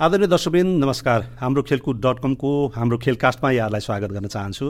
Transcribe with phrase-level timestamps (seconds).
[0.00, 4.66] आदरणीय दर्शकबिन नमस्कार। हाम्रो खेलकुद डट कमको हाम्रो खेलकास्टमा यहाँलाई स्वागत गर्न चाहन्छु।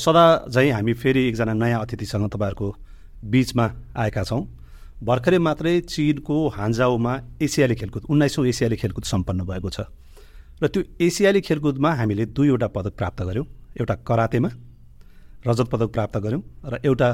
[0.00, 2.68] सदा झैँ हामी फेरि एकजना नयाँ अतिथिसँग तपाईँहरूको
[3.28, 4.40] बिचमा आएका छौँ।
[5.04, 7.12] भर्खरै मात्रै चिनको हान्जाउमा
[7.44, 9.84] एसियाली खेलकुद उन्नाइसौँ एसियाली खेलकुद सम्पन्न भएको छ।
[10.62, 13.46] र त्यो एसियाली खेलकुदमा हामीले दुईवटा पदक प्राप्त गऱ्यौँ।
[13.76, 14.50] एउटा करातेमा
[15.44, 17.08] रजत पदक प्राप्त गऱ्यौँ र एउटा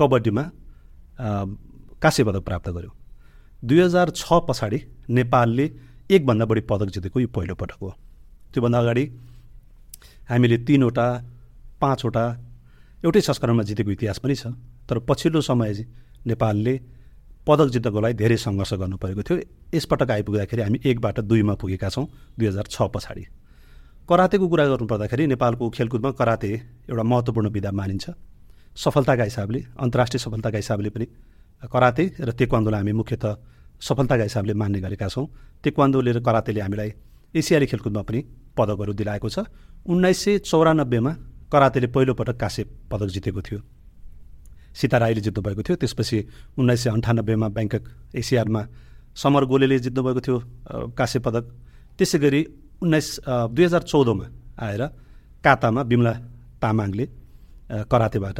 [0.00, 0.44] कबड्डीमा
[2.00, 2.94] काँस्य पदक प्राप्त गऱ्यौँ।
[3.68, 4.78] दुई हजार छ पछाडि
[5.12, 5.68] नेपालले
[6.10, 7.90] एकभन्दा बढी पदक जितेको यो पहिलोपटक हो।
[8.52, 9.04] त्योभन्दा अगाडि
[10.30, 11.06] हामीले तिनवटा
[11.80, 12.24] पाँचवटा
[13.04, 14.46] एउटै संस्करणमा जितेको इतिहास पनि छ
[14.88, 15.70] तर पछिल्लो समय
[16.26, 16.74] नेपालले
[17.46, 19.36] पदक जित्नको लागि धेरै सङ्घर्ष गर्नु परेको थियो
[19.74, 22.06] यसपटक आइपुग्दाखेरि हामी एकबाट दुईमा पुगेका छौँ
[22.38, 23.24] दुई हजार छ पछाडि।
[24.08, 26.50] करातेको कुरा गर्नुपर्दाखेरि नेपालको खेलकुदमा कराते
[26.90, 28.06] एउटा महत्त्वपूर्ण विधा मानिन्छ।
[28.76, 31.06] सफलताका हिसाबले अन्तर्राष्ट्रिय सफलताका हिसाबले पनि
[31.72, 33.32] कराते र तेक्वान्दोलाई हामी मुख्यतः
[33.80, 35.26] सफलताका हिसाबले मान्ने गरेका छौँ।
[35.64, 36.90] तेक्वान्दोले र करातेले हामीलाई
[37.34, 38.20] एसियाली खेलकुदमा पनि
[38.56, 39.38] पदकहरू दिलाएको छ।
[39.88, 41.12] उन्नाइस सय चौरानब्बेमा
[41.52, 43.60] करातेले पहिलोपटक काश्य पदक जितेको थियो।
[44.70, 46.18] सीता राईले जित्नुभएको थियो। त्यसपछि
[46.58, 47.82] उन्नाइस सय अन्ठानब्बेमा ब्याङ्कक
[48.14, 48.62] एसियारमा
[49.16, 50.36] समर गोलेले जित्नुभएको थियो
[50.94, 51.44] काश्य पदक।
[51.98, 52.40] त्यसै गरी
[52.82, 54.26] उन्नाइस दुई हजार चौधमा
[54.60, 54.82] आएर
[55.44, 56.12] कातामा बिमला
[56.62, 57.04] तामाङले
[57.90, 58.38] करातेबाट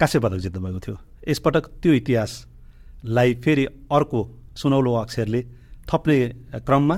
[0.00, 0.96] काश्य पदक जित्नुभएको थियो।
[1.28, 4.20] यसपटक त्यो इतिहासलाई फेरि अर्को
[4.60, 5.40] सुनौलो अक्षरले
[5.88, 6.16] थप्ने
[6.66, 6.96] क्रममा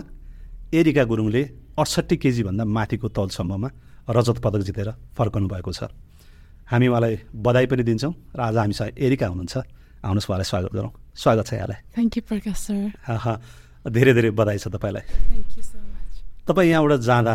[0.74, 1.42] एरिका गुरुङले
[1.78, 3.68] अडसट्ठी केजीभन्दा माथिको तलसम्ममा
[4.10, 5.80] रजत पदक जितेर फर्कनु भएको छ।
[6.70, 9.54] हामी उहाँलाई बधाई पनि दिन्छौँ र आज हामीसँग एरिका हुनुहुन्छ।
[10.02, 12.80] आउनुहोस् उहाँलाई स्वागत गरौँ। स्वागत छ यहाँलाई। थ्याङ्क यू प्रकाश सर
[13.86, 15.04] धेरै धेरै बधाई छ तपाईँलाई।
[16.48, 17.34] तपाईँ यहाँबाट जाँदा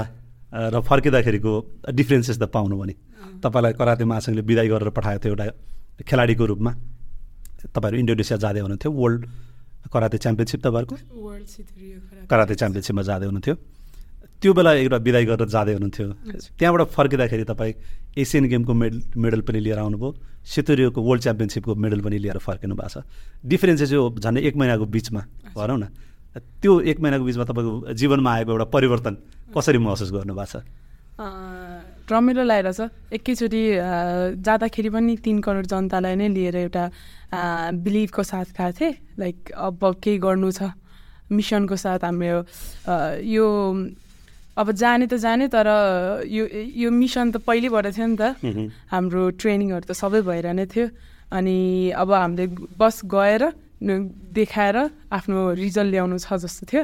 [0.74, 1.52] र फर्किँदाखेरिको
[1.96, 2.94] डिफ्रेन्सेस त पाउनु भने
[3.44, 5.46] तपाईँलाई कराते महासङ्घले विदाय गरेर पठाएको थियो एउटा
[6.04, 6.72] खेलाडीको रूपमा।
[7.74, 9.22] तपाईँहरू इन्डोनेसिया जाँदै हुनुहुन्थ्यो वर्ल्ड
[9.94, 10.96] कराते च्याम्पियनसिप तपाईँहरूको
[12.28, 13.56] कराते च्याम्पियनसिपमा जाँदै हुनुहुन्थ्यो।
[14.42, 16.08] त्यो बेला एउटा विदाय गरेर जाँदै हुनुहुन्थ्यो।
[16.60, 17.74] त्यहाँबाट फर्किँदाखेरि तपाईँ
[18.18, 20.10] एसियन गेमको मेडल मेडल पनि लिएर आउनुभयो।
[20.46, 23.06] सेतुरियोको वर्ल्ड च्याम्पियनसिपको मेडल पनि लिएर फर्किनु भएको छ।
[23.46, 25.22] डिफरेन्स चाहिँ झन्डै एक महिनाको बिचमा
[25.58, 25.86] भनौँ न।
[26.62, 29.14] त्यो एक महिनाको बिचमा तपाईँको जीवनमा आएको एउटा परिवर्तन
[29.58, 30.56] कसरी महसुस गर्नुभएको छ?
[32.12, 33.62] रमाइलो छ एकैचोटि
[34.40, 36.84] जाँदाखेरि पनि तिन करोड जनतालाई नै लिएर एउटा
[37.84, 40.72] बिलिभको साथ गएको थिएँ। लाइक अब केही गर्नु छ।
[41.28, 42.40] मिसनको साथ हाम्रो
[43.28, 43.46] यो
[44.58, 45.68] अब जाने त जाने तर
[46.24, 50.88] यो यो मिसन त पहिल्यैबाट थियो नि त। हाम्रो ट्रेनिङहरू त सबै भएर नै थियो।
[51.36, 52.48] अनि अब हामीले
[52.80, 53.44] बस गएर
[53.84, 54.78] देखाएर
[55.12, 56.84] आफ्नो रिजल्ट ल्याउनु छ जस्तो थियो।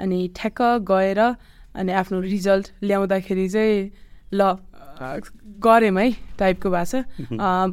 [0.00, 1.20] अनि ठ्याक्क गएर
[1.76, 3.78] अनि आफ्नो रिजल्ट ल्याउँदाखेरि चाहिँ
[4.34, 4.42] ल
[5.64, 7.02] गऱ्यौँ है टाइपको छ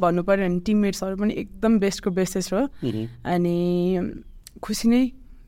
[0.02, 2.62] भन्नु पऱ्यो भने टिममेट्सहरू पनि एकदम बेस्टको बेस्टेस्ट हो।
[3.24, 3.56] अनि
[4.62, 5.02] खुसी नै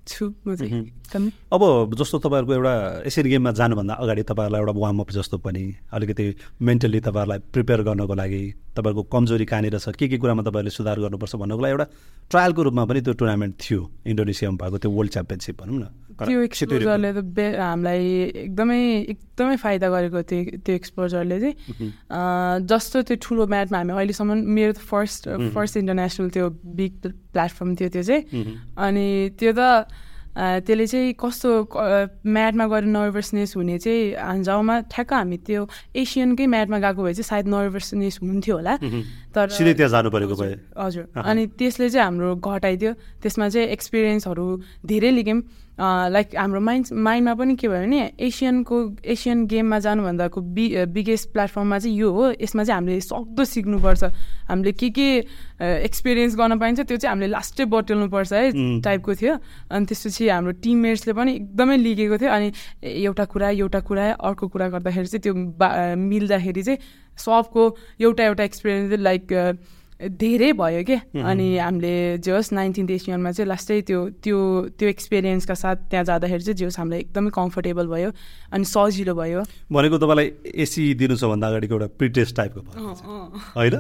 [0.07, 2.75] छु म चाहिँ। अब जस्तो तपाईँहरूको एउटा
[3.07, 5.65] एसियन गेममा जानुभन्दा अगाडि तपाईँहरूलाई एउटा वार्मअप जस्तो पनि
[5.95, 6.25] अलिकति
[6.63, 8.43] मेन्टल्ली तपाईँहरूलाई प्रिपेयर गर्नको लागि
[8.75, 11.87] तपाईँहरूको कमजोरी कहाँनिर छ के के कुरामा तपाईँहरूले सुधार गर्नुपर्छ भन्नको लागि एउटा
[12.31, 13.81] ट्रायलको रूपमा पनि त्यो टुर्नामेन्ट थियो
[14.11, 18.03] इन्डोनेसियामा भएको त्यो वर्ल्ड च्याम्पियनसिप भनौँ न। त्यो एक्सपोजरले त बे हामीलाई
[18.47, 18.81] एकदमै
[19.15, 21.57] एकदमै फाइदा गरेको थियो त्यो एक्सपोजरले चाहिँ।
[22.67, 25.23] जस्तो त्यो ठुलो म्याचमा हामी अहिलेसम्म मेरो त फर्स्ट
[25.55, 26.47] फर्स्ट इन्टरनेसनल त्यो
[26.79, 26.93] बिग
[27.35, 28.23] प्लेटफर्म थियो त्यो चाहिँ।
[28.79, 29.07] अनि
[29.39, 29.63] त्यो त
[30.35, 31.51] त्यसले चाहिँ कस्तो
[32.27, 35.63] म्याटमा गएर नर्भसनेस हुने चाहिँ हान्जाउमा ठ्याक्क हामी त्यो
[35.95, 38.75] एसियनकै म्याटमा गएको भए चाहिँ सायद नर्भसनेस हुन्थ्यो होला।
[39.35, 44.47] तर त्यहाँ जानु परेको भए। हजुर। अनि त्यसले चाहिँ हाम्रो घटाइदियो। त्यसमा चाहिँ एक्सपिरियन्सहरू
[44.87, 45.41] धेरै लिग्यौँ
[45.81, 51.79] लाइक हाम्रो माइन्ड माइन्डमा पनि के भयो भने एसियनको एसियन गेममा जानुभन्दाको बि बिगेस्ट प्लेटफर्ममा
[51.79, 54.05] चाहिँ यो हो। यसमा चाहिँ हामीले सक्दो सिक्नुपर्छ।
[54.49, 55.09] हामीले के के
[55.59, 59.35] एक्सपिरियन्स गर्न पाइन्छ त्यो चाहिँ हामीले लास्टै बटुल्नुपर्छ है टाइपको थियो।
[59.75, 62.53] अनि त्यसपछि हाम्रो टिममेट्सले पनि एकदमै लिगेको थियो। अनि
[63.03, 65.69] एउटा कुरा एउटा कुरा अर्को कुरा गर्दाखेरि चाहिँ त्यो बा
[65.99, 66.79] मिल्दाखेरि चाहिँ
[67.19, 67.63] सबको
[68.01, 69.27] एउटा एउटा एक्सपिरियन्स लाइक
[70.05, 74.39] धेरै भयो क्या अनि हामीले जे होस् नाइन्टिन्थ एसियनमा चाहिँ लास्टै त्यो त्यो
[74.79, 78.11] त्यो एक्सपिरियन्सका साथ त्यहाँ जाँदाखेरि चाहिँ जे होस् हामीलाई एकदमै कम्फर्टेबल भयो
[78.53, 79.43] अनि सजिलो भयो।
[79.73, 82.61] भनेको तपाईँलाई एसी दिनु छ भन्दा अगाडिको एउटा प्रिटेस्ट टाइपको
[83.57, 83.75] होइन?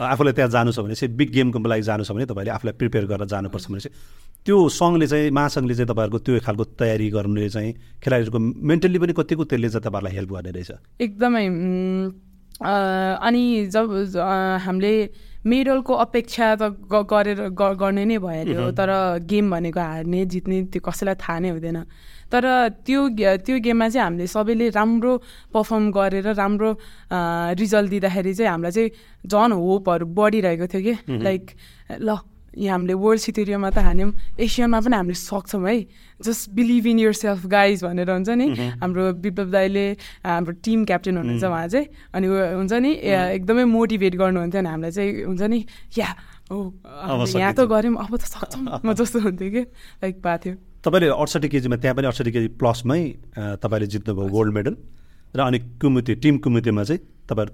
[0.00, 3.04] आफूलाई त्यहाँ जानु छ भने चाहिँ बिग गेमको लागि जानु छ भने तपाईँले आफूलाई प्रिपेयर
[3.06, 3.94] गरेर जानुपर्छ भने चाहिँ
[4.42, 7.72] त्यो सङ्घले चाहिँ महासङ्घले चाहिँ तपाईँहरूको त्यो खालको तयारी गर्नुले चाहिँ
[8.02, 10.70] खेलाडीहरूको मेन्टल्ली पनि कतिको त्यसले चाहिँ तपाईँहरूलाई हेल्प गर्ने रहेछ?
[11.00, 11.44] एकदमै
[12.62, 13.42] अनि
[13.74, 13.86] जब
[14.62, 14.92] हामीले
[15.42, 16.62] मेडलको अपेक्षा त
[17.10, 18.90] गरेर गर्ने नै भइहाल्यो तर
[19.26, 21.78] गेम भनेको हार्ने जित्ने त्यो कसैलाई थाहा नै हुँदैन।
[22.32, 22.44] तर
[22.86, 23.00] त्यो
[23.44, 25.12] त्यो गेममा चाहिँ हामीले सबैले राम्रो
[25.52, 26.70] पर्फर्म गरेर राम्रो
[27.58, 28.90] रिजल्ट दिँदाखेरि चाहिँ हामीलाई चाहिँ
[29.26, 30.94] झन् होपहरू बढिरहेको थियो कि।
[31.26, 31.44] लाइक
[32.00, 32.16] ल
[32.56, 35.76] यहाँ हामीले वर्ल्ड सिटेरियममा त हान्यौँ। एसियनमा पनि हामीले सक्छौँ है।
[36.20, 38.46] Just believe in yourself guys भनेर हुन्छ नि।
[38.80, 39.86] हाम्रो विप्लव दाईले
[40.24, 42.90] हाम्रो टिम क्याप्टेन हुनुहुन्छ उहाँ। चाहिँ। अनि हुन्छ नि
[43.40, 45.58] एकदमै मोटिभेट गर्नुहुन्थ्यो नि हामीलाई चाहिँ हुन्छ नि
[45.98, 46.08] या
[46.52, 46.58] हो
[47.36, 49.62] यहाँ त गऱ्यौँ अब त सक्छौँ। म जस्तो हुन्थ्यो कि
[50.04, 53.00] लाइक भएको थियो। तपाईँले अडसठी केजीमा त्यहाँ पनि अडसठी केजी प्लसमै
[53.62, 54.74] तपाईँले जित्नुभयो गोल्ड मेडल
[55.32, 57.00] र अनि कुमुति टिम कुमुतिमा चाहिँ
[57.30, 57.52] तपाईँहरू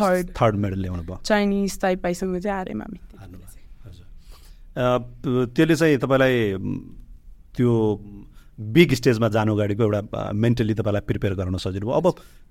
[0.00, 2.98] थर्ड थर्ड मेडल ल्याउनु भयो चाइनिज ताइपाइसँग चाहिँ हारेँ हामी
[4.76, 6.34] त्यसले चाहिँ तपाईँलाई
[7.56, 7.70] त्यो
[8.60, 12.06] बिग स्टेजमा जानु अगाडिको एउटा मेन्टली तपाईँलाई प्रिपेयर गराउन सजिलो भयो। अब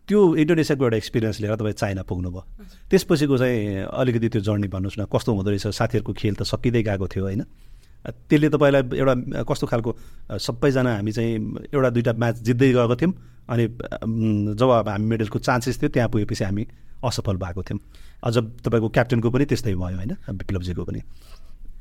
[0.09, 2.41] त्यो इन्डोनेसियाको एउटा एक्सपिरियन्स लिएर तपाईँ चाइना पुग्नुभयो।
[2.89, 5.67] त्यसपछिको चाहिँ अलिकति त्यो जर्नी भन्नुहोस् न कस्तो हुँदो रहेछ?
[5.69, 7.43] साथीहरूको खेल त सकिँदै गएको थियो होइन?
[8.25, 9.91] त्यसले तपाईँलाई एउटा कस्तो खालको
[10.39, 11.33] सबैजना हामी चाहिँ
[11.69, 13.13] एउटा दुइटा म्याच जित्दै गएको थियौँ
[13.49, 13.63] अनि
[14.57, 16.63] जब अब हामी मेडलको चान्सेस थियो त्यहाँ पुगेपछि हामी
[17.05, 17.79] असफल भएको थियौँ।
[18.23, 18.35] अझ
[18.65, 20.13] तपाईँको क्याप्टेनको पनि त्यस्तै भयो होइन?
[20.25, 21.01] विप्लवजीको पनि।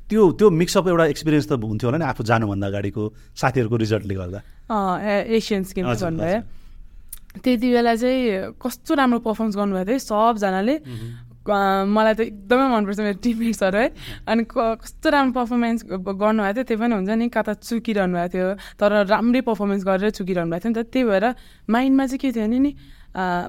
[0.09, 3.03] त्यो त्यो मिक्सअप एउटा एक्सपिरियन्स त हुन्थ्यो होला नि आफू जानुभन्दा अगाडिको
[3.37, 4.39] साथीहरूको रिजल्टले गर्दा
[5.37, 6.39] एसियन्स गेम भन्नुभयो।
[7.45, 10.75] त्यति बेला चाहिँ कस्तो राम्रो पर्फर्मेन्स गर्नुभएको थियो सबजनाले।
[11.49, 13.87] मलाई त एकदमै मनपर्छ मेरो टिममेट्सहरू है।
[14.29, 18.47] अनि कस्तो राम्रो पर्फर्मेन्स गर्नुभएको थियो त्यही पनि हुन्छ नि कता चुकिरहनु भएको थियो
[18.81, 21.25] तर राम्रै पर्फर्मेन्स गरेर चुकिरहनु भएको थियो नि त। त्यही भएर
[21.69, 22.71] माइन्डमा चाहिँ के थियो भने नि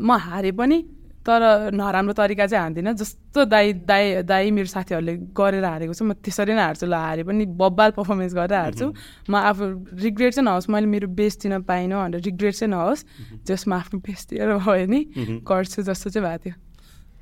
[0.01, 0.79] म हारेँ पनि
[1.20, 6.17] तर नराम्रो तरिका चाहिँ हान्दिनँ। जस्तो दाई दाई दाई मेरो साथीहरूले गरेर हारेको छु म
[6.17, 8.87] त्यसरी नै हार्छु। ल हारे पनि बब्बाल पर्फर्मेन्स गरेर हार्छु।
[9.28, 9.64] म आफू
[10.00, 13.05] रिग्रेट चाहिँ नहोस् मैले मेरो बेस्ट दिन पाइनँ भनेर रिग्रेट चाहिँ नहोस्।
[13.44, 15.00] जसमा आफ्नो बेस्ट दिएर भयो नि
[15.44, 16.55] गर्छु जस्तो चाहिँ भएको थियो।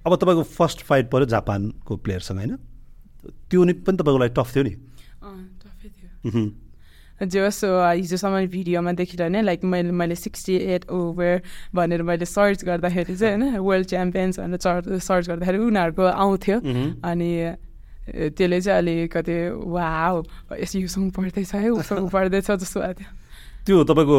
[0.07, 2.55] अब तपाईँको फर्स्ट फाइट पऱ्यो जापानको प्लेयरसँग होइन?
[3.51, 4.75] त्यो पनि तपाईँको लागि टफ थियो नि?
[5.59, 6.68] टफै थियो।
[7.21, 7.65] जे होस्
[7.99, 11.43] हिजोसम्म भिडियोमा देखिरहने लाइक मैले मैले सिक्सटी एट ओभर
[11.75, 16.59] भनेर मैले सर्च गर्दाखेरि चाहिँ होइन वर्ल्ड च्याम्पियन्स भनेर सर्च गर्दाखेरि उनीहरूको आउँथ्यो।
[17.03, 17.31] अनि
[18.09, 19.37] त्यसले चाहिँ अलिकति
[19.69, 19.87] वा
[20.61, 23.11] यसो योसँग पढ्दैछ है उसँग पढ्दैछ जस्तो भएको थियो।
[23.67, 24.19] त्यो तपाईँको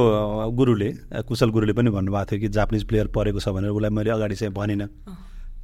[0.53, 0.89] गुरुले
[1.25, 4.53] कुशल गुरुले पनि भन्नुभएको थियो कि जापानिज प्लेयर परेको छ भनेर उसलाई मैले अगाडि चाहिँ
[4.53, 4.87] भनिनँ।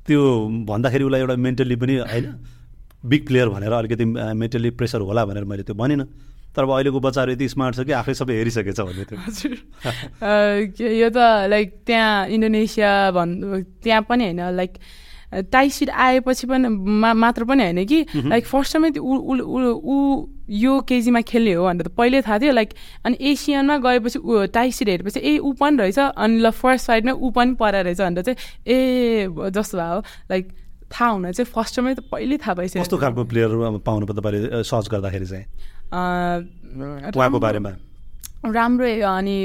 [0.08, 0.22] त्यो
[0.66, 2.26] भन्दाखेरि उसलाई एउटा मेन्टल्ली पनि होइन
[3.06, 6.06] बिग प्लेयर भनेर अलिकति मेन्टल्ली प्रेसर होला भनेर मैले त्यो भनिनँ।
[6.56, 9.54] तर अब अहिलेको बच्चाहरू यति स्मार्ट छ कि आफै सबै हेरिसकेछ भन्ने थियो। हजुर।
[10.82, 11.18] यो त
[11.52, 13.34] लाइक त्यहाँ इन्डोनेसिया भन्
[13.84, 14.74] त्यहाँ पनि होइन लाइक
[15.52, 16.68] टाइसिड आएपछि पनि
[17.04, 18.00] मा मात्र पनि होइन कि
[18.32, 22.70] लाइक फर्स्टमै ऊ यो केजीमा खेल्ने हो भनेर त पहिल्यै थाहा थियो लाइक
[23.06, 27.30] अनि एसियनमा गएपछि ऊ टाइसिड हेरेपछि ए ऊ पनि रहेछ अनि ल फर्स्ट साइडमै ऊ
[27.36, 30.00] पनि परा रहेछ भनेर चाहिँ ए जस्तो भयो
[30.32, 30.44] लाइक
[30.94, 35.26] थाहा हुन चाहिँ फर्स्टमै त पहिल्यै थाहा भइसक्यो कस्तो खालको प्लेयर पाउनु तपाईँले सर्च गर्दाखेरि
[35.26, 35.46] चाहिँ?
[35.96, 37.72] उहाँको बारेमा।
[38.46, 39.38] राम्रो अनि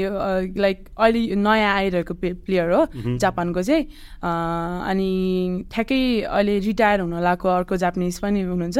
[0.61, 2.81] लाइक अहिले नयाँ आइरहेको प्लेयर हो
[3.17, 3.83] जापानको चाहिँ।
[4.21, 5.09] अनि
[5.73, 8.77] ठ्याक्कै अहिले रिटायर हुन लागेको अर्को जापानिज पनि हुनुहुन्छ।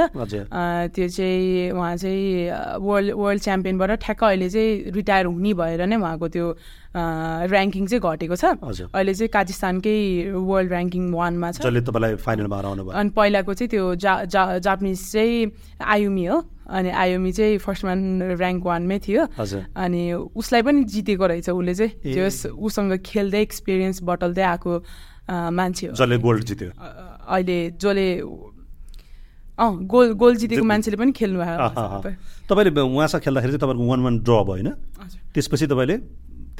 [0.94, 2.53] त्यो चाहिँ उहाँ चाहिँ
[2.85, 6.47] वर्ल्ड वर्ल्ड च्याम्पियनबाट ठ्याक्क अहिले चाहिँ रिटायर हुने भएर नै उहाँको त्यो
[7.50, 8.45] ऱ्याङ्किङ चाहिँ घटेको छ।
[8.94, 9.97] अहिले चाहिँ काजिस्तानकै
[10.38, 14.21] वर्ल्ड ऱ्याङ्किङ वानमा छ। अनि पहिलाको चाहिँ त्यो जा
[14.62, 15.50] जापानिज चाहिँ
[15.81, 17.94] आयुमी हो। अनि आयोमी चाहिँ फर्स्टमा
[18.39, 19.23] ऱ्याङ्क वानमै थियो।
[19.75, 20.01] अनि
[20.31, 24.71] उसलाई पनि जितेको रहेछ उसले चाहिँ। जस उसँग खेल्दै एक्सपिरियन्स बटल्दै आएको
[25.29, 28.07] मान्छे हो। जसले गोल्ड जित्यो। अहिले जसले
[29.62, 31.57] अँ गोल गोल जितेको मान्छेले पनि खेल्नु भयो
[32.50, 34.69] तपाईँले उहाँसँग खेल्दाखेरि चाहिँ तपाईँको वान वान ड्र भयो होइन?
[35.33, 35.95] त्यसपछि तपाईँले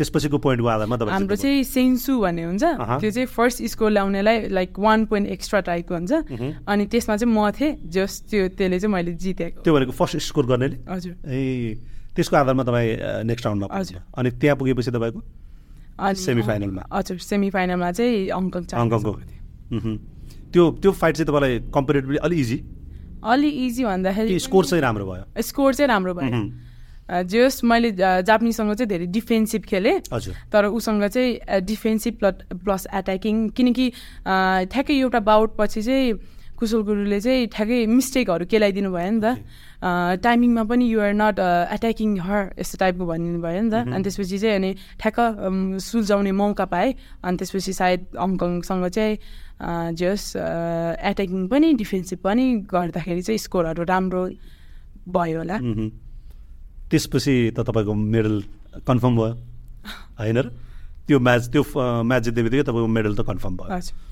[0.01, 2.63] त्यसपछिको पोइन्टको आधारमा तपाईँ हाम्रो चाहिँ सेन्सु भन्ने हुन्छ।
[2.98, 6.12] त्यो चाहिँ फर्स्ट स्कोर ल्याउनेलाई लाइक वान पोइन्ट एक्स्ट्रा टाइपको हुन्छ
[6.65, 10.46] अनि त्यसमा चाहिँ म थिएँ जस त्यो त्यसले चाहिँ मैले जितेको। त्यो भनेको फर्स्ट स्कोर
[10.50, 10.77] गर्नेले?
[10.89, 11.77] हजुर। ए
[12.17, 12.89] त्यसको आधारमा तपाईँ
[13.29, 15.22] नेक्स्ट राउन्डमा हजुर। अनि त्यहाँ पुगेपछि तपाईँको?
[16.01, 19.12] सेमी फाइनलमा हजुर सेमी फाइनलमा चाहिँ हङकङ हङकङको
[20.51, 22.58] त्यो त्यो फाइट चाहिँ तपाईँलाई कम्पेरिटिभली अलि इजी
[23.22, 25.24] अलि इजी भन्दाखेरि स्कोर चाहिँ राम्रो भयो?
[25.39, 26.29] स्कोर चाहिँ राम्रो भयो।
[27.12, 27.91] जस मैले
[28.24, 30.00] जापानिजसँग चाहिँ धेरै डिफेन्सिभ खेलेँ।
[30.51, 33.89] तर उसँग चाहिँ डिफेन्सिभ प्लस प्लस एट्याकिङ किनकि
[34.72, 36.13] ठ्याक्कै एउटा बाउट पछि चाहिँ
[36.56, 39.27] कुशल गुरुले चाहिँ ठ्याक्कै मिस्टेकहरू केलाइदिनु भयो नि त।
[40.22, 41.39] टाइमिङमा पनि युआर नट
[41.74, 45.18] एट्याकिङ हर यस्तो टाइपको भनिदिनु भयो नि त। अनि त्यसपछि चाहिँ अनि ठ्याक्क
[45.82, 46.94] सुल्झाउने मौका पाएँ।
[47.25, 49.13] अनि त्यसपछि सायद हङकङसँग चाहिँ
[49.98, 54.24] जस एट्याकिङ पनि डिफेन्सिभ पनि गर्दाखेरि चाहिँ स्कोरहरू राम्रो
[55.10, 55.58] भयो होला।
[56.91, 58.41] त्यसपछि त तपाईँको मेडल
[58.88, 59.33] कन्फर्म भयो।
[60.19, 60.48] होइन र?
[61.07, 61.63] त्यो म्याच त्यो
[62.03, 64.11] म्याच जित्ने बित्तिकै तपाईँको मेडल त कन्फर्म भयो।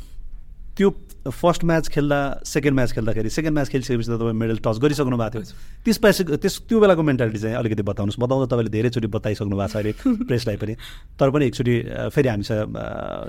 [0.79, 0.89] त्यो
[1.27, 2.17] फर्स्ट म्याच खेल्दा
[2.48, 6.55] सेकेन्ड म्याच खेल्दाखेरि सेकेन्ड म्याच खेलिसकेपछि त तपाईँ मेडल टच गरिसक्नु भएको थियो। त्यसपछि त्यस
[6.71, 9.91] त्यो बेलाको मेन्टालिटी चाहिँ अलिकति बताउनुहोस्। बताउँदा तपाईँले धेरैचोटि बताइसक्नु भएको छ अहिले
[10.24, 10.74] प्रेसलाई पनि।
[11.19, 11.75] तर पनि एकचोटि
[12.15, 12.71] फेरि हामीसँग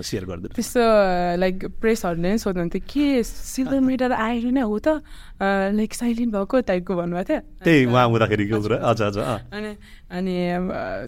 [0.07, 0.83] सेयर गरिदिनु त्यस्तो
[1.43, 5.03] लाइक प्रेसहरूले नै सोध्नुहुन्थ्यो के सिल्भर मेडल आएर नै हो त?
[5.43, 7.41] लाइक साइलेन्ट भएको टाइपको भन्नुभएको थियो?
[7.67, 9.73] त्यही उहाँ हुँदाखेरिको कुरा। हजुर हजुर अनि
[10.15, 10.37] अनि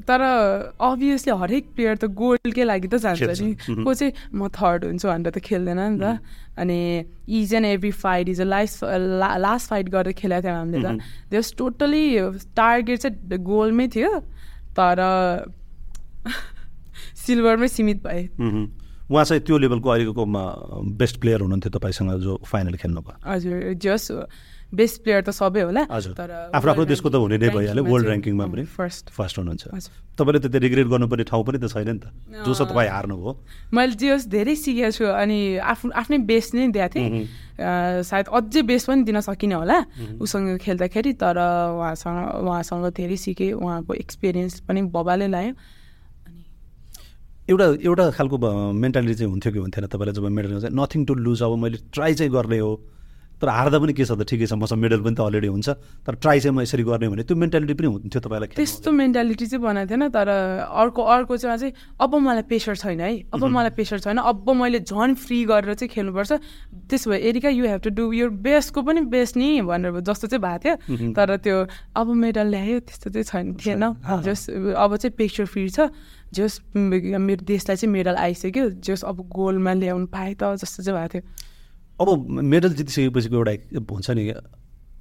[0.09, 0.21] तर
[0.83, 3.55] अभियसली हरेक प्लेयर त गोल्डकै लागि त जान्छ नि?
[3.87, 6.19] को चाहिँ म थर्ड हुन्छु भनेर त खेल्दैन नि त।
[6.59, 6.79] अनि
[7.41, 8.85] is and every fight is a last
[9.41, 12.05] last fight गरेर खेलेको थियौँ हामीले त देस टोटली
[12.57, 14.13] टार्गेट चाहिँ गोलमै थियो
[14.79, 15.05] तर
[17.27, 18.29] सिल्भरमै सीमित भए
[19.11, 20.25] उहाँ चाहिँ त्यो लेभलको अहिलेको
[20.97, 24.11] बेस्ट प्लेयर हुनुहुन्थ्यो तपाईँसँग जो फाइनल खेल्नुभयो हजुर जस
[24.73, 28.45] बेस्ट प्लेयर त सबै होला। तर आफ्नो आफ्नो देशको त हुने नै भइहाल्यो। वर्ल्ड ऱ्याङ्किङमा
[28.49, 29.65] पनि फर्स्ट फर्स्ट हुनुहुन्छ।
[30.17, 32.07] तपाईँले त त्यो रिग्रेट गर्नुपर्ने ठाउँ पनि त छैन नि त।
[32.45, 33.31] जो छ तपाईँ हार्नुभयो
[33.77, 37.29] मैले जे होस् धेरै सिकेको छु अनि आफ्नो आफ्नै बेस नै दिएको थिएँ।
[38.09, 39.79] सायद अझै बेस पनि दिन सकिनँ होला
[40.25, 41.37] उसँग खेल्दाखेरि। तर
[41.77, 45.55] उहाँसँग उहाँसँग धेरै सिकेँ। उहाँको एक्सपिरियन्स पनि बबाले लाग्यो।
[47.43, 48.37] एउटा एउटा खालको
[48.73, 52.33] मेन्टालिटी चाहिँ हुन्थ्यो कि हुन्थेन तपाईँलाई जब मेडल नथिङ टु लुज अब मैले ट्राई चाहिँ
[52.33, 52.73] गर्ने हो।
[53.43, 54.23] तर हार्दा पनि के छ त?
[54.23, 55.69] ठिकै छ मसँग मेडल पनि त अलरेडी हुन्छ।
[56.07, 59.63] तर ट्राई चाहिँ म यसरी गर्ने भने त्यो मेन्टालिटी पनि हुन्थ्यो तपाईँलाई त्यस्तो मेन्टालिटी चाहिँ
[59.67, 60.29] बनाएको थिएन तर
[60.71, 64.81] अर्को अर्को चाहिँ चाहिँ अब मलाई प्रेसर छैन है। अब मलाई प्रेसर छैन। अब मैले
[64.87, 66.33] झन् फ्री गरेर चाहिँ खेल्नुपर्छ।
[66.87, 70.43] त्यसो भए Erika you have to do यो बेस्टको पनि बेस्ट नि भनेर जस्तो चाहिँ
[70.43, 71.57] भएको थियो। तर त्यो
[71.99, 73.85] अब मेडल ल्यायो त्यस्तो चाहिँ छैन थिएन।
[74.23, 75.91] जस अब चाहिँ प्रेसर फ्री छ।
[76.31, 81.19] जस मेरो देशलाई चाहिँ मेडल आइसक्यो। जस अब गोल्डमा ल्याउनु पाएँ त जस्तो चाहिँ भएको
[81.19, 81.51] थियो।
[82.03, 82.09] अब
[82.53, 83.53] मेडल जितिसकेपछिको एउटा
[83.91, 84.29] हुन्छ नि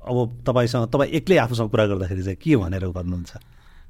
[0.01, 0.17] अब
[0.47, 3.33] तपाईँसँग तपाईँ एक्लै आफूसँग कुरा गर्दाखेरि चाहिँ के भनेर गर्नुहुन्छ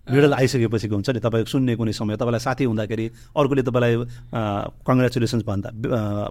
[0.07, 3.05] मेडल आइसकेपछिको हुन्छ नि तपाईँ सुन्ने कुनै समय तपाईँलाई साथी हुँदाखेरि
[3.37, 3.95] अर्कोले तपाईँलाई
[4.87, 5.69] कङ्ग्रेचुलेसन्स भन्दा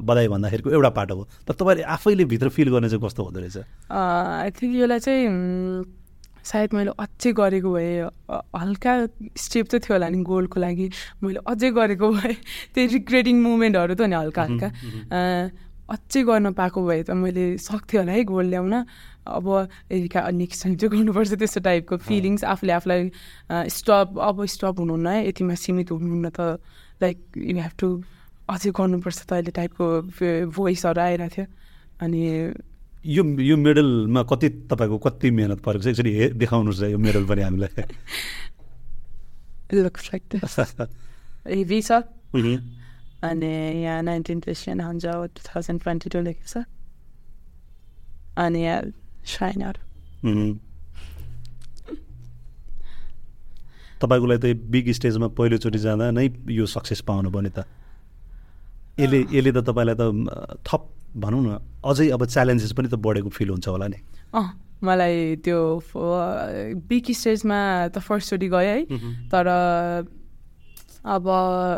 [0.02, 3.56] बधाई भन्दाखेरिको एउटा पाटो हो। तर तपाईँले आफैले भित्र फिल गर्ने चाहिँ कस्तो हुँदो रहेछ?
[3.88, 5.26] आई थिङ्क यसलाई चाहिँ
[6.44, 8.10] सायद मैले अझै गरेको भए
[8.58, 8.92] हल्का
[9.38, 10.86] स्टेप चाहिँ थियो होला नि गोल्डको लागि।
[11.22, 12.34] मैले अझै गरेको भए
[12.74, 14.68] त्यही रिग्रेटिङ मुभमेन्टहरू त नि हल्का हल्का
[15.90, 18.84] अझै गर्न पाएको भए त मैले सक्थेँ होला है गोल्ड ल्याउन।
[19.26, 23.10] अब एरिका नेक्स्ट टाइम चाहिँ गर्नुपर्छ त्यस्तो टाइपको फिलिङ्स आफूले आफूलाई
[23.68, 26.58] स्टप अब स्टप हुनुहुन्न है यतिमा सीमित हुनुहुन्न त
[27.02, 28.02] लाइक यु हेभ टु
[28.48, 29.86] अझै गर्नुपर्छ त अहिले टाइपको
[30.50, 31.46] भोइसहरू आइरहेको थियो।
[32.00, 32.54] अनि
[33.06, 35.86] यो यो मेडलमा कति तपाईँको कति मिहिनेत परेको छ?
[35.90, 37.70] एकचोटि देखाउनुहोस् यो मेडल पनि हामीलाई।
[39.70, 42.02] हेभी छ
[43.22, 43.46] अनि
[43.82, 46.64] यहाँ नाइन्टिन क्रिस्चियन हुन्छ टु थाउजन्ड ट्वेन्टी टू लेखेको छ
[48.38, 48.82] अनि यहाँ
[49.28, 49.80] साइनहरू
[54.00, 57.68] तपाईँको लागि त बिग स्टेजमा पहिलोचोटि जाँदा नै यो सक्सेस पाउनु भयो नि त
[59.00, 60.02] यसले यसले त तपाईँलाई त
[60.64, 60.82] थप
[61.20, 64.00] भनौँ न अझै अब च्यालेन्जेस पनि त बढेको फिल हुन्छ होला नि
[64.32, 64.48] अँ
[64.80, 65.58] मलाई त्यो
[66.88, 67.60] बिग स्टेजमा
[67.92, 68.78] त फर्स्टचोटि गएँ है
[69.28, 69.46] तर
[71.04, 71.28] अब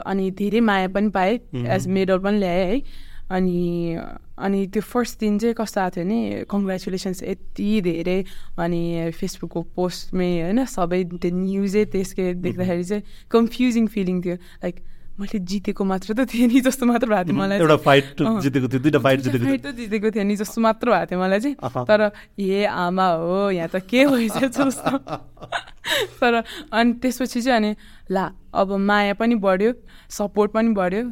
[0.07, 2.83] अनि धेरै माया पनि पाएँ एज मेडल पनि ल्याएँ है।
[3.31, 3.97] अनि
[4.37, 8.19] अनि त्यो फर्स्ट दिन चाहिँ कस्तो आएको थियो भने कङ्ग्रेचुलेसन्स यति धेरै
[8.59, 14.77] अनि फेसबुकको पोस्टमै होइन सबै त्यो न्युजै त्यसकै देख्दाखेरि चाहिँ कन्फ्युजिङ फिलिङ थियो। लाइक
[15.21, 18.81] मैले जितेको मात्र त थिएँ नि जस्तो मात्र भएको थियो मलाई एउटा फाइट जितेको थियो
[18.81, 22.01] दुइटा फाइट जितेको फाइट त जितेको थियो नि जस्तो मात्र भएको थियो मलाई चाहिँ। तर
[22.41, 24.93] ए आमा हो यहाँ त के भइसकेको जस्तो?
[26.17, 26.43] तर
[26.73, 27.77] अनि त्यसपछि चाहिँ अनि
[28.11, 29.73] ला अब माया पनि बढ्यो
[30.11, 31.03] सपोर्ट पनि बढ्यो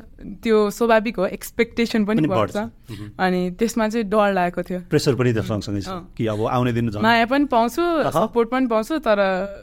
[0.44, 2.56] त्यो स्वाभाविक हो एक्सपेक्टेसन पनि बढ्छ।
[3.20, 7.26] अनि त्यसमा चाहिँ डर लागेको थियो। प्रेसर पनि सँगसँगै छ कि अब आउने दिन माया
[7.28, 7.82] पनि पाउँछु
[8.16, 9.18] सपोर्ट पनि पाउँछु तर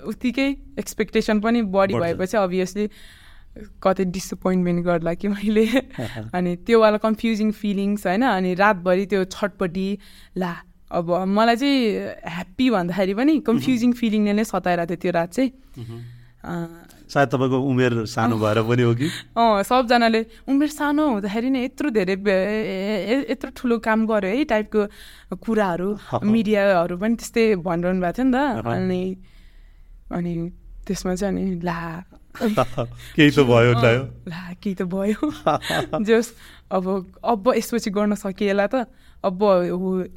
[0.08, 2.90] उत्तिकै एक्सपेक्टेसन पनि बढी भएपछि अभियसली
[3.84, 5.66] कतै डिसपोइन्टमेन्ट गर्ला कि मैले।
[6.38, 8.24] अनि त्योवाला कन्फ्युजिङ फिलिङ्स होइन?
[8.24, 9.88] अनि रातभरि त्यो छटपट्टि
[10.38, 10.54] ला
[10.92, 11.80] अब मलाई चाहिँ
[12.26, 15.52] ह्याप्पी भन्दाखेरि पनि कन्फ्युजिङ फिलिङले नै सताइरहेको थियो त्यो रात चाहिँ।
[17.08, 19.08] सायद तपाईँको उमेर सानो भएर पनि हो कि?
[19.36, 22.16] अँ सबजनाले उमेर सानो हुँदाखेरि नै यत्रो धेरै
[23.32, 24.82] यत्रो ठुलो काम गर्यो है टाइपको
[25.40, 25.90] कुराहरू
[26.24, 29.02] मिडियाहरू पनि त्यस्तै भनिरहनु भएको थियो नि त। अनि
[30.12, 30.34] अनि
[30.88, 31.80] त्यसमा चाहिँ अनि ला
[33.16, 35.30] केही त भयो ला केही त भयो।
[36.08, 36.34] जस
[36.72, 36.86] अब
[37.24, 38.86] अब यसपछि गर्न सकिएला त
[39.24, 39.40] अब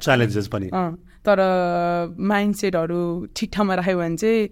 [0.01, 0.69] च्यालेन्जेस पनि।
[1.25, 1.39] तर
[2.17, 3.01] माइन्ड सेटहरू
[3.35, 4.49] ठिक ठाउँमा राख्यो भने चाहिँ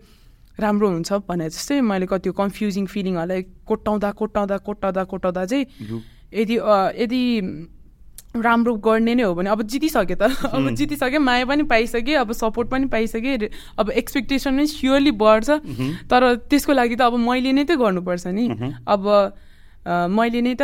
[0.59, 5.65] राम्रो हुन्छ भने जस्तै मैले कति कन्फ्युजिङ फिलिङहरूलाई कोट्याउँदा कोट्याउँदा कोट्याउँदा कोट्याउँदा चाहिँ
[6.33, 6.55] यदि
[7.03, 7.21] यदि
[8.35, 12.69] राम्रो गर्ने नै हो भने अब जितिसक्यो त। अब जितिसक्यो माया पनि पाइसकेँ अब सपोर्ट
[12.69, 13.49] पनि पाइसकेँ
[13.81, 15.49] अब एक्सपेक्टेसन नै स्योरली बढ्छ।
[16.05, 18.45] तर त्यसको लागि त अब मैले नै त गर्नुपर्छ नि।
[18.85, 19.03] अब
[20.13, 20.63] मैले नै त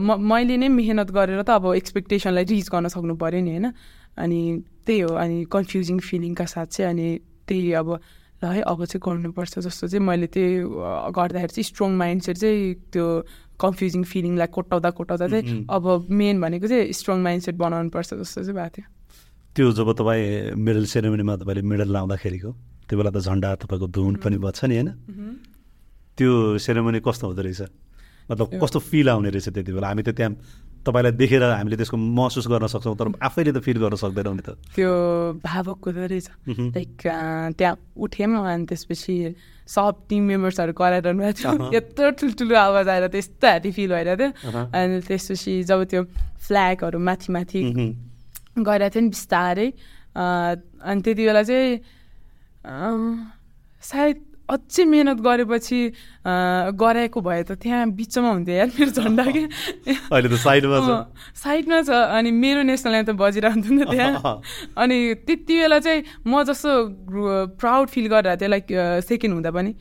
[0.00, 3.66] मैले नै मेहनत गरेर त अब एक्सपेक्टेसनलाई रिच गर्न सक्नु पऱ्यो नि होइन?
[4.18, 4.40] अनि
[4.86, 7.08] त्यही हो अनि कन्फ्युजिङ फिलिङका साथ चाहिँ अनि
[7.48, 7.88] त्यही अब
[8.42, 12.74] ल है अब चाहिँ गर्नुपर्छ जस्तो चाहिँ मैले त्यो अ, गर्दाखेरि चाहिँ स्ट्रङ माइन्डसेट चाहिँ
[12.94, 13.06] त्यो
[13.58, 18.42] कन्फ्युजिङ फिलिङलाई कोटाउँदा कोटाउँदा चाहिँ मह्म। अब मेन भनेको चाहिँ स्ट्रङ माइन्डसेट बनाउनु पर्छ जस्तो
[18.46, 18.86] चाहिँ भएको थियो।
[19.56, 22.50] त्यो जब तपाईँ मेडल सेरेमनीमा तपाईँले मेडल लाउँदाखेरिको
[22.86, 24.90] त्यो बेला त झन्डा तपाईँको धुन पनि बज्छ नि होइन?
[26.18, 27.62] त्यो सेरेमनी कस्तो हुँदो रहेछ?
[28.30, 29.86] मतलब कस्तो फिल आउने रहेछ त्यति बेला?
[29.88, 30.32] हामी त त्यहाँ
[30.86, 34.48] तपाईँलाई देखेर हामीले त्यसको महसुस गर्न सक्छौँ तर आफैले त फिल गर्न सक्दैनौँ नि त।
[34.72, 34.92] त्यो
[35.42, 36.92] भावक हुँदो रहेछ। लाइक
[37.58, 39.14] त्यहाँ उठ्यौँ अनि त्यसपछि
[39.68, 44.64] सब टिम मेम्बर्सहरू कराइरहनु भएको थियो। यत्रो ठुल्ठुलो आवाज आएर त्यस्तो ह्याप्पी फिल भइरहेको थियो।
[44.72, 46.02] अनि त्यसपछि जब त्यो
[46.48, 47.60] फ्ल्यागहरू माथि माथि।
[48.58, 49.68] गइरहेको थियो नि बिस्तारै
[50.16, 51.70] अनि त्यति बेला चाहिँ
[53.82, 54.16] सायद
[54.48, 55.80] अझै मिहिनेत गरेपछि
[56.80, 59.42] गराएको भए त त्यहाँ बिचमा हुन्थ्यो यार मेरो झन्डा कि?
[60.12, 60.90] अहिले त साइडमा छ।
[61.36, 64.34] साइडमा छ अनि मेरो नेसनल एन्थम बजिरहन्थ्यो नि त त्यहाँ।
[64.76, 66.70] अनि त्यति बेला चाहिँ म जस्तो
[67.60, 68.66] प्राउड फिल गरिरहेको थिएँ लाइक
[69.04, 69.72] सेकेन्ड हुँदा पनि।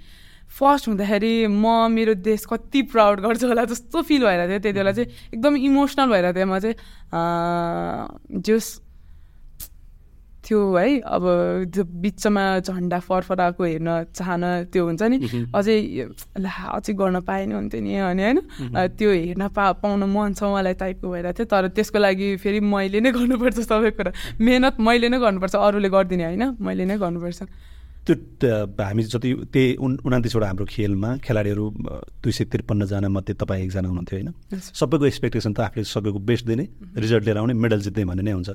[0.48, 4.92] फर्स्ट हुँदाखेरि म मेरो देश कति प्राउड गर्छ होला जस्तो फिल भइरहेको थियो त्यति बेला
[4.92, 6.76] चाहिँ एकदम इमोसनल भइरहेको थिएँ म चाहिँ।
[8.48, 8.68] जस
[10.48, 11.24] थियो है। अब
[11.76, 15.18] त्यो बिचमा झन्डा फरफराएको हेर्न चाहन त्यो हुन्छ नि।
[15.52, 15.78] अझै
[16.40, 18.40] ला अझै गर्न पाए नि हुन्थ्यो नि अनि होइन।
[18.96, 23.00] त्यो हेर्न पा पाउन मन छ मलाई टाइपको भइरहेको थियो। तर त्यसको लागि फेरि मैले
[23.04, 27.44] नै गर्नुपर्छ सबै कुरा। मेहनत मैले नै गर्नुपर्छ अरूले गरिदिने होइन। मैले नै गर्नुपर्छ।
[28.08, 28.16] त्यो
[28.80, 31.66] हामी जति त्यही उन उनातिसवटा हाम्रो खेलमा खेलाडीहरू
[32.24, 34.32] दुई सय त्रिपन्नजना मध्ये तपाईँ एकजना हुनुहुन्थ्यो होइन.
[34.56, 36.66] सबैको एक्सपेक्टेसन त आफूले सकेको बेस्ट दिने
[37.04, 38.50] रिजल्ट लिएर आउने मेडल जित्ने भन्ने नै हुन्छ।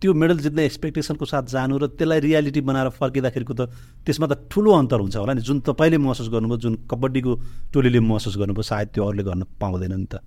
[0.00, 3.62] त्यो मेडल जित्ने एक्सपेक्टेसनको साथ जानु र त्यसलाई रियालिटी बनाएर फर्किँदाखेरिको त
[4.04, 7.32] त्यसमा त ठुलो अन्तर हुन्छ होला नि जुन तपाईँले महसुस गर्नुभयो जुन कबड्डीको
[7.72, 10.20] टोलीले महसुस गर्नुभयो सायद त्यो अरूले गर्न पाउँदैन नि त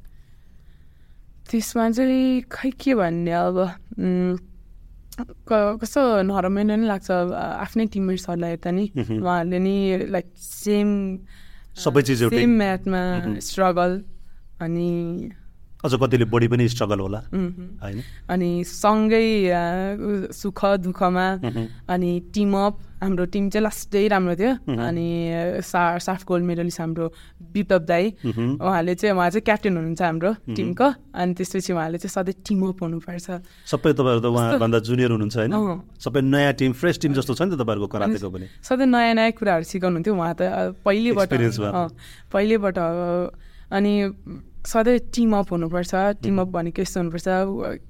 [1.50, 3.58] त्यसमा चाहिँ खै के भन्ने अब
[5.20, 9.76] कस्तो नरमाइलो नै लाग्छ आफ्नै टिममेट्सहरूलाई हेर्दा नि। उहाँहरूले नि
[10.16, 10.90] लाइक सेम
[11.76, 13.02] सबै चिज सेम म्याथमा।
[13.44, 13.92] स्ट्रगल
[14.64, 14.90] अनि
[15.80, 18.00] अझ कतिले बढी पनि स्ट्रगल होला। होइन?
[18.28, 19.28] अनि सँगै
[20.36, 21.28] सुख दुःखमा।
[21.88, 25.08] अनि टिम अप हाम्रो टिम चाहिँ लास्टै राम्रो थियो। अनि
[25.64, 27.06] सा साफ्ट गोल्ड मेडलिस्ट हाम्रो
[27.56, 28.06] विप्लव दाई।
[28.60, 32.84] उहाँले चाहिँ उहाँ चाहिँ क्याप्टेन हुनुहुन्छ हाम्रो टिमको अनि त्यसपछि उहाँले चाहिँ सधैँ टिम अप
[32.84, 33.28] हुनुपर्छ।
[33.72, 35.56] सबै तपाईँहरू त उहाँभन्दा जुनियर हुनुहुन्छ होइन।
[35.96, 39.32] सबै नयाँ टिम फ्रेस टिम जस्तो छ नि त तपाईँहरूको करातेको पनि। सधैँ नयाँ नयाँ
[39.32, 41.32] कुराहरू सिकाउनुहुन्थ्यो उहाँ त। पहिलेबाट
[42.28, 42.78] पहिलेबाट
[43.72, 43.94] अनि
[44.68, 47.28] सधैँ टिम अप हुनुपर्छ टिम अप भनेको यस्तो हुनुपर्छ।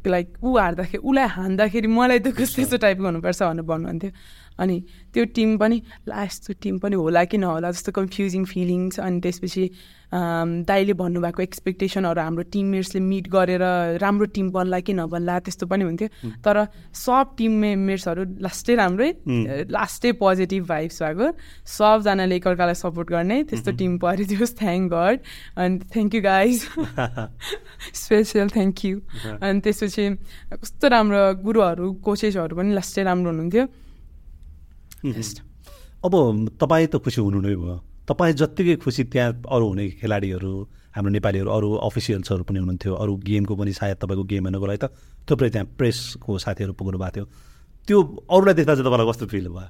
[0.07, 4.11] लाइक ऊ हार्दाखेरि उसलाई हान्दाखेरि मलाई त कस्तो यस्तो। टाइपको हुनुपर्छ भनेर भन्नुहुन्थ्यो।
[4.59, 4.77] अनि
[5.13, 9.63] त्यो टिम पनि लास्ट टिम पनि होला कि नहोला जस्तो कन्फ्युजिङ फिलिङ्स अनि त्यसपछि
[10.09, 13.63] दाइले भन्नुभएको एक्सपेक्टेसनहरू हाम्रो टिममेट्सले मिट गरेर
[14.01, 16.07] राम्रो टिम बन्ला कि नबन्ला त्यस्तो पनि हुन्थ्यो।
[16.41, 16.65] तर
[16.97, 19.09] सब टिम मेम्बर्सहरू लास्टै राम्रै
[19.69, 21.27] लास्टै पोजिटिभ भाइब्स भएको।
[21.77, 25.17] सबजनाले एकअर्कालाई सपोर्ट गर्ने त्यस्तो टिम परिदियोस् थ्याङ्क गड
[25.61, 26.57] अनि thank you guys
[28.01, 28.95] special thank you
[29.41, 30.05] अनि त्यसपछि
[30.57, 33.65] कस्तो राम्रो गुरुहरू कोचेसहरू पनि लास्टै राम्रो हुनुहुन्थ्यो।
[34.99, 36.13] अब
[36.59, 37.75] तपाईँ त खुसी हुनु नै भयो।
[38.07, 40.51] तपाईँ जत्तिकै खुसी त्यहाँ अरू हुने खेलाडीहरू
[40.95, 44.85] हाम्रो नेपालीहरू अरू अफिसियल्सहरू पनि हुनुहुन्थ्यो। अरू गेमको पनि सायद तपाईँको गेम हेर्नुको लागि त
[45.29, 47.25] थुप्रै त्यहाँ प्रेसको साथीहरू पुग्नु भएको थियो।
[47.87, 49.69] त्यो अरूलाई देख्दा चाहिँ तपाईँलाई कस्तो फिल भयो?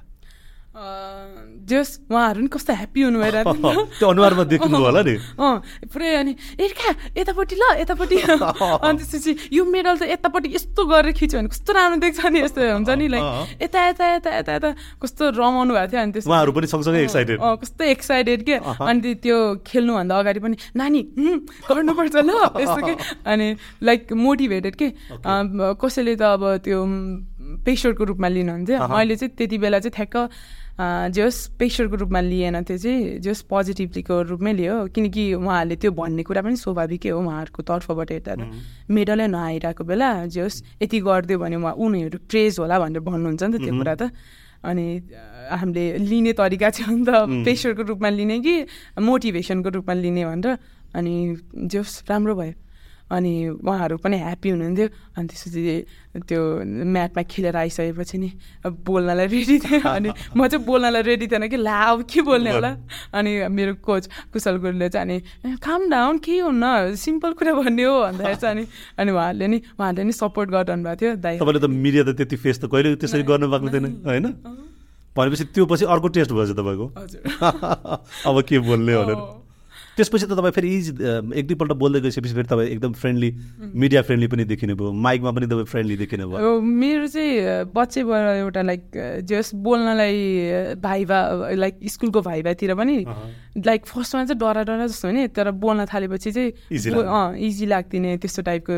[1.70, 5.14] जस उहाँहरू नि कस्तो ह्याप्पी हुनु भइरहेको थियो नि त। त्यो अनुहारमा देख्नुभयो होला नि
[5.38, 5.54] अँ
[5.92, 8.16] पुरै अनि एर्का यतापट्टि ल यतापट्टि
[8.86, 12.60] अनि त्यसपछि यो मेडल त यतापट्टि यस्तो गरेर खिच्यो भने कस्तो राम्रो देख्छ नि यस्तो
[12.74, 13.24] हुन्छ नि लाइक।
[13.62, 14.70] यता यता यता यता यता
[15.02, 19.14] कस्तो रमाउनु भएको थियो अनि त्यस उहाँहरू पनि सँगसँगै एक्साइटेड अँ, कस्तो एक्साइटेड के। अनि
[19.20, 21.00] त्यो- खेल्नुभन्दा अगाडि पनि नानी
[21.68, 22.30] गर्नुपर्छ ल
[22.62, 22.94] यस्तो के
[23.26, 23.46] अनि
[23.82, 24.88] लाइक मोटिभेटेड के
[25.80, 26.78] कसैले त अब त्यो
[27.64, 30.16] पेसरको रूपमा लिनुहुन्थ्यो। मैले चाहिँ त्यति बेला चाहिँ ठ्याक्क
[31.12, 35.90] जे होस् पेसरको रूपमा लिएन त्यो चाहिँ जे होस् पोजिटिभलीको रूपमै लियो। किनकि उहाँहरूले त्यो
[35.92, 38.42] भन्ने कुरा पनि स्वाभाविकै हो उहाँहरूको तर्फबाट हेर्दा त।
[38.88, 43.52] मेडलै नआइरहेको बेला जे होस् यति गरिदियो भने उहाँ उनीहरू प्रेज होला भनेर भन्नुहुन्छ नि
[43.52, 44.02] त त्यो कुरा त।
[44.60, 44.86] अनि
[45.52, 47.10] हामीले लिने तरिका चाहिँ नि त
[47.44, 48.54] प्रेसरको रूपमा लिने कि
[49.00, 50.48] मोटिभेसनको रूपमा लिने भनेर।
[50.96, 51.14] अनि
[51.70, 52.54] जे होस् राम्रो भयो।
[53.10, 55.74] अनि उहाँहरू पनि ह्याप्पी हुनुहुन्थ्यो। अनि त्यसपछि
[56.26, 56.40] त्यो
[56.86, 58.28] म्याटमा खेलेर आइसकेपछि नि
[58.66, 62.70] बोल्नलाई रेडी थिएँ अनि म चाहिँ बोल्नलाई रेडी थिएन कि ला अब के बोल्ने होला?
[63.14, 66.94] अनि मेरो कोच कुशल गुरुले चाहिँ अनि काम डाउन के हुन्न?
[66.94, 68.66] सिम्पल कुरा भन्ने हो भन्दाखेरि चाहिँ अनि
[68.98, 72.36] अनि उहाँहरूले नि उहाँहरूले नि सपोर्ट गरिरहनु भएको थियो। दाइ तपाईँले त मिडिया त त्यति
[72.36, 74.26] फेस त कहिले त्यसरी गर्नु पाएको थिएन होइन?
[75.16, 76.86] भनेपछि त्यो पछि अर्को टेस्ट भएछ तपाईँको।
[78.30, 79.39] अब के बोल्ने भनेर।
[80.00, 80.92] त्यसपछि त तपाईँ फेरि इजी
[81.36, 83.30] एक दुईपल्ट बोल्दै गइसकेपछि फेरि तपाईँ एकदम फ्रेन्डली
[83.84, 88.62] मिडिया फ्रेन्डली पनि देखिनु भयो। माइकमा पनि तपाईँ फ्रेन्डली देखिनु भयो। मेरो चाहिँ बच्चैबाट एउटा
[88.62, 88.82] लाइक
[89.28, 90.16] जस बोल्नलाई
[90.80, 91.20] भाइभा
[91.60, 92.96] लाइक स्कुलको भाइभातिर पनि
[93.66, 98.16] लाइक फर्स्टमा चाहिँ डरा डरा जस्तो हो नि तर बोल्न थालेपछि चाहिँ अँ इजी लाग्दिने
[98.24, 98.76] त्यस्तो टाइपको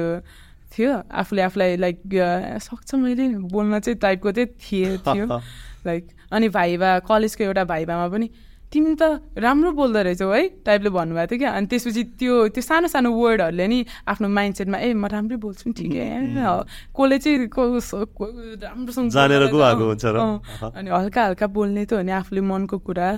[0.72, 1.98] थियो। आफूले आफूलाई लाइक
[2.66, 5.26] सक्छ मैले बोल्न चाहिँ टाइपको चाहिँ थिए थियो।
[5.87, 8.30] लाइक अनि भाइभा कलेजको एउटा भाइभामा पनि
[8.72, 12.88] तिमी त राम्रो बोल्दो रहेछौ है टाइपले भन्नुभएको थियो क्या। अनि त्यसपछि त्यो त्यो सानो
[12.88, 16.00] सानो वर्डहरूले नि आफ्नो माइन्ड सेटमा ए म राम्रै बोल्छु नि ठिकै
[16.96, 17.52] कसले चाहिँ
[18.64, 20.04] राम्रोसँग जानेर हुन्छ
[20.72, 23.08] अनि हल्का हल्का बोल्ने त हो नि आफूले मनको कुरा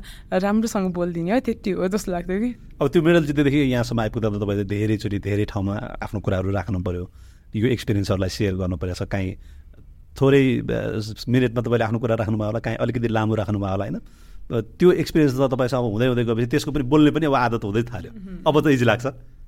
[0.42, 2.50] राम्रोसँग बोलिदिने हो त्यति हो जस्तो लाग्थ्यो कि।
[2.82, 7.04] अब त्यो मेडल जित्दैदेखि यहाँसम्म आइपुग्दा त तपाईँले धेरैचोटि धेरै ठाउँमा आफ्नो कुराहरू राख्नु पऱ्यो
[7.54, 9.30] यो एक्सपिरियन्सहरूलाई सेयर गर्नु परेछ काहीँ
[10.18, 10.42] थोरै
[11.30, 13.98] मिनटमा तपाईँले आफ्नो कुरा राख्नुभयो होला काहीँ अलिकति लामो राख्नुभयो होला होइन?
[14.50, 18.12] त्यो एक्सपिरियन्स त तपाईँसँग हुँदै हुँदै गएपछि त्यसको पनि बोल्ने पनि अब आदत हुँदै थाल्यो।
[18.44, 19.06] अब त इजी लाग्छ।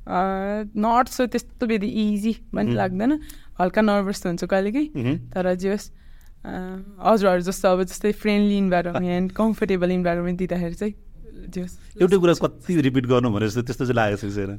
[0.08, 3.12] नट सो त्यस्तो बेदी इजी पनि लाग्दैन।
[3.60, 4.84] हल्का नर्भस हुन्छ कहिलेकै
[5.34, 5.86] तर जे होस्
[6.46, 10.94] हजुरहरू जस्तो अब जस्तै फ्रेन्डली इन्भाइरोमेन्ट कम्फर्टेबल इन्भाइरोमेन्ट दिँदाखेरि चाहिँ
[12.00, 14.52] एउटै कुरा कति रिपिट गर्नु भने जस्तो त्यस्तो चाहिँ लागेको छैन?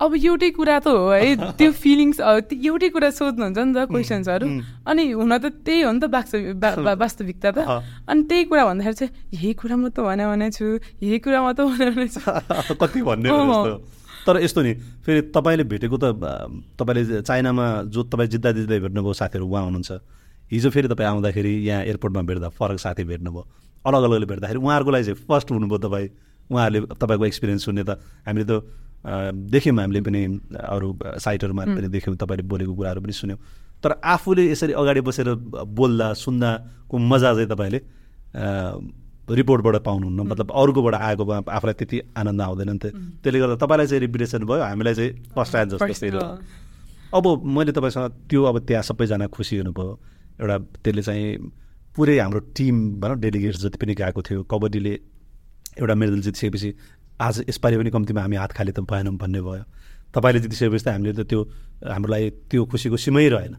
[0.00, 4.46] अब एउटै कुरा त हो है। त्यो फिलिङ्स एउटै कुरा सोध्नुहुन्छ नि त क्वेसन्सहरू
[4.86, 7.58] अनि हुन त त्यही हो नि त वास्तविक वास्तविकता त।
[8.08, 11.52] अनि त्यही कुरा भन्दाखेरि चाहिँ यही कुरा म त भने भने छु। यही कुरा म
[11.52, 12.20] त भने भने छु।
[12.82, 13.28] कति भन्ने
[14.26, 16.14] तर यस्तो नि फेरि तपाईँले भेटेको त
[16.78, 19.90] तपाईँले चाइनामा जो तपाईँ जित्दा जित्दै भेट्नुभयो साथीहरू उहाँ हुनुहुन्छ।
[20.52, 23.42] हिजो फेरि तपाईँ आउँदाखेरि यहाँ एयरपोर्टमा भेट्दा फरक साथी भेट्नुभयो।
[23.86, 26.08] अलग अलगले भेट्दाखेरि उहाँहरूको लागि चाहिँ फर्स्ट हुनुभयो तपाईँ।
[26.50, 27.90] उहाँहरूले तपाईँको एक्सपिरियन्स सुन्ने त
[28.26, 28.52] हामीले त
[29.50, 30.20] देख्यौँ हामीले पनि
[30.54, 33.38] अरू साइटहरूमा पनि देख्यौँ तपाईँले बोलेको कुराहरू पनि सुन्यौँ।
[33.82, 35.28] तर आफूले यसरी अगाडि बसेर
[35.66, 37.80] बोल्दा सुन्दाको मजा चाहिँ तपाईँले
[39.32, 42.84] रिपोर्टबाट पाउनुहुन्न। मतलब अरूकोबाट आएको आफूलाई त्यति आनन्द आउँदैन नि त
[43.22, 46.22] त्यसले गर्दा तपाईँलाई चाहिँ रिपिटेसन भयो हामीलाई चाहिँ फर्स्ट टाइम जस्तो
[47.12, 49.90] अब मैले तपाईँसँग त्यो अब त्यहाँ सबैजना खुसी हुनुभयो।
[50.40, 51.26] एउटा त्यसले चाहिँ
[51.96, 54.92] पुरै हाम्रो टिम भनौँ डेलिगेट्स जति पनि गएको थियो कबड्डीले
[55.76, 56.70] एउटा मेडल जितिसकेपछि
[57.20, 59.64] आज यसपालि पनि कम्तीमा हामी हात खाली त भएनौँ भन्ने भयो।
[60.16, 61.40] तपाईँले जितिसकेपछि त हामीले त त्यो
[61.84, 63.56] हाम्रो लागि त्यो खुसीको सीमै रहेन।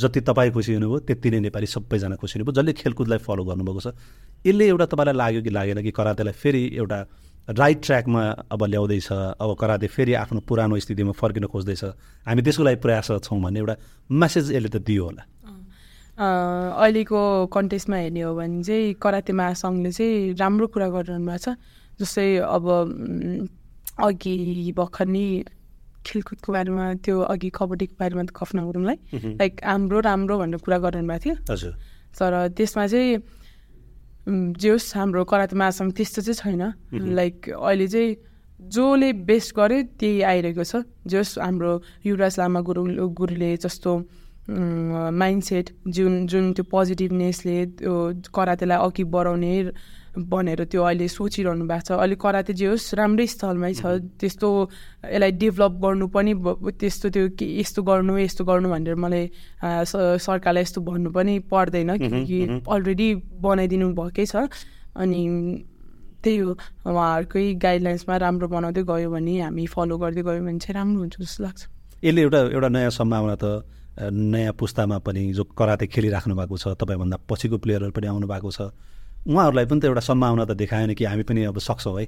[0.00, 3.92] जति तपाईँ खुसी हुनुभयो त्यति नै नेपाली सबैजना खुसी हुनुभयो। जसले खेलकुदलाई फलो गर्नुभएको छ
[4.48, 6.98] यसले एउटा तपाईँलाई लाग्यो कि लागेन कि करातेलाई फेरि एउटा
[7.52, 11.84] राइट ट्र्याकमा अब ल्याउँदैछ अब कराते फेरि आफ्नो पुरानो स्थितिमा फर्किन खोज्दैछ।
[12.24, 13.74] हामी त्यसको लागि प्रयास छौँ भन्ने एउटा
[14.08, 15.22] मेसेज यसले त दियो होला।
[16.18, 17.20] अहिलेको
[17.54, 21.54] कन्टेस्टमा हेर्ने हो भने चाहिँ कराते महासङ्घले चाहिँ राम्रो कुरा गरिरहनु भएको छ।
[21.98, 22.66] जस्तै अब
[24.02, 25.24] अघि भर्खर नि
[26.06, 28.98] खेलकुदको बारेमा त्यो अघि कबड्डीको बारेमा त खफ्न गुरुङलाई
[29.38, 31.70] लाइक हाम्रो राम्रो भनेर कुरा गरिरहनु भएको थियो।
[32.18, 33.22] तर त्यसमा चाहिँ
[34.58, 36.62] जे होस् हाम्रो कराते महासङ्घ त्यस्तो चाहिँ छैन।
[37.14, 38.16] लाइक अहिले चाहिँ
[38.58, 41.72] जसले बेस्ट गर्यो त्यही आइरहेको छ। जस हाम्रो
[42.06, 42.82] युवराज लामा गुरु
[43.14, 43.90] गुरुले जस्तो
[44.48, 47.94] माइन्डसेट जुन जुन त्यो पोजिटिभनेसले त्यो
[48.34, 49.54] करातेलाई अघि बढाउने
[50.18, 54.48] भनेर त्यो अहिले सोचिरहनु भएको छ। अहिले कराते जे होस् राम्रै स्थलमै छ। त्यस्तो
[55.04, 56.32] यसलाई डेभलप गर्नु पनि
[56.80, 59.24] त्यस्तो त्यो के यस्तो गर्नु यस्तो गर्नु भनेर मलाई
[59.62, 63.08] सरकारलाई यस्तो भन्नु पनि पर्दैन किनकि अलरेडी
[63.44, 64.48] बनाइदिनु भएकै छ।
[64.96, 65.20] अनि
[66.24, 66.52] त्यही हो
[66.88, 71.44] उहाँहरूकै गाइडलाइन्समा राम्रो बनाउँदै गयो भने हामी फलो गर्दै गयो भने चाहिँ राम्रो हुन्छ जस्तो
[71.44, 71.60] लाग्छ।
[72.02, 73.44] यसले एउटा एउटा नयाँ सम्भावना त
[73.98, 78.70] नयाँ पुस्तामा पनि जो कराते खेलिराख्नु भएको छ तपाईँभन्दा पछिको प्लेयरहरू पनि आउनु भएको छ
[79.26, 82.06] उहाँहरूलाई पनि त एउटा सम्भावना त देखायो नि कि हामी पनि अब सक्छौँ है।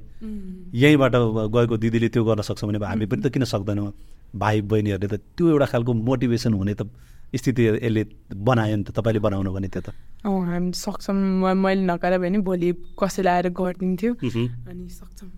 [0.73, 1.15] यहीँबाट
[1.53, 3.93] गएको दिदीले त्यो गर्न सक्छौँ भने हामी पनि त किन सक्दैनौँ?
[4.31, 6.87] भाइ बहिनीहरूले त त्यो एउटा खालको मोटिभेसन हुने त
[7.35, 9.89] स्थिति यसले बनायो नि त तपाईँले बनाउनु भने त्यो त।
[10.25, 11.15] हामी सक्छौँ
[11.55, 15.29] मैले नकाएर भने भोलि कसैले आएर गरिदिन्थ्यो। अनि सक्छौँ।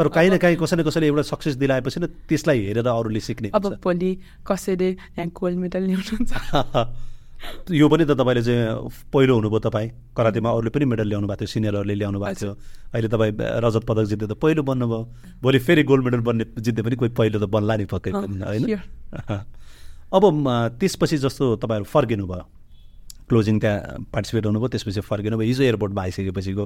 [0.00, 3.48] तर काहीँ न काहीँ कसै न कसैले एउटा सक्सेस दिलाएपछि न त्यसलाई हेरेर अरूले सिक्ने
[3.52, 4.10] अब भोलि
[4.48, 6.88] कसैले यहाँ गोल्ड मेडल ल्याउनुहुन्छ?
[7.70, 11.52] यो पनि त तपाईँले चाहिँ पहिलो हुनुभयो तपाईँ। करातेमा अरूले पनि मेडल ल्याउनु भएको थियो
[11.52, 12.52] सिनियरहरूले ल्याउनु भएको थियो।
[12.96, 15.00] अहिले तपाईँ रजत पदक जित्दै त पहिलो बन्नुभयो।
[15.42, 18.64] भोलि फेरि गोल्ड मेडल बन्ने जित्दै पनि कोही पहिलो त बन्ला नि पक्कै पनि होइन?
[20.16, 20.24] अब
[20.80, 22.44] त्यसपछि जस्तो तपाईँहरू फर्किनु भयो
[23.28, 26.64] क्लोजिङ त्यहाँ पार्टिसिपेट हुनुभयो त्यसपछि फर्किनु भयो हिजो एयरपोर्टमा आइसकेपछिको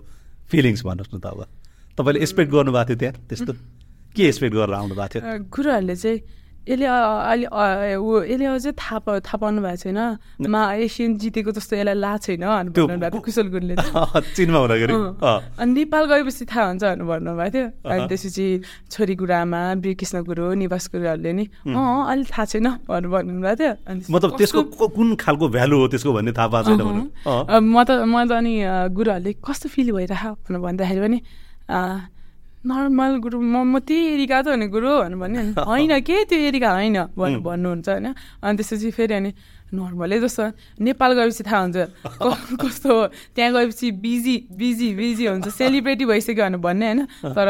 [0.51, 1.64] फिलिङ्स भन्नुहोस् न त अब।
[1.97, 3.15] तपाईँले एक्सपेक्ट गर्नुभएको थियो त्यहाँ?
[3.29, 3.53] त्यस्तो
[4.15, 6.19] के एक्सपेक्ट गरेर आउनु भएको थियो गुरुहरूले चाहिँ
[6.65, 7.47] यसले अहिले
[8.01, 10.01] ऊ यसले अझै थाहा थाहा पाउनु भएको छैन।
[10.49, 13.75] मा एसियन जितेको जस्तो यसलाई ला छैन भन्नुभएको कुशल गुरुले
[14.37, 14.95] चिनमा हुँदाखेरि।
[15.61, 18.47] अनि नेपाल गएपछि थाहा हुन्छ भनेर भन्नुभएको थियो। अनि त्यसपछि
[18.89, 24.01] छोरी गुरुआमा वीरकृष्ण गुरु निवास गुरुहरूले नि अँ अहिले थाहा छैन भनेर भन्नुभएको थियो। अनि
[24.09, 28.41] मतलब त्यसको कुन खालको भ्यालु हो त्यसको भन्ने थाहा पाएको छैन म त म त
[28.41, 28.55] अनि
[28.97, 31.19] गुरुहरूले कस्तो फिल भइरह भनेर भन्दाखेरि पनि
[31.69, 36.25] नर्मल गुरु म म त्यही एरिका त हो नि गुरु भनेर भन्यो अनि होइन के
[36.25, 38.07] त्यो एरिका होइन भन्नु भन्नुहुन्छ होइन।
[38.41, 39.31] अनि त्यसपछि फेरि अनि
[39.75, 40.45] नर्मलै जस्तो
[40.81, 41.77] नेपाल गएपछि थाहा हुन्छ
[42.63, 43.03] कस्तो हो।
[43.37, 47.01] त्यहाँ गएपछि बिजी बिजी बिजी हुन्छ सेलिब्रेटी भइसक्यो भनेर भन्ने होइन।
[47.37, 47.49] तर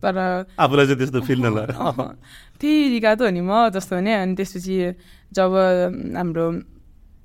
[0.00, 0.16] तर
[0.56, 1.64] आफूलाई चाहिँ त्यस्तो फिल नला।
[2.60, 4.76] त्यही एरिका त हो नि म जस्तो भने। अनि त्यसपछि
[5.36, 5.52] जब
[6.16, 6.46] हाम्रो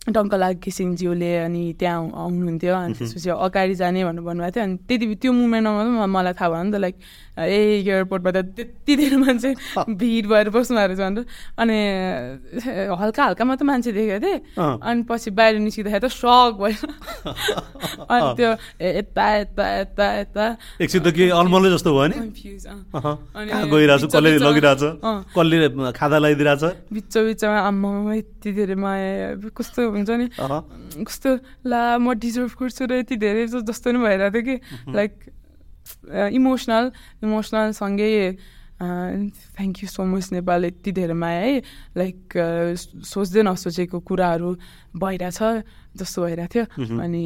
[0.03, 5.31] टङ्कलाल घिसिङज्यूले अनि त्यहाँ आउनुहुन्थ्यो अनि त्यसपछि अगाडि जाने भनेर भन्नुभएको थियो अनि त्यति त्यो
[5.31, 6.95] मुमेन्टमा मात्रै मलाई थाहा भयो नि त लाइक
[7.33, 9.49] ए एयरपोर्टमा त त्यति धेरै मान्छे
[9.89, 11.25] भिड भएर बस्नु भएको रहेछ भनेर
[11.57, 11.77] अनि
[12.93, 16.85] हल्का हल्का मात्रै मान्छे देखेको थिएँ। अनि पछि बाहिर निस्किँदाखेरि त सक भयो।
[18.13, 18.51] अनि त्यो
[18.85, 20.45] यता यता यता यता।
[20.77, 22.17] एकछिन त के अलमलै जस्तो भयो नि?
[23.33, 24.83] अनि गइरहेछ कसले लगिरहेछ।
[25.33, 25.57] कसले
[25.97, 26.63] खाजा लगाइदिरहेछ?
[26.93, 30.27] बिच बिचमा आम्मामा यति धेरै माया कस्तो हुन्छ नि।
[31.01, 31.29] कस्तो
[31.65, 34.55] ला म डिजर्भ गर्छु र यति धेरै जस्तो जस्तो नि भइरहेको थियो कि।
[34.93, 35.11] लाइक
[36.39, 36.91] इमोसनल
[37.23, 38.11] इमोसनल सँगै
[38.83, 41.55] thank you so much Nepal यति धेरै माया है।
[41.97, 42.19] लाइक
[43.05, 44.49] सोच्दै नसोचेको कुराहरू
[44.97, 45.39] भइरहेछ
[45.99, 47.23] जस्तो भइरहेको थियो। अनि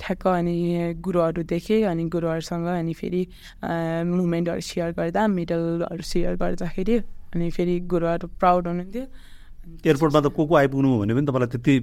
[0.00, 0.56] ठ्याक्क अनि
[0.98, 3.22] गुरुहरू देखेँ अनि गुरुहरूसँग अनि फेरि
[3.62, 6.96] मुमेन्टहरू सेयर गर्दा मेडलहरू सेयर गर्दाखेरि
[7.34, 9.04] अनि फेरि गुरुहरू प्राउड हुनुहुन्थ्यो।
[9.84, 11.74] एयरपोर्टमा त को को आइपुग्नु हो भने पनि तपाईँलाई त्यति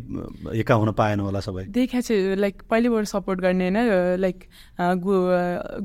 [0.60, 4.38] एका हुन पाएन होला सबै। देखा चाहिँ लाइक पहिलेबाट सपोर्ट गर्ने होइन लाइक
[5.02, 5.14] गु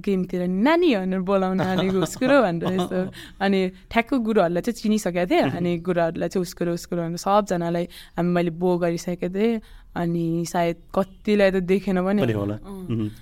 [0.01, 1.61] गेमतिर नानी भनेर बोलाउन
[2.05, 2.99] उसकुरो भनेर यस्तो।
[3.41, 3.61] अनि
[3.93, 7.85] ठ्याक्क गुरुहरूलाई चाहिँ चिनिसकेको थिएँ अनि गुरुहरूलाई चाहिँ उसकुरो उसकुरो भनेर सबजनालाई
[8.17, 9.61] हामी मैले बो गरिसकेको थिएँ
[9.97, 12.57] अनि सायद कतिलाई त देखेन पनि होला।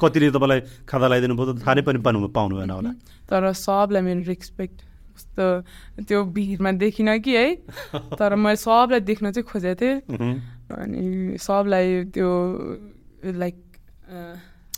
[0.02, 0.60] कतिले तपाईँलाई
[0.90, 2.90] खाजा लगाइदिनु भयो त थाहा नै पनि पाउनु पाउनु भएन होला।
[3.30, 4.76] तर सबलाई मेरो रेस्पेक्ट
[5.35, 7.55] कस्तो त्यो भिडमा देखिनँ कि है।
[8.14, 9.94] तर मैले सबलाई देख्न चाहिँ खोजेको थिएँ।
[10.70, 12.31] अनि सबलाई त्यो
[13.35, 13.57] लाइक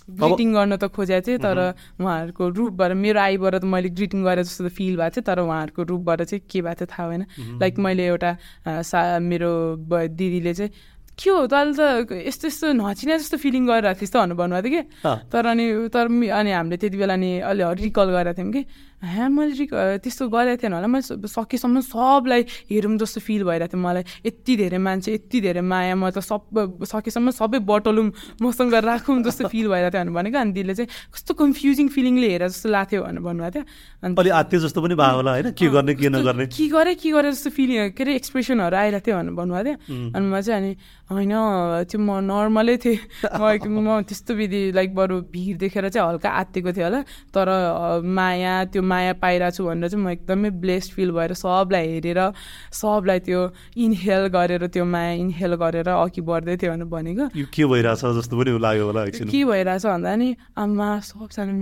[0.07, 1.59] ग्रिटिङ गर्न त खोजेको थिएँ तर
[2.01, 5.83] उहाँहरूको रूपबाट मेरो आईबाट त मैले ग्रिटिङ गरेँ जस्तो त फिल भएको थियो तर उहाँहरूको
[5.83, 7.23] रूपबाट चाहिँ के भएको थियो थाहा भएन।
[7.61, 8.31] लाइक मैले एउटा
[8.81, 9.51] सा मेरो
[10.09, 10.73] दिदीले चाहिँ
[11.17, 15.31] के हो तैँले त यस्तो यस्तो नचिने जस्तो फिलिङ गरिरहेको थिएँ भनेर भन्नुभएको थियो कि।
[15.33, 18.63] तर अनि तर अनि हामीले त्यति बेला नि अलि रिकल गरेको थियौँ कि।
[19.03, 19.67] ह्या मैले
[20.01, 24.79] त्यस्तो गरेको थिएन होला। मैले सकेसम्म सबलाई हेरौँ जस्तो फिल भइरहेको थियो मलाई। यति धेरै
[24.79, 28.09] मान्छे यति धेरै माया म त सब सकेसम्म सबै बटलौँ
[28.41, 32.69] मसँग राखौँ जस्तो फिल भइरहेको थियो भनेको। अनि दिदीले चाहिँ कस्तो कन्फ्युजिङ फिलिङले हेरेर जस्तो
[32.73, 33.65] लाग्थ्यो भनेर भन्नुभएको थियो।
[34.03, 35.51] अनि अलि आत्तीय जस्तो पनि भयो होला होइन?
[35.53, 36.47] के गर्ने के नगर्ने?
[36.47, 40.27] के गरेँ के गरेँ जस्तो फिलिङ के अरे एक्सप्रेसनहरू आइरहेको थियो भनेर भन्नुभएको थियो। अनि
[40.27, 40.73] म चाहिँ अनि
[41.13, 41.33] होइन
[41.91, 42.99] त्यो म नर्मलै थिएँ।
[43.87, 47.01] म त्यस्तो विधि लाइक बरु भिड देखेर चाहिँ हल्का आत्तिएको थिएँ होला।
[47.35, 47.49] तर
[48.03, 52.21] माया त्यो माया पाइरहेको छु भनेर चाहिँ म एकदमै ब्लेस्ड फिल भएर सबलाई हेरेर
[52.73, 53.41] सबलाई त्यो
[53.77, 58.51] इनहेल गरेर त्यो माया इनहेल गरेर अघि बढ्दै थियो भनेर भनेको। के भइरहेछ जस्तो पनि
[58.59, 61.53] लाग्यो होला के भइरहेछ भन्दा नि आमा सबजना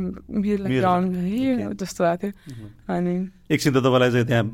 [0.43, 3.15] मेरो जस्तो भएको थियो। अनि
[3.51, 4.47] एकछिन त तपाईँलाई चाहिँ त्यहाँ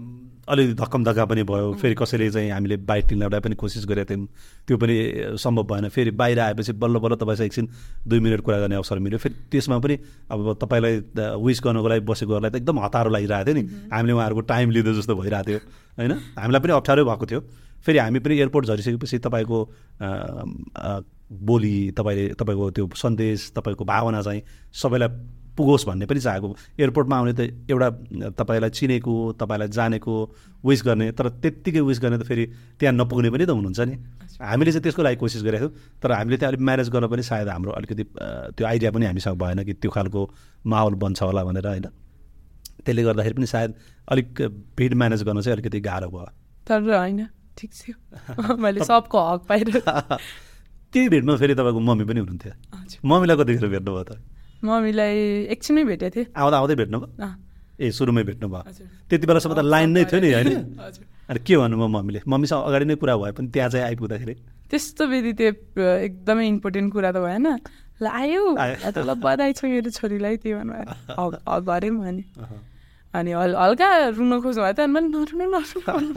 [0.48, 4.26] अलिकति धक्कम धक्का पनि भयो। फेरि कसैले चाहिँ हामीले बाइक ल्याउँदा पनि कोसिस गरेका थियौँ।
[4.66, 4.96] त्यो पनि
[5.38, 7.68] सम्भव भएन। फेरि बाहिर आएपछि बल्ल बल्ल तपाईँसँग एकछिन
[8.08, 9.98] दुई मिनट कुरा गर्ने अवसर मिल्यो। फेरि त्यसमा पनि
[10.30, 10.96] अब तपाईँलाई
[11.44, 15.14] विस गर्नको लागि बसेकोहरूलाई त एकदम हतारो लागिरहेको थियो नि। हामीले उहाँहरूको टाइम लिँदो जस्तो
[15.16, 15.58] भइरहेको थियो।
[15.98, 16.12] होइन?
[16.38, 17.40] हामीलाई पनि अप्ठ्यारो भएको थियो।
[17.80, 19.58] फेरि हामी पनि एयरपोर्ट झरिसकेपछि तपाईँको
[21.30, 25.08] बोली तपाईँले तपाईँको त्यो सन्देश तपाईँको भावना चाहिँ सबैलाई
[25.60, 26.48] पुगोस् भन्ने पनि चाहेको।
[26.80, 27.88] एयरपोर्टमा आउने त एउटा
[28.32, 30.14] तपाईँलाई चिनेको तपाईँलाई जानेको
[30.64, 32.44] विस गर्ने तर त्यत्तिकै विस गर्ने त फेरि
[32.80, 33.94] त्यहाँ नपुग्ने पनि त हुनुहुन्छ नि।
[34.40, 37.48] हामीले चाहिँ त्यसको लागि कोसिस गरेको थियौँ तर हामीले त्यहाँ अलिक म्यानेज गर्न पनि सायद
[37.48, 38.04] हाम्रो अलिकति
[38.56, 40.20] त्यो आइडिया पनि हामीसँग भएन कि त्यो खालको
[40.66, 41.86] माहौल बन्छ होला भनेर होइन।
[42.80, 43.74] त्यसले गर्दाखेरि पनि सायद
[44.08, 44.28] अलिक
[44.76, 46.28] भिड म्यानेज गर्न चाहिँ अलिकति गाह्रो भयो।
[46.64, 47.26] तर होइन
[47.58, 50.16] ठिक थियो मैले सबको हक पाइरहेको।
[50.92, 52.52] त्यही भिडमा फेरि तपाईँको मम्मी पनि हुनुहुन्थ्यो।
[53.04, 54.10] मम्मीलाई कतिखेर भेट्नुभयो त?
[54.64, 55.16] मम्मीलाई
[55.54, 57.32] एकछिनमै भेटेको थिएँ। आउँदा आउँदै भेट्नुभयो अँ,
[57.80, 60.48] ए सुरुमै भेट्नुभयो हजुर। त्यति बेलासम्म त लाइन नै थियो नि होइन?
[61.30, 62.20] अनि के भन्नुभयो मम्मीले?
[62.28, 64.34] मम्मीसँग अगाडि नै कुरा भए पनि त्यहाँ चाहिँ आइपुग्दाखेरि।
[64.70, 67.46] त्यस्तो विधि त्यो एकदमै इम्पोर्टेन्ट कुरा त भएन।
[68.00, 72.24] ल आयो। ल बधाई छ मेरो छोरीलाई त्यो भन्नुभयो गरेँ भने
[73.10, 76.14] अनि। हल हल्का रुन खोज्नु भयो त। अनि नरुनु नरुनु।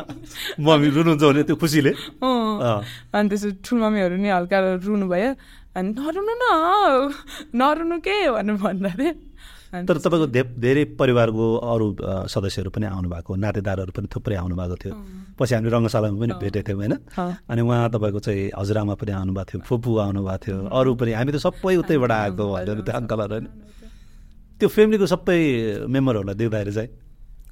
[0.66, 5.32] मम्मी रुनुहुन्छ भने त्यो खुसीले। अनि त्यसो ठुलमम्मीहरू नि हल्का रुनु भयो।
[5.76, 6.46] अनि नरुनु न
[7.60, 9.14] नरुनु के भनेर भन्दा थिएँ
[9.74, 11.88] अनि तर तपाईँको धे धेरै परिवारको अरू
[12.30, 14.94] सदस्यहरू पनि आउनु भएको नातेदारहरू पनि थुप्रै आउनु भएको थियो
[15.34, 16.94] पछि हामीले रङ्गशालामा पनि भेटेको थियौँ होइन।
[17.50, 21.38] अनि उहाँ तपाईँको चाहिँ हजुरआमा पनि आउनुभएको थियो फुपू आउनुभएको थियो अरू पनि। हामी त
[21.42, 23.46] सबै उतैबाट आएको भनेर त्यो अङ्कलहरू होइन?
[24.62, 25.40] त्यो फ्यामिलीको सबै
[25.90, 26.90] मेम्बरहरूलाई देख्दाखेरि चाहिँ?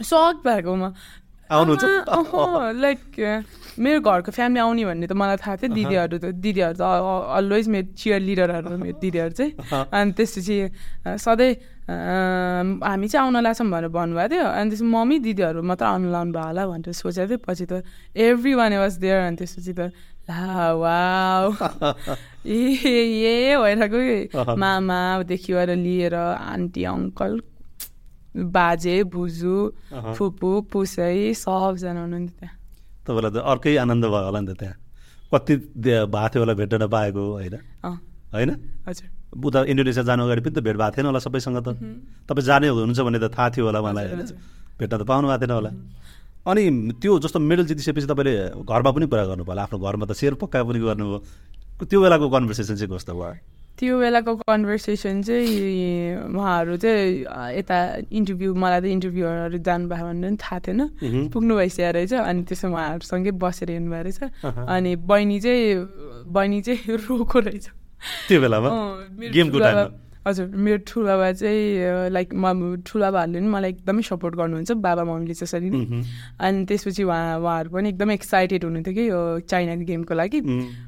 [0.02, 0.94] सक भएको म
[1.52, 1.84] आउनुहुन्छ?
[2.82, 3.00] लाइक
[3.80, 7.88] मेरो घरको फ्यामिली आउने भन्ने त मलाई थाहा थियो दिदीहरू त दिदीहरू त अलवेज मेरो
[8.00, 9.52] चियर लिडरहरू मेरो दिदीहरू चाहिँ।
[9.92, 10.56] अनि त्यसपछि
[11.20, 11.52] सधैँ
[11.92, 16.48] हामी चाहिँ आउन लाग्छौँ भनेर भन्नुभएको थियो। अनि त्यसपछि मम्मी दिदीहरू मात्र आउनु लाउनु भयो
[16.48, 17.84] होला भनेर सोचेको थियो पछि त
[18.16, 19.92] एभ्री वान वाज देयर अनि त्यसपछि त
[20.30, 20.98] ला वा
[22.46, 22.60] ए
[23.28, 27.32] ए भइरहेको मामादेखि भएर लिएर आन्टी अङ्कल
[28.36, 29.56] बाजे बुजू
[30.16, 32.56] फुपू पुसै सबजना हुनुहुन्थ्यो त्यहाँ।
[33.08, 34.76] तपाईँलाई त अर्कै आनन्द भयो होला नि त त्यहाँ।
[35.32, 37.56] कति भएको थियो होला भेट्न नपाएको होइन?
[38.32, 38.52] होइन?
[38.88, 41.70] हजुर। उता इन्डोनेसिया जानु अगाडि पनि त भेट भएको थिएन होला सबैसँग त।
[42.28, 44.24] तपाईँ जाने हुनुहुन्छ भन्ने त थाहा थियो होला मलाई होइन।
[44.80, 45.72] भेट्न त पाउनु भएको थिएन होला।
[46.42, 46.64] अनि
[47.00, 50.64] त्यो जस्तो मेडल जितिसकेपछि तपाईँले घरमा पनि कुरा गर्नु पर्ला आफ्नो घरमा त सेयर पक्का
[50.64, 51.20] पनि गर्नुभयो।
[51.84, 53.61] त्यो बेलाको कन्भर्सेसन चाहिँ कस्तो भयो?
[53.80, 57.26] त्यो बेलाको कन्भर्सेसन चाहिँ उहाँहरू चाहिँ
[57.58, 57.78] यता
[58.14, 60.82] इन्टरभ्यू मलाई त इन्टरभ्यूहरू जानुभयो भनेर पनि थाहा थिएन।
[61.34, 64.20] पुग्नु भइसकेको रहेछ अनि त्यसो उहाँहरूसँगै बसेर हिँड्नुभएको रहेछ।
[64.70, 65.66] अनि बहिनी चाहिँ
[66.30, 67.66] बहिनी चाहिँ रोको रहेछ।
[68.30, 68.70] त्यो बेलामा?
[69.34, 69.58] गेमको
[70.22, 75.70] हजुर मेरो ठुलाबा चाहिँ लाइक म ठुलाबाहरूले पनि मलाई एकदमै सपोर्ट गर्नुहुन्छ बाबा मम्मीले त्यसरी
[75.74, 75.82] नै।
[76.38, 80.40] अनि त्यसपछि उहाँ उहाँहरू पनि एकदमै एक्साइटेड हुनुहुन्थ्यो कि यो चाइनाको गेमको लागि।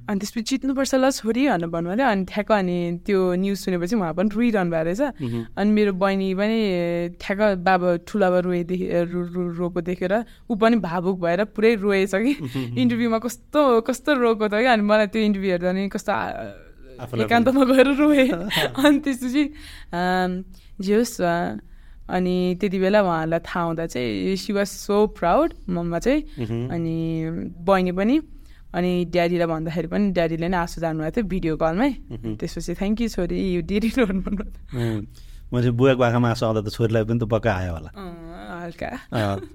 [0.06, 4.13] अनि त्यसपछि जित्नुपर्छ ल छोरी भनेर भन्नुभएको थियो अनि ठ्याक्क अनि त्यो न्युज सुनेपछि उहाँ
[4.13, 5.02] पनि रोइरहनु भएको रहेछ।
[5.58, 6.60] अनि मेरो बहिनी पनि
[7.17, 8.86] ठ्याक्क बाबा ठुलाबा रोएदेखि
[9.58, 10.13] रोएको देखेर
[10.46, 12.34] ऊ पनि भावुक भएर पुरै रोएछ कि।
[12.78, 16.13] इन्टरभ्यूमा कस्तो कस्तो रोएको थियो कि। अनि मलाई त्यो इन्टरभ्यू हेर्दा नि कस्तो
[16.99, 19.43] एकान्तमा गएर रोएँ अनि त्यसपछि
[20.79, 21.21] जे होस्
[22.10, 26.21] अनि त्यति बेला उहाँहरूलाई थाहा हुँदा चाहिँ she was so proud mama चाहिँ
[26.69, 26.95] अनि
[27.63, 28.19] बहिनी पनि
[28.73, 31.89] अनि ड्याडीलाई भन्दाखेरि पनि ड्याडीले नै आँसु जानुभएको थियो भिडियो कलमै
[32.38, 34.43] त्यसपछि थ्याङ्क यू छोरी यु डिडी भन्नु
[35.54, 38.89] मैले बुवाको आँखामा आँसु आउँदा त छोरीलाई पनि त पक्का आयो होला। हल्का।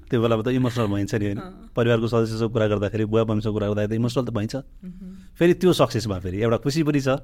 [0.07, 1.41] त्यो बेलामा त इमोसनल भइन्छ नि होइन।
[1.75, 4.55] परिवारको सदस्यसँग कुरा गर्दाखेरि बुवा मम्मीसँग कुरा गर्दाखेरि त इमोसनल त भइन्छ।
[5.39, 7.19] फेरि त्यो सक्सेस भयो फेरि। एउटा खुसी पनि छ।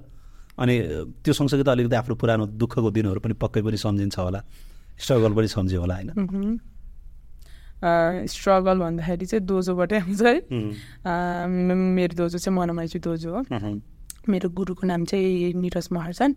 [0.58, 0.74] अनि
[1.22, 4.40] त्यो सँगसँगै त अलिकति आफ्नो पुरानो दुःखको दिनहरू पनि पक्कै पनि सम्झिन्छ होला।
[4.98, 6.10] स्ट्रगल पनि सम्झ्यो होला होइन।
[8.26, 10.34] स्ट्रगल भन्दाखेरि चाहिँ दोजोबाटै आउँछ है।
[11.94, 13.40] मेरो दोजो चाहिँ मनमाइजु दोजो हो।
[14.30, 16.34] मेरो गुरुको नाम चाहिँ निरज महर्छन्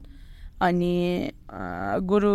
[0.62, 0.94] अनि
[2.10, 2.34] गुरु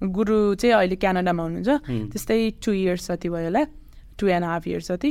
[0.00, 1.70] गुरु चाहिँ अहिले क्यानाडामा हुनुहुन्छ।
[2.12, 3.62] त्यस्तै टु इयर्स जति भयो होला
[4.18, 5.10] टु एन्ड हाफ इयर्स जति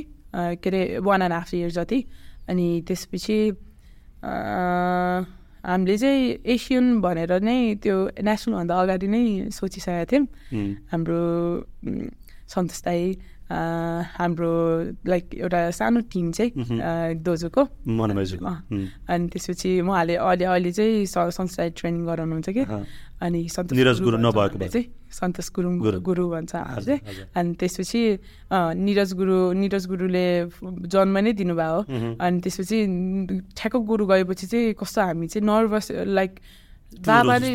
[0.61, 1.99] के अरे वान एन्ड हाफ इयर्स जति।
[2.49, 3.37] अनि त्यसपछि
[5.65, 10.25] हामीले चाहिँ एसियन भनेर नै त्यो नेसनलभन्दा अगाडि नै सोचिसकेका थियौँ।
[10.91, 11.21] हाम्रो
[12.49, 13.01] सन्तोष दाई
[13.49, 14.53] हाम्रो
[15.09, 16.51] लाइक एउटा सानो टिम चाहिँ
[17.25, 17.63] दोजोको।
[19.09, 22.63] अनि त्यसपछि उहाँले अहिले अहिले चाहिँ संस्थालाई ट्रेनिङ गराउनुहुन्छ कि?
[23.19, 25.73] अनि सन्तोष गुरु नभएको चाहिँ सन्तोष गुरुङ
[26.05, 27.01] गुरु। भन्छ हाम्रो चाहिँ
[27.35, 28.01] अनि त्यसपछि
[28.85, 30.27] निरज गुरु निरज गुरुले
[30.87, 31.79] जन्म नै दिनुभयो।
[32.21, 32.77] अनि त्यसपछि
[33.57, 36.33] ठ्याक्क गुरु गएपछि चाहिँ कस्तो हामी चाहिँ नर्भस लाइक
[37.07, 37.51] बाबाले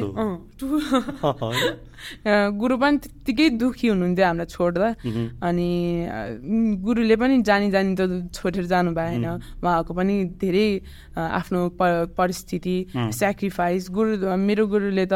[2.60, 4.88] गुरु पनि त्यत्तिकै दुःखी हुनुहुन्थ्यो हामीलाई छोड्दा।
[5.42, 5.70] अनि
[6.84, 9.26] गुरुले पनि जानी जानी त छोडेर जानु भएन
[9.64, 10.68] उहाँको पनि धेरै
[11.16, 11.60] आफ्नो
[12.18, 15.14] परिस्थिति सेक्रिफाइस गुरु मेरो गुरुले त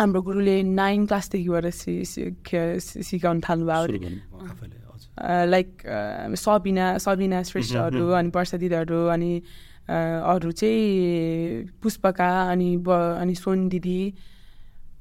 [0.00, 3.86] हाम्रो गुरुले नाइन क्लासदेखिबाट सिकाउनु थाल्नुभयो।
[5.48, 5.68] लाइक
[6.36, 9.32] सबिना सबिना श्रेष्ठहरू अनि वर्षा दिदीहरू अनि
[9.88, 12.88] अरू चाहिँ पुष्पका अनि ब
[13.22, 14.00] अनि सोन दिदी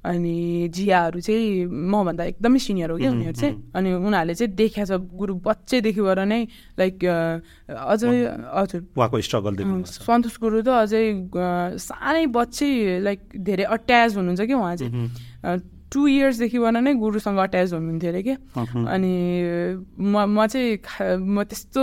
[0.05, 5.01] अनि जियाहरू चाहिँ मभन्दा एकदमै सिनियर हो क्या उनीहरू चाहिँ। अनि उनीहरूले चाहिँ देखाएको छ
[5.17, 6.41] गुरु बच्चैदेखिबाट नै
[6.79, 8.09] लाइक अझै
[8.53, 11.03] हजुर। उहाँको स्ट्रगल सन्तोष गुरु त अझै
[11.81, 14.93] सानै बच्चै लाइक धेरै अट्याच हुनुहुन्छ कि उहाँ चाहिँ।
[15.93, 18.37] टु इयर्सदेखिबाट नै गुरुसँग अट्याच हुनुहुन्थ्यो अरे क्या।
[18.93, 19.13] अनि
[19.95, 21.81] म म चाहिँ म त्यस्तो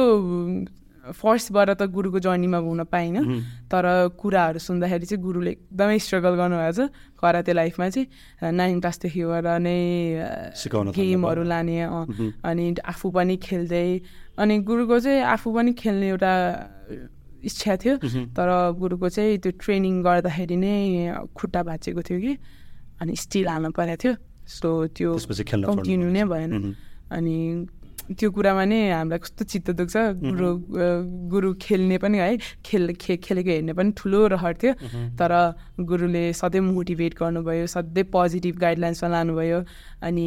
[1.03, 3.23] फर्स्टबाट त गुरुको जर्नीमा हुन पाइनँ।
[3.67, 8.07] तर कुराहरू सुन्दाखेरि चाहिँ गुरुले एकदमै स्ट्रगल गर्नुभएको छ कराते लाइफमा चाहिँ।
[8.55, 9.79] नाइन क्लासदेखिबाट नै
[10.95, 11.77] गेमहरू लाने
[12.47, 13.88] अनि आफू पनि खेल्दै
[14.38, 16.33] अनि गुरुको चाहिँ आफू पनि खेल्ने एउटा
[17.51, 17.95] इच्छा थियो।
[18.31, 20.75] तर गुरुको चाहिँ त्यो ट्रेनिङ गर्दाखेरि नै
[21.35, 22.33] खुट्टा भाँचेको थियो कि
[23.03, 24.15] अनि स्टिल हाल्नु परेको थियो।
[24.47, 26.51] सो त्यो कन्टिन्यू नै भएन।
[27.11, 27.37] अनि
[28.11, 30.49] त्यो कुरामा नै हामीलाई कस्तो चित्त दुख्छ। गुरु
[31.31, 32.37] गुरु खेल्ने पनि है
[32.67, 34.73] खेल खे खेलेको हेर्ने पनि ठुलो रहर थियो।
[35.19, 35.33] तर
[35.81, 39.61] गुरुले सधैँ मोटिभेट गर्नुभयो सधैँ पोजिटिभ गाइडलाइन्समा लानुभयो।
[40.03, 40.27] अनि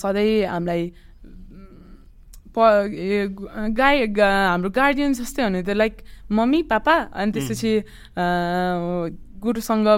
[0.00, 0.82] सधैँ हामीलाई
[2.56, 2.58] प
[3.76, 5.94] गाई हाम्रो गार्जियन जस्तै हुने थियो लाइक
[6.32, 7.72] मम्मी पापा अनि त्यसपछि
[9.44, 9.88] गुरुसँग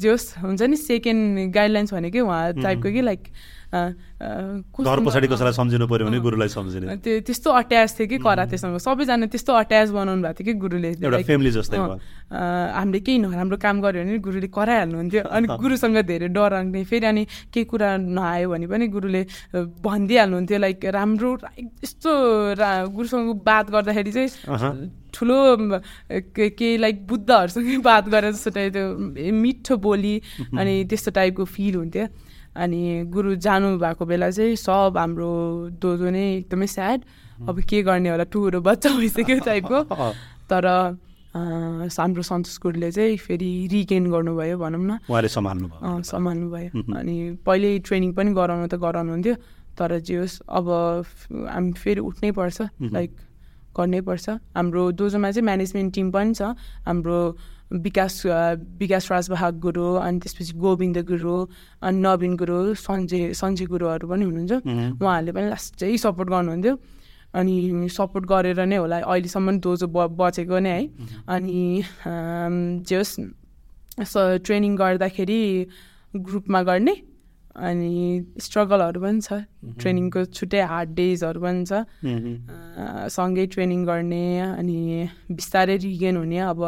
[0.00, 3.22] जोस् हुन्छ नि सेकेन्ड गाइडलाइन्स भनेकै उहाँ टाइपको कि लाइक
[3.70, 9.26] घर पछाडि कसैलाई सम्झिनु पऱ्यो भने गुरुलाई सम्झिने। त्यो त्यस्तो अट्याच थियो कि करातेसँग सबैजना
[9.30, 14.02] त्यस्तो अट्याच बनाउनु भएको थियो कि गुरुले। एउटा फ्यामिली जस्तै हामीले केही नराम्रो काम गऱ्यो
[14.02, 17.22] भने गुरुले कराइहाल्नुहुन्थ्यो। अनि गुरुसँग धेरै डराउने फेरि अनि
[17.54, 19.22] केही कुरा नआयो भने पनि गुरुले
[19.54, 21.30] भनिदिइहाल्नुहुन्थ्यो। लाइक राम्रो
[21.84, 22.10] यस्तो
[22.90, 24.30] गुरुसँग बात गर्दाखेरि चाहिँ
[25.14, 25.38] ठुलो
[26.34, 30.14] के लाइक बुद्धहरूसँगै बात गरेर जस्तो टाइप त्यो मिठो बोली
[30.58, 32.06] अनि त्यस्तो टाइपको फिल हुन्थ्यो।
[32.56, 35.30] अनि गुरु जानुभएको बेला चाहिँ सब हाम्रो
[35.82, 37.00] दोजो नै एकदमै स्याड
[37.48, 39.78] अब के गर्ने होला टुरो बच्चा भइसक्यो टाइपको
[40.50, 40.66] तर
[41.30, 47.14] हाम्रो सन्तोष गुरुले चाहिँ फेरि रिगेन गर्नुभयो भनौँ न। उहाँले सम्हाल्नु भयो। सम्हाल्नु भयो। अनि
[47.46, 49.34] पहिल्यै ट्रेनिङ पनि गराउनु त गराउनुहुन्थ्यो।
[49.78, 50.66] तर जे होस् अब
[51.54, 53.10] हामी फेरि उठ्नै पर्छ लाइक
[53.78, 54.26] गर्नै पर्छ।
[54.58, 56.42] हाम्रो दोजोमा चाहिँ म्यानेजमेन्ट टिम पनि छ।
[56.82, 57.18] हाम्रो
[57.70, 58.14] विकास
[58.80, 61.36] विकास राजबाहक गुरु अनि त्यसपछि गोविन्द गुरु
[61.82, 64.52] अनि नवीन गुरु सञ्जय सञ्जय गुरुहरू पनि हुनुहुन्छ।
[64.98, 66.74] उहाँहरूले पनि लास्टै सपोर्ट गर्नुहुन्थ्यो।
[67.30, 70.82] अनि सपोर्ट गरेर नै होला अहिलेसम्म दोजो ब बचेको नै है।
[71.30, 71.62] अनि
[72.82, 73.14] जे होस्
[74.42, 75.40] ट्रेनिङ गर्दाखेरि
[76.26, 76.94] ग्रुपमा गर्ने
[77.54, 77.90] अनि
[78.34, 79.46] स्ट्रगलहरू पनि छ।
[79.78, 81.86] ट्रेनिङको छुट्टै हार्ड डेजहरू पनि छ।
[83.14, 84.24] सँगै ट्रेनिङ गर्ने
[84.58, 84.78] अनि
[85.30, 86.60] बिस्तारै रिगेन हुने अब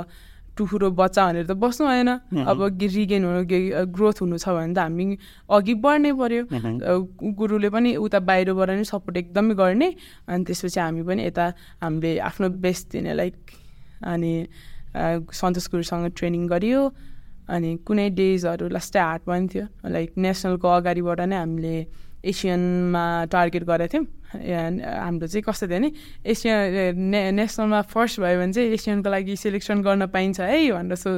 [0.62, 2.10] टुखुरो बच्चा भनेर त बस्नु भएन।
[2.46, 3.42] अब रिगेन हुनु
[3.90, 5.18] ग्रोथ हुनु छ भने त हामी
[5.50, 6.42] अघि बढ्नै पऱ्यो
[7.34, 9.88] गुरुले पनि उता बाहिरबाट नै सपोर्ट एकदमै गर्ने
[10.30, 11.46] अनि त्यसपछि हामी पनि यता
[11.82, 13.34] हामीले आफ्नो बेस्ट दिने लाइक
[14.06, 14.32] अनि
[15.34, 16.80] सन्तोष गुरुसँग ट्रेनिङ गरियो।
[17.48, 21.76] अनि कुनै डेजहरू लास्टै हार्ड पनि थियो। लाइक नेसनलको अगाडिबाट नै हामीले
[22.22, 23.04] एसियनमा
[23.34, 24.06] टार्गेट गरेको थियौँ।
[25.05, 25.91] हाम्रो चाहिँ कस्तो थियो भने
[26.24, 31.11] एसियन ने नेसनलमा फर्स्ट भयो भने चाहिँ एसियनको लागि सेलेक्सन गर्न पाइन्छ है भनेर सो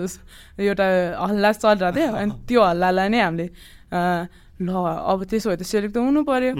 [0.58, 0.86] एउटा
[1.22, 3.48] हल्ला चलिरहेको थियो। अनि त्यो हल्लालाई नै हामीले
[4.62, 6.52] ल अब त्यसो भए त सेलेक्ट त हुनु पऱ्यो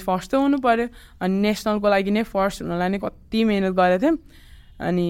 [0.00, 0.86] फर्स्ट त हुनु पऱ्यो
[1.20, 4.18] अनि नेसनलको लागि नै फर्स्ट हुनलाई नै कति मिहिनेत गरेको थियौँ।
[4.74, 5.08] अनि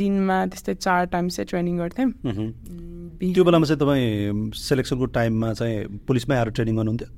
[0.00, 2.10] दिनमा त्यस्तै चार टाइम चाहिँ ट्रेनिङ गर्थ्यौँ।
[3.20, 5.76] त्यो बेलामा चाहिँ तपाईँ सेलेक्सनको टाइममा चाहिँ
[6.08, 7.08] पुलिसमै आएर ट्रेनिङ गर्नुहुन्थ्यो?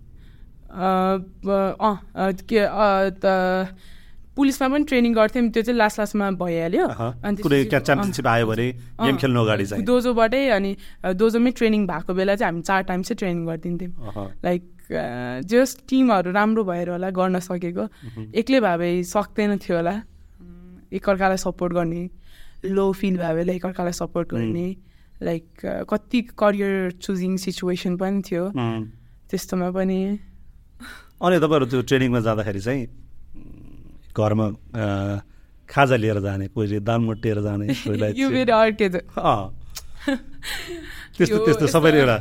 [0.73, 2.61] के
[4.33, 8.67] पुलिसमा पनि ट्रेनिङ गर्थ्यौँ त्यो चाहिँ लास्ट लास्टमा भइहाल्यो। अनि च्याम्पियनसिप आयो भने
[9.05, 10.71] गेम खेल्नु अगाडि चाहिँ। दोजोबाटै अनि
[11.21, 13.93] दोजोमै ट्रेनिङ भएको बेला चाहिँ हामी चार टाइम चाहिँ ट्रेनिङ गरिदिन्थ्यौँ।
[14.45, 14.63] लाइक
[15.53, 17.85] जस टिमहरू राम्रो भएर होला गर्न सकेको।
[18.33, 19.95] एक्लै भए भए सक्दैन थियो होला।
[20.97, 22.03] एकअर्कालाई सपोर्ट गर्ने
[22.73, 24.67] लो फिल भयो भने एकअर्कालाई सपोर्ट गर्ने।
[25.23, 25.47] लाइक
[25.93, 28.45] कति करियर चुजिङ सिचुएसन पनि थियो।
[29.29, 29.99] त्यस्तोमा पनि
[31.23, 32.83] अनि तपाईँहरू त्यो ट्रेनिङमा जाँदाखेरि चाहिँ
[34.17, 34.47] घरमा
[35.69, 38.13] खाजा लिएर जाने कोहीले दाम मुटिएर जाने कोहीलाई
[41.17, 42.19] त्यस्तो त्यस्तो सबैले एउटा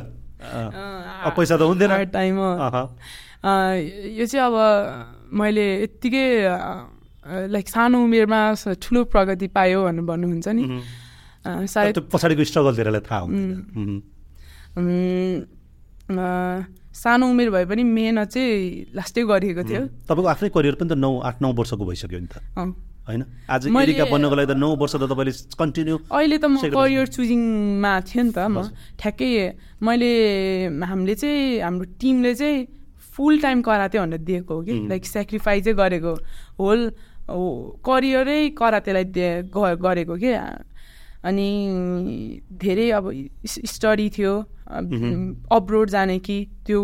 [1.36, 2.36] पैसा त हुँदैन। टाइम
[4.18, 4.56] यो चाहिँ अब
[5.34, 6.26] मैले यत्तिकै
[7.50, 8.40] लाइक सानो उमेरमा
[8.82, 10.62] ठुलो प्रगति पायो भनेर भन्नुहुन्छ नि।
[11.44, 13.22] सायद पछाडिको स्ट्रगल धेरैलाई थाहा
[16.92, 21.10] सानो उमेर भए पनि मेहनत चाहिँ लास्टै गरिएको थियो। तपाईँको आफ्नै करियर पनि त नौ
[21.24, 22.36] आठ नौ वर्षको भइसक्यो नि त।
[23.02, 23.22] होइन?
[23.50, 27.92] आज एरिका बन्नको लागि त नौ वर्ष त तपाईँले कन्टिन्यू अहिले त म करियर चुजिङमा
[28.06, 28.68] थियो नि त म।
[29.00, 29.30] ठ्याक्कै
[29.82, 30.12] मैले
[30.86, 32.56] हामीले चाहिँ हाम्रो टिमले चाहिँ
[33.12, 36.12] फुल टाइम कराते भनेर दिएको हो कि। लाइक सेक्रिफाइसै गरेको
[36.60, 36.80] होल
[37.82, 39.04] करियरै करातेलाई
[39.50, 40.32] गरेको के।
[41.24, 41.48] अनि
[42.62, 43.04] धेरै अब
[43.46, 44.32] स्टडी थियो
[45.52, 46.80] अब्रोड जाने कि त्यो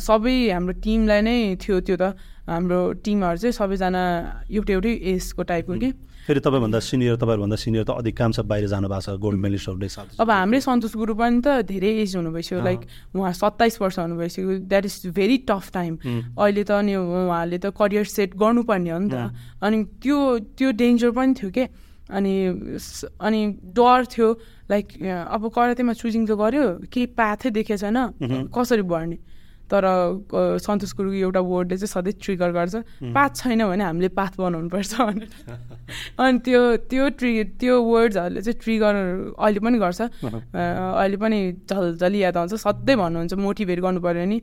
[0.00, 2.16] सबै हाम्रो टिमलाई नै थियो त्यो त।
[2.46, 4.02] हाम्रो टिमहरू चाहिँ सबैजना
[4.50, 5.90] एउटै एउटै एजको टाइपको कि।
[6.26, 9.88] फेरि तपाईँभन्दा सिनियर तपाईँहरूभन्दा सिनियर त अधिकांश बाहिर जानु भएको छ गोल्ड मेडलिस्टहरूले
[10.22, 12.80] अब हाम्रै सन्तोष गुरु पनि त धेरै एज हुनु भइसक्यो लाइक
[13.14, 15.92] उहाँ सत्ताइस वर्ष हुनु भइसक्यो that is very tough time.
[16.38, 19.30] अहिले त अनि उहाँले त करियर सेट गर्नुपर्ने हो नि त।
[19.62, 20.18] अनि त्यो
[20.58, 21.64] त्यो डेन्जर पनि थियो के।
[22.10, 22.34] अनि
[23.20, 23.40] अनि
[23.74, 24.28] डर थियो
[24.70, 27.98] लाइक अब करातेमा चुजिङ त गऱ्यो केही पाथै देखेको छैन
[28.54, 29.18] कसरी बढ्ने?
[29.66, 29.82] तर
[30.62, 32.74] सन्तोष गुरु एउटा वर्डले चाहिँ सधैँ ट्रिगर गर्छ।
[33.10, 35.26] पाथ छैन भने हामीले पाथ बनाउनु पर्छ भनेर।
[36.22, 38.94] अनि त्यो त्यो ट्रि त्यो वर्ड्सहरूले चाहिँ ट्रिगर
[39.34, 40.00] अहिले पनि गर्छ।
[40.54, 44.38] अहिले पनि झलझली याद आउँछ। सधैँ भन्नुहुन्छ मोटिभेट गर्नु पऱ्यो भने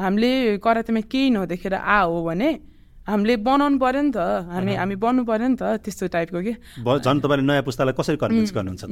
[0.00, 2.71] हामीले करातेमा केही नदेखेर आ हो भने
[3.02, 6.52] हामीले बनाउनु पऱ्यो नि त। हामी हामी बन्नु पऱ्यो नि त त्यस्तो टाइपको कि
[6.86, 8.82] झन् तपाईँले नयाँ पुस्तालाई कसरी कन्भिन्स गर्नुहुन्छ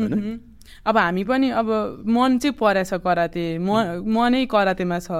[0.86, 1.68] अब हामी पनि अब
[2.10, 5.10] मन चाहिँ परेछ कराते। म मनै करातेमा छ।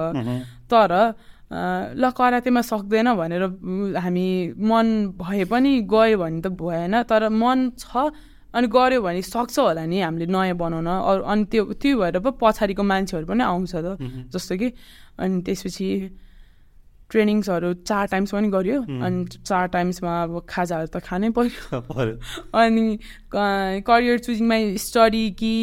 [0.67, 0.91] तर
[1.95, 3.43] ल करातेमा सक्दैन भनेर
[3.95, 4.27] हामी
[4.59, 4.87] मन
[5.19, 8.11] भए पनि गयो भने त भएन। तर मन छ
[8.51, 12.31] अनि गऱ्यो भने सक्छ होला नि हामीले नयाँ बनाउन। अरू अनि त्यो त्यो भएर पो
[12.35, 13.87] पछाडिको मान्छेहरू पनि आउँछ त।
[14.31, 14.67] जस्तो कि
[15.19, 15.87] अनि त्यसपछि
[17.11, 21.79] ट्रेनिङ्सहरू चार टाइम्स पनि गऱ्यो अनि चार टाइम्समा अब खाजाहरू त खानै पर्यो।
[22.61, 22.85] अनि
[23.35, 25.53] करियर चुजिङमा स्टडी कि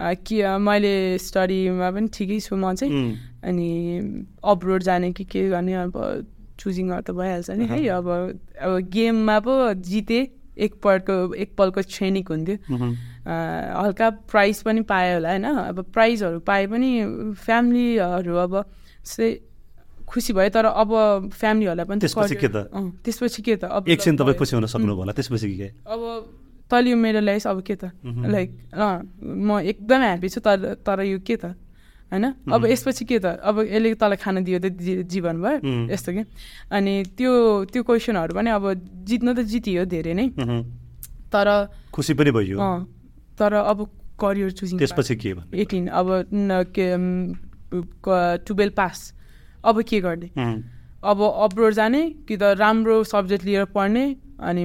[0.00, 3.68] कि मैले स्टडीमा पनि ठिकै छु म चाहिँ। अनि
[4.44, 5.98] अब्रोड जाने कि के गर्ने अब
[6.58, 8.08] चुजिङहरू त भइहाल्छ नि। है अब
[8.62, 10.20] अब गेममा पो जिते
[10.58, 12.56] एकपल्टको एकपलको क्षणिक हुन्थ्यो।
[13.26, 15.44] हल्का प्राइज पनि पायो होला होइन?
[15.44, 16.90] अब प्राइजहरू पाए पनि
[17.42, 18.54] फ्यामिलीहरू अब
[19.02, 19.30] जस्तै
[20.14, 20.90] खुसी भयो तर अब
[21.34, 22.70] फ्यामिलीहरूलाई पनि त्यसपछि के त?
[23.02, 23.64] त्यसपछि के त?
[23.66, 25.68] अब एकछिन तपाईँ खुसी हुन सक्नु होला त्यसपछि के?
[25.90, 26.00] अब
[26.70, 27.90] तैँले मेरो ल्याइस् अब के त?
[28.06, 28.48] लाइक
[29.18, 31.58] म एकदमै ह्याप्पी छु तर तर यो के त?
[32.14, 32.24] होइन?
[32.46, 33.42] अब यसपछि के त?
[33.42, 34.70] अब यसले तँलाई खान दियो त
[35.10, 36.22] जीवन भयो यस्तो कि?
[36.70, 37.32] अनि त्यो
[37.74, 38.64] त्यो क्वेसनहरू पनि अब
[39.02, 40.30] जित्न त जितियो धेरै नै।
[41.34, 41.48] तर
[41.90, 42.56] खुसी पनि भयो।
[43.34, 43.78] तर अब
[44.14, 46.08] करियर चुजिङ त्यसपछि के एटिन अब
[46.70, 46.86] के
[48.46, 48.98] टुवेल्भ पास।
[49.64, 50.30] अब के गर्ने?
[51.04, 54.04] अब अब्रोड जाने कि त राम्रो सब्जेक्ट लिएर पढ्ने
[54.40, 54.64] अनि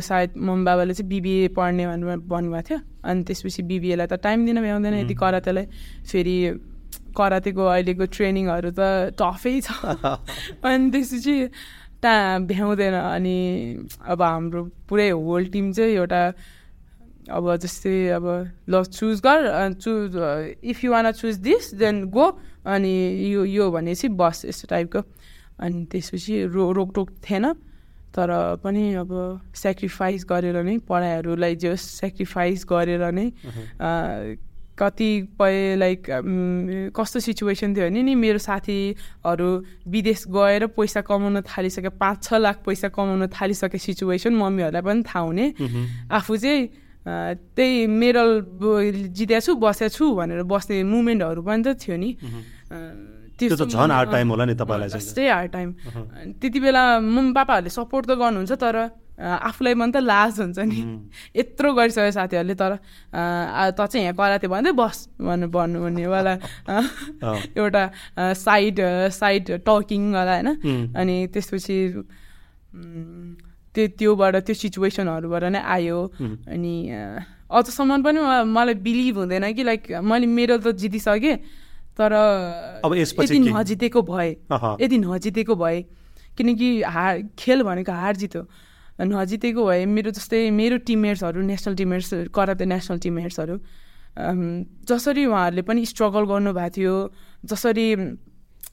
[0.00, 4.60] सायद मम्मी बाबाले चाहिँ बिबिए पढ्ने भनेर भन्नुभएको थियो। अनि त्यसपछि बिबिएलाई त टाइम दिन
[4.62, 5.66] भ्याउँदैन यदि करातेलाई
[6.10, 6.36] फेरि
[7.16, 9.70] करातेको अहिलेको ट्रेनिङहरू त टफै छ।
[10.66, 11.36] अनि त्यसपछि
[12.02, 12.14] टा
[12.46, 13.36] भ्याउँदैन अनि
[14.06, 16.22] अब हाम्रो पुरै होल टिम चाहिँ एउटा
[17.28, 18.26] अब जस्तै अब
[18.68, 19.40] ल चुज गर
[19.74, 20.10] choose
[20.62, 22.26] if you want choose this then go
[22.64, 22.94] अनि
[23.34, 25.00] यो यो भनेपछि बस यस्तो टाइपको
[25.58, 27.46] अनि त्यसपछि रो रोकटोक थिएन।
[28.14, 28.30] तर
[28.64, 29.10] पनि अब
[29.54, 33.26] सेक्रिफाइस गरेर नै पढाइहरूलाई जो सेक्रिफाइस गरेर नै
[34.76, 36.00] कतिपय लाइक
[36.96, 39.48] कस्तो सिचुएसन थियो भने नि मेरो साथीहरू
[39.88, 45.24] विदेश गएर पैसा कमाउन थालिसके पाँच छ लाख पैसा कमाउन थालिसके सिचुएसन मम्मीहरूलाई पनि थाहा
[45.24, 45.46] हुने।
[46.12, 46.60] आफू चाहिँ
[47.06, 48.30] त्यही मेडल
[49.14, 52.10] जितेको छु बसेको छु भनेर बस्ने मुमेन्टहरू पनि त थियो नि।
[53.38, 55.68] त्यो त झन् हार्ड टाइम होला नि तपाईँलाई त्यस्तै हार्ड टाइम
[56.40, 58.76] त्यति बेला मम्मी पापाहरूले सपोर्ट त गर्नुहुन्छ तर
[59.16, 60.80] आफूलाई पनि त लाज हुन्छ नि।
[61.36, 62.72] यत्रो गरिसक्यो साथीहरूले तर
[63.76, 66.34] त चाहिँ यहाँ कराते भन्दै बस भन्नु भन्नुहुनेवाला
[67.56, 67.82] एउटा
[68.34, 68.76] साइड
[69.14, 70.48] साइड टकिङवाला होइन।
[70.96, 71.76] अनि त्यसपछि
[73.76, 75.98] त्यो त्योबाट त्यो सिचुएसनहरूबाट नै आयो।
[76.48, 76.74] अनि
[77.46, 78.18] अझसम्म पनि
[78.48, 81.36] मलाई बिलिभ हुँदैन कि लाइक मैले मेरो त जितिसकेँ
[81.96, 82.12] तर
[82.84, 84.30] अब यदि नजितेको भए
[84.80, 85.78] यदि नजितेको भए
[86.36, 88.42] किनकि हार खेल भनेको हार जित हो
[89.00, 93.56] नजितेको भए मेरो जस्तै मेरो टिममेट्सहरू नेसनल टिममेट्स कराते नेसनल टिममेट्सहरू
[94.88, 96.94] जसरी उहाँहरूले पनि स्ट्रगल गर्नुभएको थियो
[97.44, 97.86] जसरी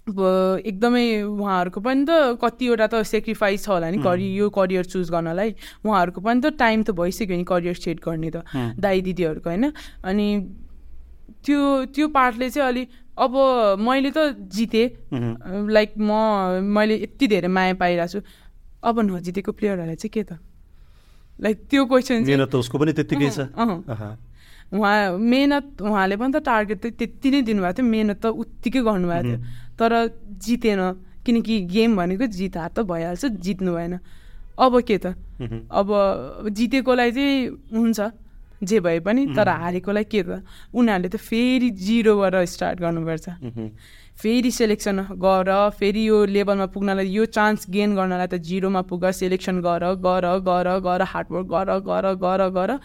[0.03, 5.55] एकदमै उहाँहरूको पनि त कतिवटा त सेक्रिफाइस छ होला नि करि यो करियर चुज गर्नलाई।
[5.85, 8.43] उहाँहरूको पनि त टाइम त भइसक्यो नि करियर सेट गर्ने त
[8.83, 9.71] दाई दिदीहरूको होइन?
[10.03, 10.27] अनि
[11.45, 11.59] त्यो
[11.95, 12.83] त्यो पार्टले चाहिँ अलि
[13.15, 13.33] अब
[13.79, 14.87] मैले त जितेँ।
[15.71, 16.11] लाइक म
[16.67, 18.19] मैले यति धेरै माया पाइरहेको छु
[18.83, 20.35] अब नजितेको प्लेयरहरूलाई चाहिँ के त?
[21.39, 23.39] लाइक त्यो क्वेसन त उसको पनि त्यत्तिकै छ।
[24.73, 29.23] उहाँ मेहनत उहाँले पनि त टार्गेट त त्यति नै दिनुभएको थियो। मेहनत त उत्तिकै गर्नुभएको
[29.23, 29.39] थियो।
[29.79, 29.93] तर
[30.45, 30.81] जितेन
[31.25, 33.99] किनकि गेम भनेको जित हार त भइहाल्छ जित्नु भएन।
[34.59, 35.15] अब के त?
[35.71, 35.87] अब
[36.51, 37.99] जितेकोलाई चाहिँ हुन्छ
[38.63, 40.43] जे भए पनि तर हारेकोलाई के त?
[40.73, 43.27] उनीहरूले त फेरि जिरोबाट स्टार्ट गर्नुपर्छ।
[44.13, 49.59] फेरि सेलेक्सन गर फेरि यो लेभलमा पुग्नलाई यो चान्स गेन गर्नलाई त जिरोमा पुग सेलेक्सन
[49.59, 52.77] गर गर गर गर हार्डवर्क गर गर गर गर।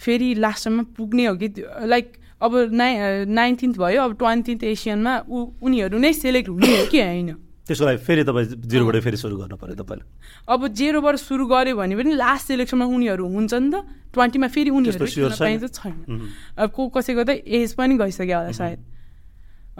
[0.00, 1.48] फेरि लास्टमा पुग्ने हो कि
[1.84, 2.12] लाइक
[2.44, 7.30] अब नाइ नाइन्टिन्थ भयो अब ट्वेन्टिन्थ एसियनमा ऊ उनीहरू नै सेलेक्ट हुने हो कि होइन?
[7.64, 10.04] त्यसको लागि फेरि तपाईँ जिरोबाट फेरि सुरु गर्नु पऱ्यो तपाईँले
[10.52, 13.76] अब जेरोबाट सुरु गऱ्यो भने पनि लास्ट सेलेक्सनमा उनीहरू हुन्छ नि त
[14.12, 16.20] ट्वेन्टीमा फेरि उनीहरू छैन।
[16.60, 18.80] अब को कसैको त एज पनि गइसक्यो होला सायद।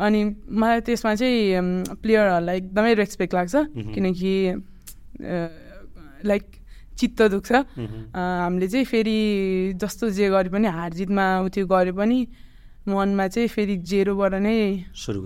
[0.01, 3.55] अनि मलाई त्यसमा चाहिँ प्लेयरहरूलाई एकदमै रेस्पेक्ट लाग्छ
[3.95, 4.33] किनकि
[6.25, 6.45] लाइक
[6.99, 9.19] चित्त दुख्छ। हामीले चाहिँ फेरि
[9.77, 12.19] जस्तो जे गरे पनि हार जितमा त्यो गरे पनि
[12.87, 15.21] मनमा चाहिँ फेरि जेरोबाट नै सुरु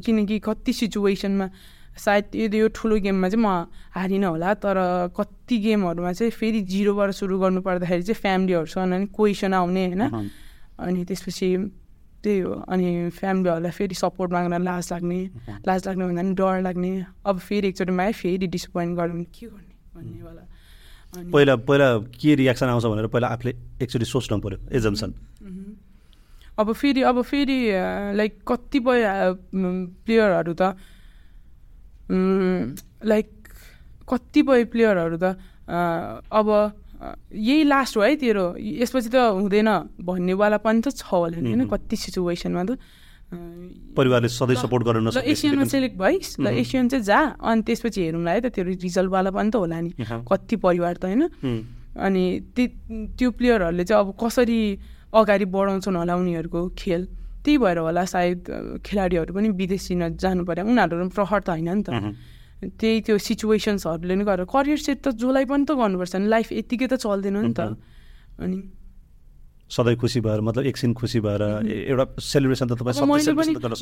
[0.00, 1.46] किनकि कति सिचुएसनमा
[1.94, 4.78] सायद यदि यो ठुलो गेममा चाहिँ म हारिनँ होला तर
[5.14, 10.02] कति गेमहरूमा चाहिँ फेरि जिरोबाट सुरु गर्नु पर्दाखेरि चाहिँ फ्यामिलीहरूसँग अनि क्वेसन आउने होइन।
[10.74, 11.48] अनि त्यसपछि
[12.24, 15.20] त्यही हो अनि फ्यामिलीहरूलाई फेरि सपोर्ट माग्न लाज लाग्ने
[15.66, 16.90] लाज लाग्ने भन्दा पनि डर लाग्ने।
[17.26, 20.42] अब फेरि एकचोटि आयो फेरि डिसपोइन्ट गर्यो भने के गर्ने भन्नेवाला
[21.32, 21.88] पहिला पहिला
[22.18, 25.14] के रियाक्सन आउँछ भनेर पहिला आफूले एकचोटि सोच्नु पऱ्यो एजम्सन
[26.58, 27.58] अब फेरि अब फेरि
[28.16, 29.02] लाइक कतिपय
[30.06, 30.62] प्लेयरहरू त
[33.04, 33.28] लाइक
[34.08, 35.36] कतिपय प्लेयरहरू त
[36.30, 36.48] अब
[37.32, 39.68] यही लास्ट हो है तेरो। यसपछि त हुँदैन
[40.00, 41.68] भन्नेवाला पनि त छ होला नि होइन?
[41.68, 42.78] कति सिचुएसनमा त।
[43.96, 48.40] परिवारले सधैँ सपोर्ट गर्न एसियनमा सेलेक्ट भइस्। ल एसियन चाहिँ जा अनि त्यसपछि हेरौँला है
[48.40, 51.22] त त्यो रिजल्टवाला पनि त होला नि। कति परिवार त होइन?
[51.98, 52.24] अनि
[52.56, 54.60] त्यो प्लेयरहरूले चाहिँ अब कसरी
[55.14, 57.02] अगाडि बढाउँछन् होला उनीहरूको खेल।
[57.44, 58.38] त्यही भएर होला सायद
[58.84, 61.90] खेलाडीहरू पनि विदेशी जानु पर्यो उनीहरू पनि प्रहर त होइन नि त।
[62.80, 66.86] त्यही त्यो सिचुएसन्सहरूले नै गरेर। करियर सेट त जसलाई पनि त गर्नुपर्छ नि। लाइफ यत्तिकै
[66.88, 67.60] त चल्दैन नि त।
[68.40, 68.56] अनि
[69.74, 73.06] सधैँ खुसी भएर मतलब एकछिन खुसी भएर एउटा सेलिब्रेसन त तपाईँ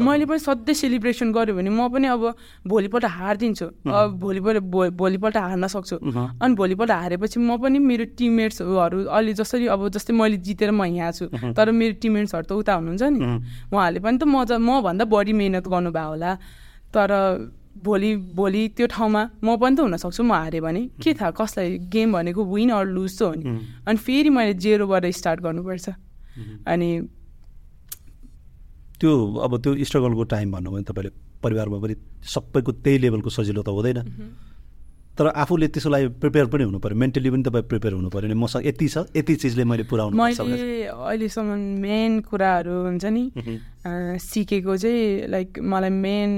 [0.00, 2.22] मैले पनि सधैँ सेलिब्रेसन गऱ्यो भने म पनि अब
[2.64, 4.62] भोलिपल्ट हारिदिन्छु। अब भोलिपल्ट
[4.96, 5.96] भोलिपल्ट हार्न सक्छु।
[6.40, 11.12] अनि भोलिपल्ट हारेपछि म पनि मेरो टिममेट्सहरू अहिले जसरी अब जस्तै मैले जितेर म यहाँ
[11.12, 13.20] छु तर मेरो टिममेट्सहरू त उता हुनुहुन्छ नि।
[13.68, 16.32] उहाँहरूले पनि त मजा मभन्दा बढी मिहिनेत गर्नुभयो होला।
[16.88, 17.10] तर
[17.84, 22.12] भोलि भोलि त्यो ठाउँमा म पनि त हुनसक्छु म हारेँ भने। के थाहा कसलाई गेम
[22.12, 23.44] भनेको विन अर लुज त हो नि।
[23.86, 25.88] अनि फेरि मैले जेरोबाट स्टार्ट गर्नुपर्छ।
[26.66, 26.88] अनि
[29.00, 29.10] त्यो
[29.44, 31.10] अब त्यो स्ट्रगलको टाइम भन्नु भने तपाईँले
[31.42, 33.98] परिवारमा पनि सबैको त्यही लेभलको सजिलो त हुँदैन।
[35.12, 38.36] तर आफूले त्यसको लागि प्रिपेयर पनि हुनु पऱ्यो मेन्टली पनि तपाईँ प्रिपेयर हुनु पऱ्यो नि
[38.38, 41.50] मसँग यति छ यति चिजले मैले पुऱ्याउनु मैले अहिलेसम्म
[41.84, 43.24] मेन कुराहरू हुन्छ नि
[44.24, 46.32] सिकेको चाहिँ लाइक मलाई मेन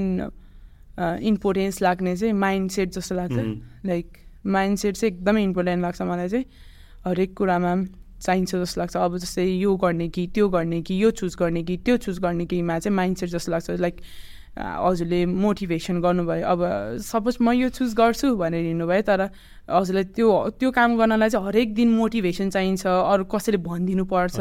[0.99, 3.37] इम्पोर्टेन्स लाग्ने चाहिँ माइन्ड सेट जस्तो लाग्छ।
[3.85, 6.45] लाइक माइन्ड सेट चाहिँ एकदमै इम्पोर्टेन्ट लाग्छ मलाई चाहिँ।
[7.05, 7.75] हरेक कुरामा
[8.21, 11.77] चाहिन्छ जस्तो लाग्छ। अब जस्तै यो गर्ने कि त्यो गर्ने कि यो चुज गर्ने कि
[11.77, 14.01] त्यो चुज गर्ने किमा चाहिँ माइन्ड सेट जस्तो लाग्छ। लाइक
[14.55, 16.59] हजुरले मोटिभेसन गर्नुभयो। अब
[17.03, 19.21] सपोज म यो चुज गर्छु भनेर हिँड्नुभयो तर
[19.67, 20.27] हजुरलाई त्यो
[20.59, 24.39] त्यो काम गर्नलाई चाहिँ हरेक दिन मोटिभेसन चाहिन्छ। अरू कसैले भनिदिनु पर्छ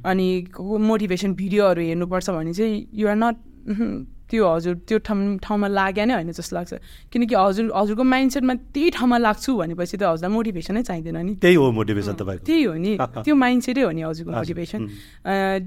[0.00, 3.36] अनि मोटिभेसन भिडियोहरू हेर्नुपर्छ भने चाहिँ युआर नट
[4.34, 6.72] त्यो हजुर त्यो ठाउँ ठाउँमा लाग्यो नै होइन जस्तो लाग्छ।
[7.14, 11.54] किनकि हजुर हजुरको माइन्ड सेटमा त्यही ठाउँमा लाग्छु भनेपछि त हजुरलाई मोटिभेसनै चाहिँदैन नि। त्यही
[11.54, 12.92] हो मोटिभेसन तपाईँको। त्यही हो नि।
[13.24, 14.80] त्यो माइन्ड सेटै हो नि हजुरको मोटिभेसन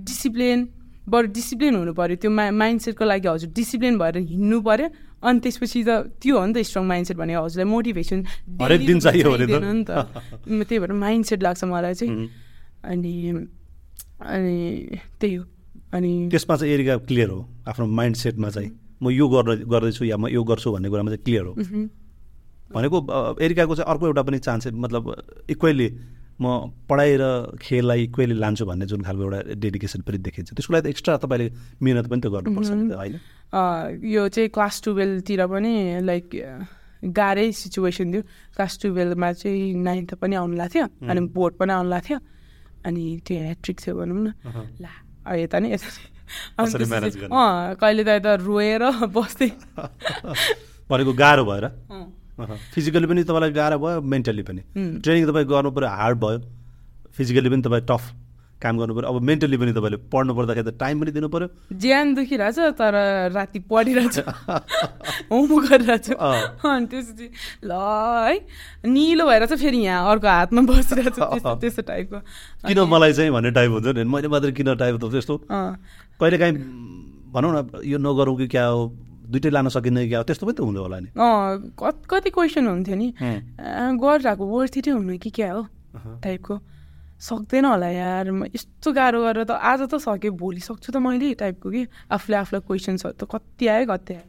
[0.04, 0.60] डिसिप्लिन
[1.08, 4.88] बरु डिसिप्लिन हुनु पऱ्यो त्यो मा माइन्ड सेटको लागि हजुर डिसिप्लिन भएर हिँड्नु पऱ्यो
[5.24, 5.90] अनि त्यसपछि त
[6.20, 8.20] त्यो हो नि त स्ट्रङ माइन्ड सेट भने हजुरलाई मोटिभेसन
[8.62, 9.92] हरेक दिन चाहियो नि त।
[10.44, 12.28] त्यही भएर माइन्ड सेट लाग्छ मलाई चाहिँ।
[12.84, 13.14] अनि
[14.20, 14.58] अनि
[15.20, 15.44] त्यही हो।
[15.98, 18.70] अनि त्यसमा चाहिँ एरिया क्लियर हो। आफ्नो माइन्ड सेटमा चाहिँ
[19.02, 21.54] म यो गर्न गर्दैछु या म यो गर्छु भन्ने कुरामा चाहिँ क्लियर हो।
[22.74, 22.98] भनेको
[23.42, 25.04] एरिकाको चाहिँ अर्को एउटा पनि चान्स मतलब
[25.50, 25.88] इक्वेली
[26.38, 30.86] म पढाइ र खेललाई इक्वेली लान्छु भन्ने जुन खालको एउटा डेडिकेसन पनि देखिन्छ। त्यसको लागि
[30.86, 31.48] त एक्स्ट्रा तपाईँले
[31.82, 33.16] मिहिनेत पनि त गर्नुपर्छ होइन
[34.06, 35.74] यो चाहिँ क्लास टुवेल्भतिर पनि
[36.06, 36.26] लाइक
[37.10, 38.22] गाह्रै सिचुएसन थियो।
[38.54, 43.04] क्लास टुवेल्भमा चाहिँ नाइन्थ पनि आउनु लाग्थ्यो थियो अनि बोर्ड पनि आउनु लाग्थ्यो थियो। अनि
[43.26, 44.28] त्यो ह्याट्रिक थियो भनौँ न।
[44.82, 44.92] ला।
[45.36, 45.90] यता नि यता
[47.74, 48.84] कहिले त यता रोएर
[49.16, 49.50] बस्दै
[50.92, 51.66] भनेको गाह्रो भएर?
[52.74, 54.62] फिजिकली पनि तपाईँलाई गाह्रो भयो मेन्टली पनि।
[55.04, 56.40] ट्रेनिङ तपाईँ गर्नु पऱ्यो हार्ड भयो।
[57.18, 58.04] फिजिकली पनि तपाईँ टफ
[58.62, 61.48] काम गर्नु पऱ्यो अब मेन्टली पनि तपाईँले पढ्नु पर्दाखेरि त टाइम पनि दिनु पऱ्यो
[61.78, 62.96] ज्यान दुखिरहेछ तर
[63.34, 64.18] राति पढिरहेछ।
[65.32, 67.28] होमवर्क गरिरहेछ। अनि त्यसपछि
[67.70, 68.36] ल है
[68.90, 71.20] निलो भएर चाहिँ फेरि यहाँ अर्को हातमा बसिरहेछ।
[71.62, 72.20] त्यस्तो टाइपको
[72.66, 74.04] किन मलाई चाहिँ भन्ने टाइप हुन्छ नि?
[74.04, 75.36] मैले मात्रै किन टाइप त त्यस्तो?
[76.18, 76.56] कहिले काहीँ
[77.34, 78.82] भनौँ न यो नगरौँ कि क्या हो
[79.30, 81.10] दुइटै लान सकिँदैन क्या त्यस्तो पनि त हुँदो होला नि।
[82.10, 83.08] कति क्वेसन हुन्थ्यो नि?
[84.02, 85.62] गरिरहेको वर्थिटै हुनु कि क्या हो?
[86.26, 86.56] टाइपको
[87.18, 91.34] सक्दैन होला यार। म यस्तो गाह्रो गरेर त आज त सकेँ भोलि सक्छु त मैले
[91.34, 91.82] टाइपको कि
[92.14, 94.28] आफूले आफूलाई क्वेसन्सहरू त कति आयो कति आयो।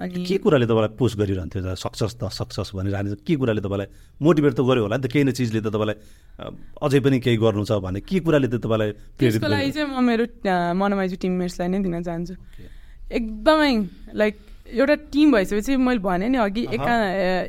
[0.00, 3.88] अनि के कुराले तपाईँलाई पोस्ट गरिरहन्थ्यो सक्सेस त सक्सेस भनेर के कुराले तपाईँलाई
[4.24, 5.12] मोटिभेट त गर्यो होला नि त?
[5.12, 5.96] केही न चिजले त तपाईँलाई
[6.80, 10.24] अझै पनि केही गर्नु छ भने के कुराले त तपाईँलाई त्यसको लागि चाहिँ म मेरो
[10.80, 12.34] मनमाइजु टिममेट्सलाई नै दिन चाहन्छु।
[13.12, 13.72] एकदमै
[14.16, 14.34] लाइक
[14.72, 16.94] एउटा टिम भइसकेपछि मैले भने नि अघि एका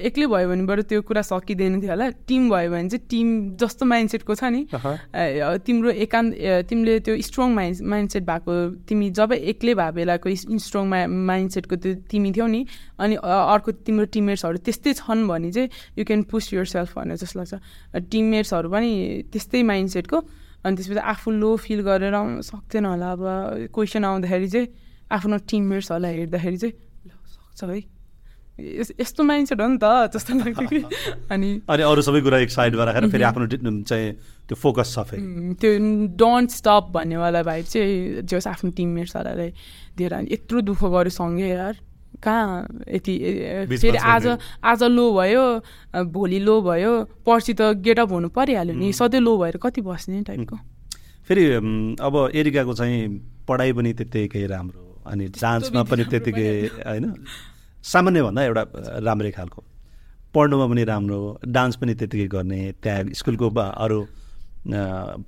[0.07, 3.85] एक्लै भयो भने बरु त्यो कुरा सकिँदैन थियो होला। टिम भयो भने चाहिँ टिम जस्तो
[3.85, 4.61] माइन्डसेटको छ नि।
[5.63, 6.31] तिम्रो एकान्त
[6.67, 8.53] तिमीले त्यो स्ट्रङ माइन्ड माइन्डसेट भएको
[8.87, 12.61] तिमी जब एक्लै भए बेलाको स्ट्रङ मा माइन्डसेटको त्यो तिमी थियौ नि
[12.99, 17.39] अनि अर्को तिम्रो टिममेट्सहरू त्यस्तै छन् भने चाहिँ you can push yourself भनेर जस्तो
[17.39, 17.53] लाग्छ।
[18.11, 18.91] टिममेट्सहरू पनि
[19.31, 20.17] त्यस्तै माइन्डसेटको
[20.63, 23.23] अनि त्यसपछि आफू लो फिल गरेर सक्दैन होला। अब
[23.71, 24.67] क्वेसन आउँदाखेरि चाहिँ
[25.11, 26.73] आफ्नो टिममेट्सहरूलाई हेर्दाखेरि चाहिँ
[27.55, 27.81] छ है
[28.99, 30.81] यस्तो माइन्डसेट हो नि त जस्तो लाग्थ्यो कि
[31.31, 33.45] अनि अनि अरू सबै कुरा एक साइडमा राखेर फेरि आफ्नो
[33.81, 34.11] चाहिँ
[34.47, 35.71] त्यो फोकस छ फेरि। त्यो
[36.17, 39.49] डोन्ट स्टप भन्नेवाला भाइ चाहिँ जस आफ्नो टिममेट्सहरूलाई
[39.97, 41.75] दिएर यत्रो दुःख गर्यो सँगै यार।
[42.23, 43.13] कहाँ यति
[43.73, 44.27] फेरि आज
[44.63, 45.45] आज लो भयो
[46.13, 46.93] भोलि लो भयो
[47.25, 50.57] पर्सि त गेटअप हुनु परिहाल्यो नि। सधैँ लो भएर कति बस्ने टाइपको
[51.27, 51.45] फेरि
[51.99, 53.01] अब एरिकाको चाहिँ
[53.47, 56.49] पढाइ पनि त्यत्तिकै राम्रो अनि जान्चमा पनि त्यतिकै
[56.87, 57.05] होइन।
[57.83, 58.63] सामान्यभन्दा एउटा
[59.03, 59.61] राम्रै खालको।
[60.33, 63.99] पढ्नुमा पनि राम्रो डान्स पनि त्यतिकै गर्ने त्यहाँ स्कुलको अरू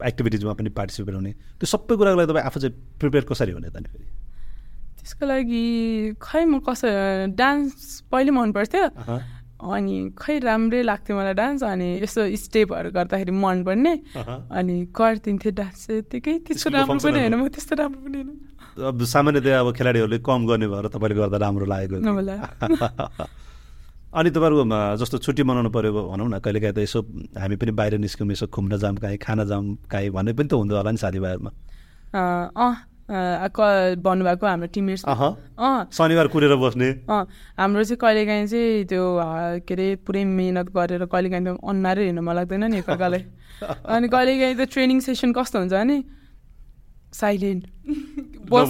[0.10, 3.78] एक्टिभिटिजमा पनि पार्टिसिपेट हुने। त्यो सबै कुराको लागि तपाईँ आफू चाहिँ प्रिपेयर कसरी हुने त
[3.84, 4.06] नि फेरि?
[4.98, 5.64] त्यसको लागि
[6.18, 6.88] खै म कसो
[7.36, 8.86] डान्स पहिले मन पर्थ्यो
[9.56, 15.54] अनि खै राम्रै लाग्थ्यो मलाई डान्स अनि यसो स्टेपहरू गर्दाखेरि मन पर्ने अहँ। अनि गरिदिन्थेँ
[15.54, 17.36] डान्स चाहिँ यत्तिकै त्यस्तो राम्रो पनि होइन?
[17.36, 18.32] म त्यस्तो राम्रो पनि होइन।
[18.76, 21.96] अब सामान्यतया अब खेलाडीहरूले कम गर्ने भएर तपाईँले गर्दा राम्रो लागेको
[24.16, 24.66] अनि तपाईँहरूको
[25.00, 27.00] जस्तो छुट्टी मनाउनु पऱ्यो भनौँ न कहिलेकाहीँ त यसो
[27.40, 30.76] हामी पनि बाहिर निस्क्यौँ यसो घुम्न जाऊँ काहीँ खान जाऊँ काहीँ भन्ने पनि त हुँदो
[30.76, 31.52] होला नि साथीभाइहरूमा।
[32.16, 32.76] अँ
[34.02, 35.04] भन्नुभएको हाम्रो टिममेट्स।
[35.96, 39.04] शनिबार कुरेर बस्ने। हाम्रो चाहिँ कहिलेकाहीँ चाहिँ त्यो
[39.68, 43.24] के अरे पुरै मिहिनेत गरेर कहिलेकाहीँ त अनुहारै हेर्न मन लाग्दैन नि एकअर्कालाई।
[43.88, 45.98] अनि कहिलेकाहीँ त ट्रेनिङ सेसन कस्तो हुन्छ भने
[47.16, 47.64] साइलेन्ट।
[48.50, 48.70] बस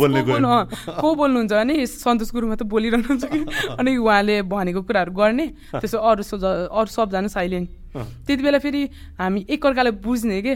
[0.99, 3.39] को बोल्नुहुन्छ भने सन्तोष गुरुमा त बोलिरहनुहुन्छ कि?
[3.79, 5.47] अनि उहाँले भनेको कुराहरू गर्ने
[5.81, 8.83] त्यसो अरू अरू सबजना साइलेन्ट। त्यति बेला फेरि
[9.19, 10.55] हामी एकअर्कालाई बुझ्ने के?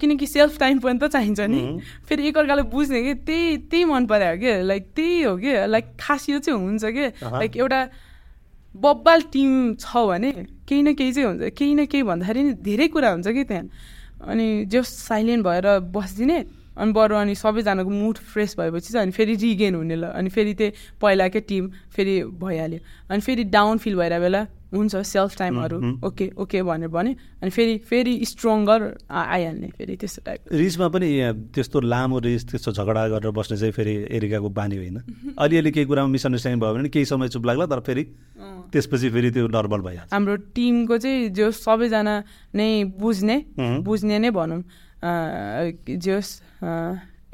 [0.00, 1.62] किनकि सेल्फ टाइम पनि त चाहिन्छ नि।
[2.06, 3.14] फेरि एकअर्कालाई बुझ्ने कि?
[3.26, 4.52] त्यही त्यही मन पऱ्यो कि?
[4.66, 5.52] लाइक त्यही हो कि?
[5.66, 7.80] लाइक खासियो चाहिँ हुन्छ कि। लाइक एउटा
[8.74, 10.30] बब्बाल टिम छ भने
[10.66, 13.66] केही न केही चाहिँ हुन्छ। केही न केही भन्दाखेरि नि धेरै कुरा हुन्छ कि त्यहाँ।
[14.30, 19.34] अनि जस साइलेन्ट भएर बसिदिने। अनि बरु अनि सबैजनाको मुड फ्रेस भएपछि चाहिँ अनि फेरि
[19.36, 24.22] रिगेन हुने ल। अनि फेरि त्यही पहिलाकै टिम फेरि भइहाल्यो। अनि फेरि डाउन फिल भइरहेको
[24.22, 24.42] बेला
[24.74, 30.40] हुन्छ सेल्फ टाइमहरू ओके ओके भनेर भने। अनि फेरि फेरि स्ट्रङ्गर आइहाल्ने फेरि त्यस्तो टाइप
[30.50, 31.08] रिसमा पनि
[31.54, 34.98] त्यस्तो लामो रिस त्यस्तो झगडा गरेर बस्ने चाहिँ फेरि एरिकाको बानी होइन।
[35.38, 38.04] अलिअलि केही कुरामा मिसअन्डरस्ट्यान्डिङ भयो भने केही समय चुप लाग्ला तर फेरि
[38.74, 42.14] त्यसपछि फेरि त्यो नर्मल भइहाल्छ। हाम्रो टिमको चाहिँ जो सबैजना
[42.50, 42.68] नै
[42.98, 43.36] बुझ्ने.
[43.86, 44.62] बुझ्ने नै भनौँ।
[46.02, 46.30] जोस्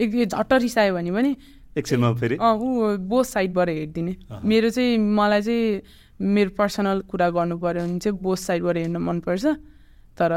[0.01, 1.37] एक झट्ट रिसायो भने पनि
[1.78, 2.37] एकछिनमा फेरि?
[2.37, 5.83] अँ ऊ बोथ साइडबाट हेरिदिने। मेरो चाहिँ मलाई चाहिँ
[6.20, 9.47] मेरो पर्सनल कुरा गर्नु पऱ्यो भने चाहिँ बोथ साइडबाट हेर्न मनपर्छ।
[10.18, 10.31] तर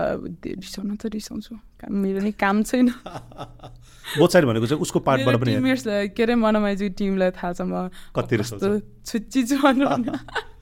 [0.45, 1.55] रिसाउन त रिसाउँछु।
[1.89, 2.87] मेरो नि काम छैन।
[4.19, 5.51] बोथ साइड भनेको चाहिँ उसको पार्टबाट पनि
[6.13, 8.37] के अरे मनमाइजू टिमलाई थाहा छ। म कति?
[8.37, 9.57] छुच्ची छु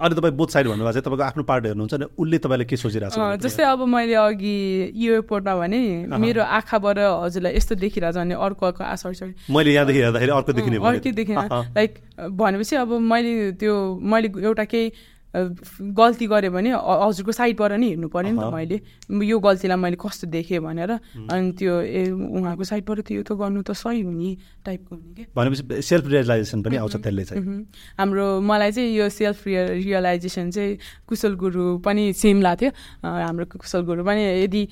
[0.00, 3.14] अनि तपाईँ बोथ साइड भन्नुभएको चाहिँ तपाईँको आफ्नो पार्ट हेर्नुहुन्छ भने उसले तपाईँले के सोचिरहेको
[3.14, 4.56] छ जस्तै अब मैले अघि
[4.96, 5.82] एयरपोर्टमा भने
[6.18, 10.32] मेरो आँखाबाट हजुरलाई यस्तो देखिरहेको छ भने अर्को अर्को आ सरी सरी मैले यहाँदेखि हेर्दाखेरि
[10.32, 11.38] अर्को देखिने। अर्कै देखिन।
[11.76, 11.92] लाइक
[12.30, 14.92] भनेपछि अब मैले त्यो मैले एउटा केही
[15.32, 18.76] गल्ती गरेँ भने हजुरको साइडबाट नि हेर्नु पऱ्यो नि त। मैले।
[19.24, 23.62] यो गल्तीलाई मैले कस्तो देखेँ भनेर। अनि त्यो ए उहाँको साइडबाट त यो त गर्नु
[23.64, 24.30] त सही हुने
[24.60, 27.40] टाइपको हुने कि। भनेपछि सेल्फ रियलाइजेसन पनि आउँछ त्यसले चाहिँ।
[27.96, 30.76] हाम्रो मलाई चाहिँ यो सेल्फ रियल रियलाइजेसन चाहिँ
[31.08, 32.70] कुशल गुरु पनि सेम लाग्थ्यो
[33.00, 34.62] हाम्रो कुशल गुरु पनि यदि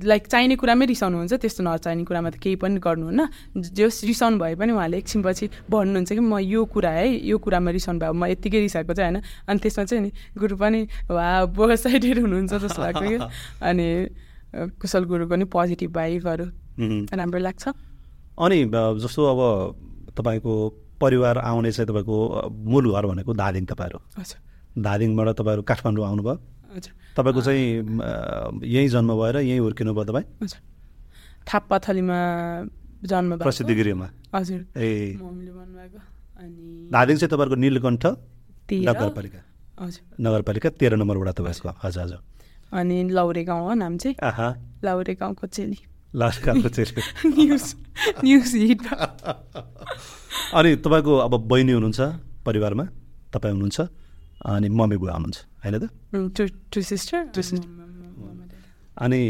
[0.00, 3.20] लाइक चाहिने कुरामै रिसाउनुहुन्छ त्यस्तो नचाहिने कुरामा त केही पनि गर्नुहुन्न।
[3.76, 8.00] जस रिसाउनु भए पनि उहाँले एकछिनपछि भन्नुहुन्छ कि म यो कुरा है यो कुरामा रिसाउनु
[8.00, 10.80] भयो। म यत्तिकै रिसाएको चाहिँ होइन। अनि त्यसमा चाहिँ नि गुरु पनि
[11.10, 13.18] वा बो साइडेड हुनुहुन्छ जस्तो लाग्छ कि
[13.68, 13.86] अनि
[14.78, 16.46] कुशल गुरुको नि पोजिटिभ भाइबहरू।
[17.12, 17.64] राम्रो लाग्छ।
[18.38, 18.58] अनि
[19.02, 19.40] जस्तो अब
[20.16, 20.52] तपाईँको
[21.00, 22.16] परिवार आउने चाहिँ तपाईँको
[22.70, 24.38] मूल घर भनेको धादिङ तपाईँहरू। हजुर।
[24.78, 26.34] धादिङबाट तपाईँहरू काठमाडौँ आउनुभयो।
[26.74, 27.64] हजुर। तपाईँको चाहिँ
[28.64, 30.26] यहीँ जन्म भएर यहीँ हुर्किनु भयो तपाईँ?
[30.42, 30.60] हजुर।
[31.46, 32.18] थाप्पाथलीमा
[33.04, 35.18] जन्म भएको। प्रसिद्धि गृहमा हजुर। ए।
[36.90, 38.04] धादिङ चाहिँ तपाईँको नीलकण्ठ
[38.72, 39.40] नगरपालिका
[40.20, 42.20] नगरपालिका तेह्र नम्बरबाट तपाईँको हजुर हजुर
[42.72, 44.16] अनि लौरे गाउँ हो नाम चाहिँ?
[44.84, 45.78] लौरे गाउँको चेली।
[50.54, 52.00] अनि तपाईँको अब बहिनी हुनुहुन्छ
[52.46, 52.84] परिवारमा?
[53.32, 53.80] तपाईँ हुनुहुन्छ?
[54.46, 55.90] अनि मम्मी बुवा हुनुहुन्छ। होइन त.
[58.98, 59.20] अनि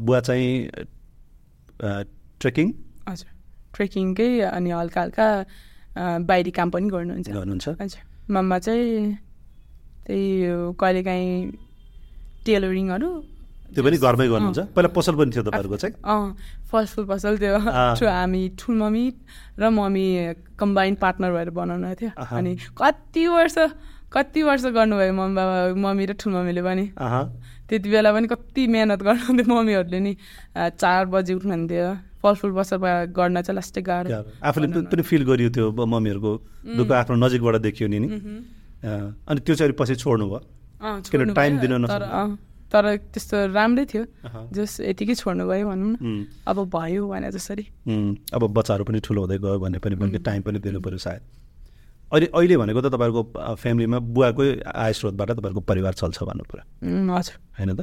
[0.00, 0.70] बुवा चाहिँ
[2.40, 2.66] ट्रेकिङ?
[3.08, 3.28] हजुर।
[3.74, 5.26] ट्रेकिङकै अनि हल्का हल्का
[6.20, 9.18] बाहिरी काम पनि गर्नुहुन्छ। गर्नुहुन्छ। हजुर। मम्मा चाहिँ
[10.06, 10.24] त्यही
[10.80, 11.32] कहिलेकाहीँ
[12.46, 13.10] टेलरिङहरू।
[13.74, 14.60] त्यो पनि घरमै गर्नुहुन्छ?
[14.74, 15.94] पहिला पसल पनि थियो तपाईँहरूको चाहिँ?
[16.04, 16.24] अँ
[16.70, 19.04] फलफुल पसल त्यो हामी ठुल मम्मी
[19.58, 20.06] र मम्मी
[20.60, 23.56] कम्बाइन पार्टनर भएर बनाउनु थियो। अनि कति वर्ष
[24.14, 26.84] कति वर्ष गर्नुभयो मम्मी बाबा मम्मी र ठुल मम्मीले पनि?
[27.68, 30.12] त्यति बेला पनि कति मेहनत गर्नुहुन्थ्यो मम्मीहरूले नि।
[30.54, 31.86] चार बजी उठ्नुहुन्थ्यो।
[32.22, 32.76] फलफुल पसल
[33.12, 34.08] गर्न चाहिँ लास्टै गाह्रो
[34.48, 36.32] आफूले पनि- फिल गरियो त्यो मम्मीहरूको
[36.78, 37.98] दुःख आफ्नो नजिकबाट देखियो नि
[38.84, 40.40] अनि त्यो चाहिँ पछि छोड्नु भयो।
[41.10, 42.06] किन टाइम दिन नसक्नु?
[42.06, 42.30] अँ,
[42.72, 44.04] तर त्यस्तो राम्रै थियो।
[44.52, 47.64] जस यतिकै छोड्नु भयो भनौँ न। अब भयो भने जसरी।
[48.34, 51.22] अब बच्चाहरू पनि ठुलो हुँदै गयो भने पनि टाइम पनि दिनु पऱ्यो सायद।
[52.12, 53.22] अहिले अहिले भनेको त तपाईँहरूको
[53.56, 56.64] फ्यामिलीमा बुवाकै आय स्रोतबाट तपाईँहरूको परिवार चल्छ भन्नु पऱ्यो
[57.10, 57.80] हजुर। होइन त?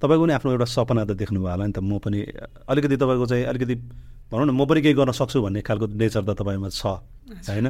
[0.00, 2.18] तपाईँको पनि आफ्नो एउटा सपना त देख्नुभयो होला नि त। म पनि
[2.68, 3.74] अलिकति तपाईँको चाहिँ अलिकति
[4.32, 6.82] भनौँ न म पनि केही गर्न सक्छु भन्ने खालको नेचर त तपाईँमा छ।
[7.46, 7.66] होइन?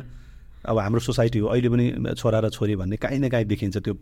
[0.66, 3.94] अब हाम्रो सोसाइटी हो अहिले पनि छोरा र छोरी भन्ने काहीँ न काहीँ देखिन्छ। त्यो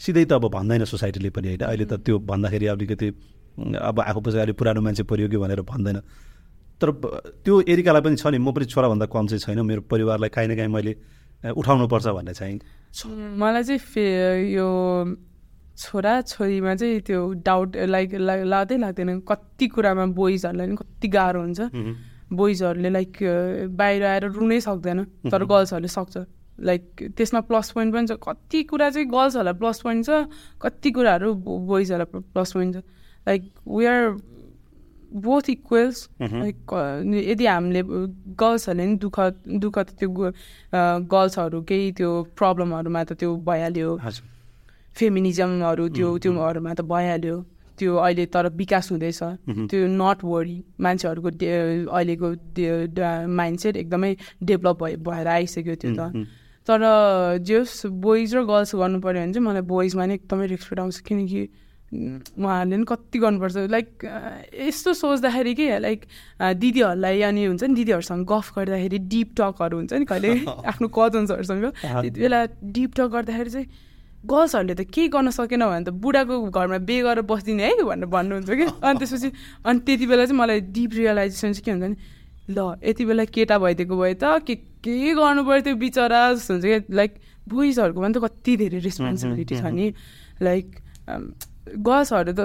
[0.00, 1.62] सिधै त अब भन्दैन सोसाइटीले पनि होइन?
[1.64, 3.08] अहिले त त्यो भन्दाखेरि अलिकति
[3.56, 5.98] अब आफू पछि अलिक पुरानो मान्छे परियो कि भनेर भन्दैन।
[6.80, 6.88] तर
[7.44, 10.56] त्यो एरिकालाई पनि छ नि म पनि छोराभन्दा कम चाहिँ छैन। मेरो परिवारलाई काहीँ न
[10.56, 10.92] काहीँ मैले
[11.52, 12.60] उठाउनुपर्छ भन्ने चाहिँ
[13.40, 14.04] मलाई चाहिँ फे
[14.52, 14.68] यो
[15.76, 21.60] छोरा छोरीमा चाहिँ त्यो डाउट लाइक लाग्दै लाग्दैन। कति कुरामा बोइजहरूलाई पनि कति गाह्रो हुन्छ।
[22.32, 23.12] बोइजहरूले लाइक
[23.76, 26.16] बाहिर आएर रुनै सक्दैन तर गर्ल्सहरूले सक्छ।
[26.58, 30.10] लाइक त्यसमा प्लस पोइन्ट पनि छ। कति कुरा चाहिँ गर्ल्सहरूलाई प्लस पोइन्ट छ
[30.62, 31.34] कति कुराहरू
[31.70, 32.78] बोइजहरूलाई प्लस पोइन्ट छ।
[33.28, 34.02] Like we are
[35.06, 36.72] both equals like
[37.30, 37.82] यदि हामीले
[38.42, 39.18] गर्ल्सहरूले नि दुःख
[39.62, 40.08] दुःख त त्यो
[41.12, 43.90] गर्ल्सहरू केही त्यो प्रब्लमहरूमा त त्यो भइहाल्यो।
[44.96, 47.36] फेमिनिजमहरू त्यो त्योहरूमा त भइहाल्यो।
[47.78, 49.20] त्यो अहिले तर विकास हुँदैछ।
[49.70, 51.30] त्यो नट वरी मान्छेहरूको
[51.92, 52.28] अहिलेको
[53.36, 56.26] माइन्ड सेट एकदमै डेभलप भए भएर आइसक्यो त्यो त।
[56.66, 56.80] तर
[57.46, 61.42] जस बोइज र गर्ल्स गर्नु पऱ्यो भने चाहिँ मलाई बोइजमा नै एकदमै रेस्पेक्ट आउँछ। किनकि
[61.86, 63.88] उहाँहरूले पनि कति गर्नुपर्छ। लाइक
[64.66, 66.00] यस्तो सोच्दाखेरि कि लाइक
[66.58, 70.30] दिदीहरूलाई अनि हुन्छ नि दिदीहरूसँग गफ गर्दाखेरि डिप टकहरू हुन्छ नि कहिले
[70.70, 72.40] आफ्नो कजन्सहरूसँग त्यति बेला
[72.74, 73.68] डिप टक गर्दाखेरि चाहिँ
[74.32, 78.50] गर्ल्सहरूले त केही गर्न सकेन भने त बुढाको घरमा बे गरेर बस्दिने है भनेर भन्नुहुन्छ
[78.50, 79.28] कि। अनि त्यसपछि
[79.64, 81.96] अनि त्यति बेला चाहिँ मलाई डिप रियलाइजेसन चाहिँ के हुन्छ नि
[82.54, 84.54] ल यति बेला केटा भइदिएको भए त के
[84.84, 87.12] के गर्नु पऱ्यो त्यो बिचरा जस्तो हुन्छ कि। लाइक
[87.46, 89.86] बोइजहरूकोमा त कति धेरै रेस्पोन्सिबिलिटी छ नि।
[90.42, 90.66] लाइक
[91.82, 92.40] गर्ल्सहरू त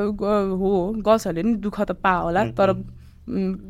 [0.57, 0.69] हो
[1.05, 2.69] गर्ल्सहरूले नि दुःख त पा होला तर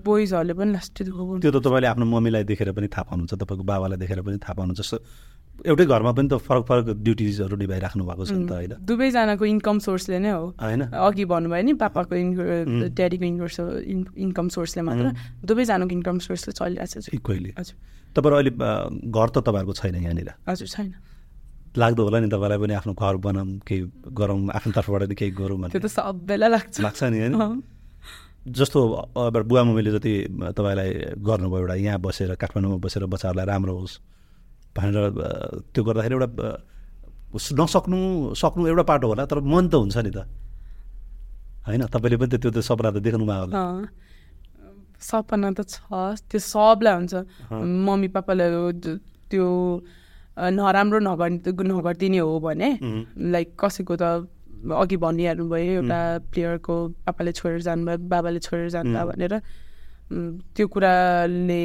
[0.08, 3.98] बोइजहरूले पनि लास्टै दुःख त्यो त तपाईँले आफ्नो मम्मीलाई देखेर पनि थाहा पाउनुहुन्छ तपाईँको बाबालाई
[4.00, 4.98] देखेर पनि थाहा पाउनुहुन्छ जस्तो
[5.66, 8.74] एउटै घरमा पनि त फरक फरक ड्युटिजहरू निभाइराख्नु भएको छ नि त होइन?
[8.82, 12.14] दुवैजनाको इन्कम सोर्सले नै हो। होइन। अघि भन्नुभयो नि पापाको
[12.98, 15.06] ड्याडीको इन्कम इन्कम सोर्सले मात्र
[15.46, 17.76] दुवैजनाको इन्कम सोर्सले चलिरहेको छ। इक्वली। हजुर।
[18.16, 18.52] तपाईँहरू अहिले
[19.10, 20.30] घर त तपाईँहरूको छैन यहाँनिर?
[20.50, 20.90] हजुर छैन।
[21.72, 23.82] लाग्दो होला नि तपाईँलाई पनि आफ्नो घर बनाऊँ केही
[24.12, 27.64] गरौँ आफ्नो तर्फबाट नि केही गरौँ त्यो त सबैलाई लाग्छ। लाग्छ नि होइन?
[28.42, 28.80] जस्तो
[29.16, 30.14] अब बुवा मम्मीले जति
[30.58, 30.90] तपाईँलाई
[31.22, 33.96] गर्नुभयो एउटा यहाँ बसेर काठमाडौँमा बसेर बच्चाहरूलाई राम्रो होस्
[34.76, 35.06] भनेर
[35.74, 36.28] त्यो गर्दाखेरि एउटा
[37.60, 38.00] नसक्नु
[38.42, 40.20] सक्नु एउटा पाटो होला तर मन त हुन्छ नि त।
[41.68, 41.82] होइन?
[41.94, 43.60] तपाईँले पनि त त्यो त सपना त देख्नुभयो होला।
[45.00, 45.76] सपना त छ
[46.30, 47.14] त्यो सबलाई हुन्छ।
[47.88, 48.46] मम्मी पापाले
[49.32, 49.48] त्यो
[50.58, 52.70] नराम्रो नगर् नगरिदिने हो भने
[53.34, 54.28] लाइक कसैको त
[54.62, 56.00] अघि भनिहाल्नु भयो एउटा
[56.32, 59.34] प्लेयरको पापाले छोडेर जानुभयो बाबाले छोडेर जानुभयो भनेर।
[60.56, 61.64] त्यो कुराले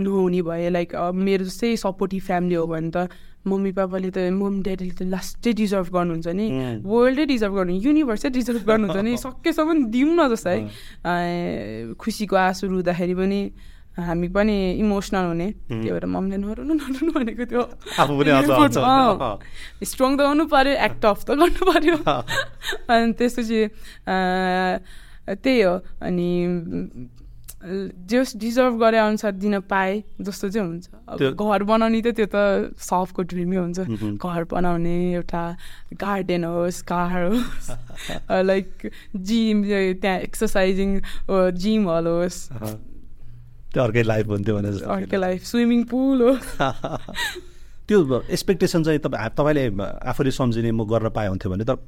[0.00, 3.08] नहुने भए लाइक मेरो जस्तै सपोर्टिभ फ्यामिली हो भने त
[3.46, 6.46] मम्मी पापाले त मम्मी ड्याडीले त लास्टै डिजर्भ गर्नुहुन्छ नि।
[6.82, 10.50] वर्ल्डै डिजर्भ गर्नु युनिभर्सै डिजर्भ गर्नुहुन्छ नि। सकेसम्म दिउँ न जस्तो।
[11.06, 13.40] है खुसीको आँसु रुँदाखेरि पनि
[13.96, 17.62] हामी पनि इमोसनल हुने। त्यो भएर मम्मीले नरुनु नरुनु भनेको त्यो
[19.90, 23.60] स्ट्रङ त हुनु पऱ्यो एक्ट अफ त गर्नु पऱ्यो अनि त्यसपछि
[25.26, 26.28] त्यही हो। अनि
[27.64, 33.22] जस डिजर्भ गरे अनुसार दिन पाए जस्तो चाहिँ हुन्छ। घर बनाउने त त्यो त सबको
[33.32, 33.80] ड्रिमै हुन्छ।
[34.20, 35.44] घर बनाउने एउटा
[35.96, 37.70] गार्डन होस् कार होस्
[38.50, 41.00] लाइक जिम त्यहाँ एक्सर्साइजिङ
[41.56, 42.38] जिम हल होस्।
[43.72, 46.32] त्यो अर्कै लाइफ हुन्थ्यो भने अर्कै लाइफ स्विमिङ पुल हो।
[47.88, 49.64] त्यो एक्सपेक्टेसन चाहिँ तपाईँ तपाईँले
[50.04, 51.80] आफूले सम्झिने म गर्न पाए हुन्थ्यो भने त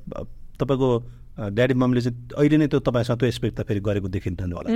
[0.58, 0.90] तपाईँको
[1.38, 4.68] ड्याडी मम्मीले चाहिँ अहिले नै त्यो तपाईँसँग त्यो एक्सपेक्ट त फेरि गरेको देखिन्थ्यो होला।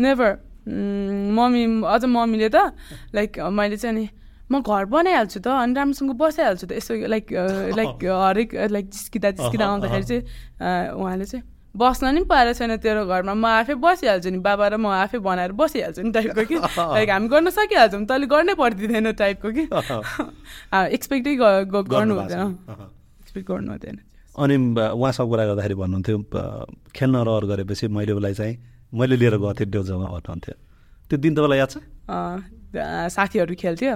[0.00, 0.30] नेभर
[1.36, 2.72] मम्मी अझ मम्मीले त
[3.14, 4.08] लाइक मैले चाहिँ नि
[4.48, 7.26] म घर बनाइहाल्छु त अनि राम्रोसँग बसिहाल्छु त यसो लाइक
[7.76, 11.44] लाइक हरेक लाइक जिस्किँदा जिस्किँदा आउँदाखेरि चाहिँ उहाँले चाहिँ
[11.76, 15.52] बस्न नि पाएर छैन तेरो घरमा म आफै बसिहाल्छु नि बाबा र म आफै बनाएर
[15.52, 16.56] बसिहाल्छु नि टाइपको कि
[16.96, 19.64] लाइक हामी गर्न सकिहाल्छौँ तैँले गर्नै पर्दिँदैन टाइपको कि
[20.96, 22.56] एक्सपेक्टै गर्नु हुँदैन।
[23.20, 24.07] एक्सपेक्ट गर्नु हुँदैन।
[24.38, 24.56] अनि
[24.94, 26.18] उहाँसँग कुरा गर्दाखेरि भन्नुहुन्थ्यो
[26.94, 28.54] खेल्न रहर गरेपछि मैले उसलाई चाहिँ
[28.94, 30.54] मैले लिएर गएको थिएँ डेउजामा भन्नुहुन्थ्यो
[31.08, 31.76] त्यो दिन तपाईँलाई याद छ?
[33.16, 33.92] साथीहरू खेल्थ्यो।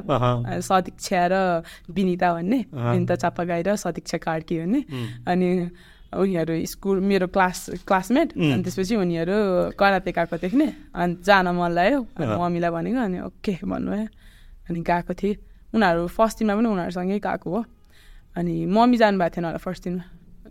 [0.65, 1.35] सदीक्षा र
[1.93, 4.81] विनिता भन्ने विनिता चापागाई र सदीक्षा कार्की भन्ने।
[5.29, 5.49] अनि
[6.13, 9.37] उनीहरू स्कुल मेरो क्लास क्लासमेट अनि त्यसपछि उनीहरू
[9.77, 14.09] कराते गएको देख्ने। अनि जान मन लाग्यो। मम्मीलाई भनेको अनि ओके भन्नुभयो।
[14.69, 15.37] अनि गएको थिएँ।
[15.73, 17.61] उनीहरू फर्स्ट दिनमा पनि उनीहरूसँगै गएको हो।
[18.37, 20.05] अनि मम्मी जानुभएको थिएन होला फर्स्ट दिनमा।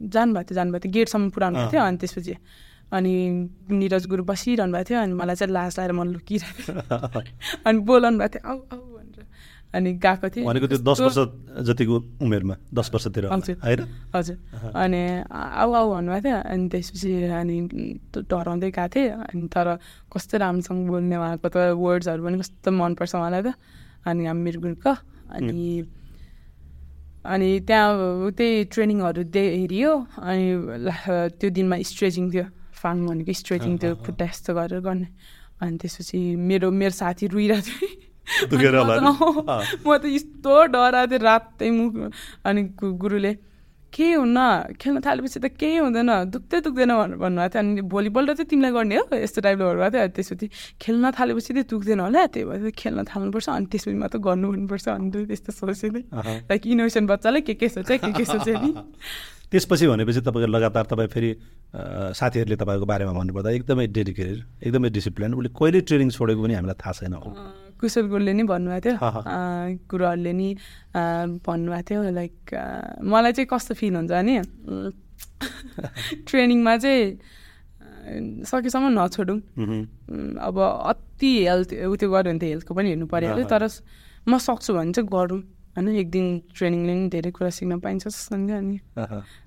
[0.10, 2.36] जानुभएको थियो जानुभएको थियो। गेटसम्म पुऱ्याउनु भएको थियो अनि त्यसपछि
[2.92, 3.14] अनि
[3.72, 7.22] निरज गुरु बसिरहनु भएको थियो अनि मलाई चाहिँ लास लगाएर मन लुकिरहेको थियो
[7.68, 9.26] अनि बोलाउनु भएको थियो आऊ आऊ भनेर।
[9.72, 11.20] अनि गएको थिएँ। भनेको त्यो दस वर्ष
[11.68, 14.38] जतिको उमेरमा दस वर्षतिर हजुर। हजुर।
[14.76, 17.56] अनि आऊ आऊ भन्नुभएको थियो। अनि त्यसपछि अनि
[18.12, 19.68] डराउँदै गएको थिएँ। अनि तर
[20.12, 23.56] कस्तो राम्रोसँग बोल्ने उहाँको त वर्ड्सहरू पनि कस्तो मनपर्छ मलाई त।
[24.04, 24.92] अनि हामी मिरगुडको
[25.32, 25.88] अनि
[27.26, 29.92] अनि त्यहाँ त्यही ट्रेनिङहरू दे हेरियो
[30.22, 30.46] अनि
[31.38, 35.08] त्यो दिनमा स्ट्रेचिङ थियो फाङ भनेको स्ट्रेचिङ थियो खुट्टा यस्तो गरेर गर्ने।
[35.62, 38.02] अनि त्यसपछि मेरो मेरो साथी रोइरहेको थियो।
[39.86, 41.94] म त यस्तो डराएको थिएँ रातै मुख
[42.46, 43.34] अनि गुरुले
[43.94, 44.40] केही हुन्न
[44.82, 48.96] खेल्न थालेपछि त केही हुँदैन। दुख्दै दुख्दैन भनेर भन्नुभएको थियो। अनि भोलिपल्ट चाहिँ तिमीलाई गर्ने
[48.96, 50.48] हो यस्तो टाइपले भन्नुभएको थियो। त्यसपछि
[50.82, 55.10] खेल्न थालेपछि चाहिँ दुख्दैन होला। त्यही भएर खेल्न थाल्नुपर्छ। अनि त्यसपछि मात्र गर्नु भन्नुपर्छ अनि
[55.12, 58.72] त्यस्तो सोचेँ अहँ। लाइक इनोभेसन बच्चाले के के सोचे के के सोचे नि।
[59.52, 61.30] त्यसपछि भनेपछि तपाईँको लगातार तपाईँ फेरि
[62.16, 66.94] साथीहरूले तपाईँको बारेमा भन्नुपर्दा एकदमै डेडिकेटेड एकदमै डिसिप्लिन। उसले कहिले ट्रेनिङ छोडेको पनि हामीलाई थाहा
[66.96, 67.16] छैन
[67.82, 68.98] कुशल गुरुले नि भन्नुभएको थियो।
[69.90, 70.50] गुरुहरूले नि
[71.46, 72.34] भन्नुभएको थियो लाइक
[73.04, 74.92] मलाई चाहिँ कस्तो फिल हुन्छ भने उम्,
[76.28, 77.06] ट्रेनिङमा चाहिँ
[78.46, 79.40] सकेसम्म नछोडौँ।
[80.42, 83.64] अब अति हेल्थ उ त्यो गऱ्यो भने त हेल्थको पनि हेर्नु अहँ। तर
[84.30, 85.42] म सक्छु भने चाहिँ गरौँ
[85.78, 85.88] होइन?
[85.88, 86.26] एक दिन
[86.58, 88.54] ट्रेनिङले नि धेरै कुरा सिक्न पाइन्छ जस्तो लाग्छ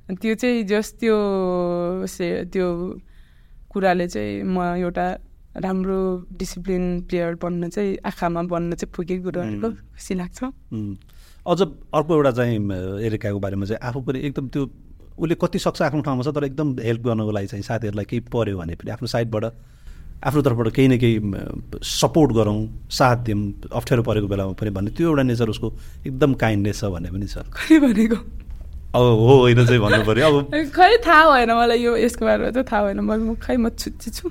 [0.09, 1.17] अनि त्यो चाहिँ जस त्यो
[2.09, 2.67] से त्यो
[3.71, 5.07] कुराले चाहिँ म एउटा
[5.55, 5.99] राम्रो
[6.35, 10.41] डिसिप्लिन प्लेयर बन्न चाहिँ आँखामा बन्न चाहिँ पुगेको कुराहरूको खुसी लाग्छ.
[11.47, 11.61] अझ
[11.95, 12.59] अर्को एउटा चाहिँ
[13.07, 14.63] एरिकाको बारेमा चाहिँ आफू पनि एकदम त्यो
[15.15, 18.59] उसले कति सक्छ आफ्नो ठाउँमा छ तर एकदम हेल्प गर्नको लागि चाहिँ साथीहरूलाई केही पऱ्यो
[18.59, 19.45] भने पनि आफ्नो साइडबाट
[20.27, 21.17] आफ्नो तर्फबाट केही न केही
[21.87, 22.59] सपोर्ट गरौँ
[22.91, 25.69] साथ दिउँ अप्ठ्यारो परेको बेलामा पनि भन्ने त्यो एउटा नेचर उसको
[26.07, 28.19] एकदम काइन्डनेस छ भन्ने पनि छ। खै भनेको?
[28.95, 30.37] अब हो होइन चाहिँ भन्नु पऱ्यो अब
[30.75, 34.27] खै थाहा भएन मलाई यो यसको बारेमा चाहिँ थाहा भएन म खै म छुच्ची छु?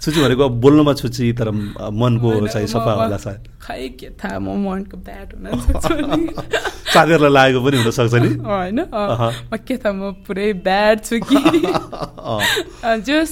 [0.00, 4.54] छुची भनेको अब बोल्नुमा छुची तर मनको चाहिँ सफा होला सायद खै के थाहा म
[4.62, 5.46] मनको ब्याट हुन।
[6.94, 8.80] सागरलाई लागेको पनि हुनसक्छ नि होइन।
[9.50, 11.36] म के थाहा म पुरै ब्याड छु कि।
[13.08, 13.30] जस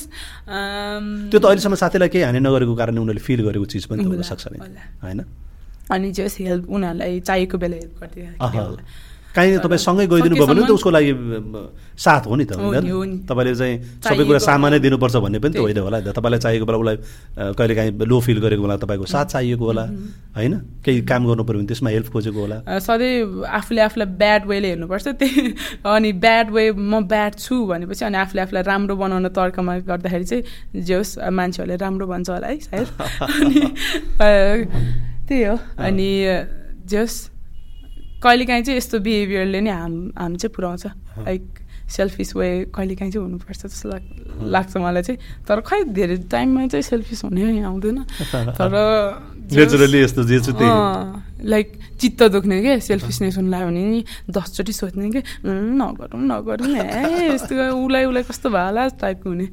[1.30, 4.58] त्यो त अहिलेसम्म साथीलाई केही हानि नगरेको कारणले उनीहरूले फिल गरेको चिज पनि हुनसक्छ नि।
[5.02, 5.20] होइन
[5.90, 9.05] अनि जस हेल्प उनीहरूलाई चाहिएको बेला हेल्प। गरिदियो
[9.36, 11.12] काहीँ तपाईँ सँगै गइदिनु भयो भने त उसको लागि
[11.96, 12.56] साथ हो नि त।
[13.28, 16.64] तपाईँले चाहिँ सबै कुरा सामानै दिनुपर्छ भन्ने पनि त। होइन होला। नि त तपाईँलाई चाहिएको
[16.64, 16.96] बेला उसलाई
[17.52, 19.84] कहिले काहीँ लो फिल गरेको बेला तपाईँको साथ चाहिएको होला
[20.36, 20.54] होइन?
[20.84, 25.06] केही काम गर्नु पऱ्यो भने त्यसमा हेल्प खोजेको होला। सधैँ आफूले आफूलाई ब्याड वेले हेर्नुपर्छ।
[25.20, 25.42] त्यही
[25.84, 30.42] अनि ब्याड वे म ब्याड छु भनेपछि अनि आफूले आफूलाई राम्रो बनाउन तर्कमा गर्दाखेरि चाहिँ
[30.80, 32.88] जे होस् मान्छेहरूले राम्रो भन्छ होला है सायद।
[33.36, 33.60] अनि
[35.28, 36.10] त्यही हो। अनि
[36.86, 37.35] जे होस्
[38.26, 40.84] कहिलेकाहीँ चाहिँ यस्तो बिहेभियरले नै हाम हाम चाहिँ पुऱ्याउँछ।
[41.26, 41.42] लाइक
[41.86, 44.02] सेल्फिस वे कहिलेकाहीँ चाहिँ हुनुपर्छ जस्तो लाग
[44.42, 47.98] लाग्छ मलाई चाहिँ। तर खै धेरै टाइममा चाहिँ सेल्फिस हुनै आउँदैन।
[48.58, 48.72] तर
[49.46, 51.66] नेचुरली यस्तो जे छु त्यही लाइक
[52.00, 52.72] चित्त दुख्ने के?
[52.82, 54.00] सेल्फिसनेस हुनु लाग्यो भने नि
[54.34, 55.20] दसचोटि सोच्ने कि?
[55.46, 59.46] "उम्, नगरौँ नगरौँ ए यस्तो उसलाई उसलाई कस्तो भयो होला टाइपको हुने।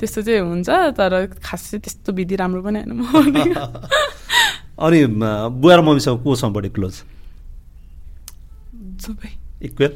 [0.00, 1.12] त्यस्तो चाहिँ हुन्छ तर
[1.44, 3.04] खास चाहिँ त्यस्तो विधि राम्रो पनि होइन म।
[4.84, 5.00] अनि
[5.60, 6.94] बुवा र मम्मीसँग कोसँग बढी क्लोज
[9.00, 9.90] सबै। इक्वेल?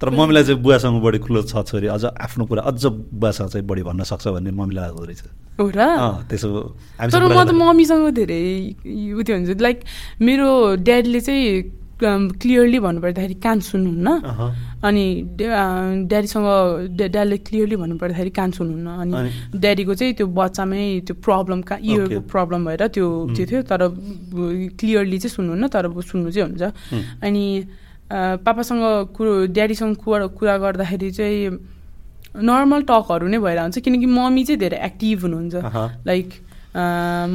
[0.00, 3.82] तर। मम्मीलाई चाहिँ बुवासँग बढी क्लोज छ छोरी। अझ आफ्नो कुरा अझ बुवासँग चाहिँ बढी
[3.82, 5.22] भन्न सक्छ भन्ने मम्मीलाई लाग्दो रहेछ।
[5.60, 5.80] हो र?
[6.28, 8.74] त्यसो तर म त मम्मीसँग धेरै
[9.12, 9.80] उ त्यो हुन्छ लाइक
[10.20, 11.72] मेरो ड्याडीले चाहिँ
[12.04, 14.08] क्लियरली भन्नुपर्दाखेरि कान सुन्नुहुन्न।
[14.84, 15.22] अनि
[16.04, 16.44] ड्याडीसँग
[16.96, 19.58] ड्या- ड्याडीले क्लियरली भन्नुपर्दाखेरि कान सुन्नुहुन्न। अनि?
[19.58, 22.20] ड्याडीको चाहिँ त्यो बच्चामै त्यो प्रब्लम का इयरको.
[22.20, 23.80] प्रब्लम भएर त्यो त्यो थियो। तर
[24.76, 26.62] क्लियरली चाहिँ सुन्नुहुन्न तर सुन्नु चाहिँ हुन्छ।
[27.24, 27.64] अनि
[28.10, 28.82] पापासँग
[29.16, 31.50] कुरो ड्याडीसँग कुरा कुरा गर्दाखेरि चाहिँ
[32.42, 35.54] नर्मल टकहरू नै भएर हुन्छ किनकि मम्मी चाहिँ धेरै एक्टिभ हुनुहुन्छ।
[36.06, 36.28] लाइक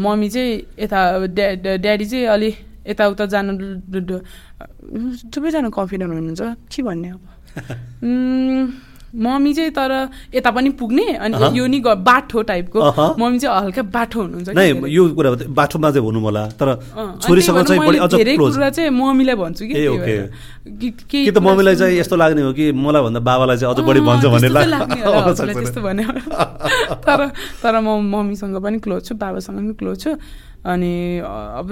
[0.04, 2.50] मम्मी चाहिँ यता ड्या ड्या- ड्याडी चाहिँ अलि
[2.88, 3.52] यताउता जानु
[5.34, 6.42] सबैजना कन्फिडेन्ट हुनुहुन्छ।
[6.72, 7.22] के भन्ने अब?
[9.12, 9.92] मम्मी चाहिँ तर
[10.36, 12.80] यता पनि पुग्ने अनि। यो नि बाठो टाइपको।
[13.20, 16.70] मम्मी चाहिँ हल्का बाठो हुनुहुन्छ। यो कुरा हो, बाटोमा चाहिँ हुनु होला तर
[17.22, 19.64] छोरीसँग चाहिँ धेरै कुरा चाहिँ मम्मीलाई भन्छु
[21.12, 24.26] कि त मम्मीलाई चाहिँ यस्तो लाग्ने हो कि मलाई भन्दा बाबालाई चाहिँ अझ बढी भन्छ
[24.26, 26.04] भन्ने त्यस्तो चाहिँ लाग्ने होला, लाग्छ हजुरलाई त्यस्तो भने
[27.06, 27.20] तर
[27.64, 30.12] तर म मम्मीसँग पनि क्लोज छु बाबासँग पनि क्लोज छु।
[30.62, 30.94] अनि
[31.58, 31.68] अब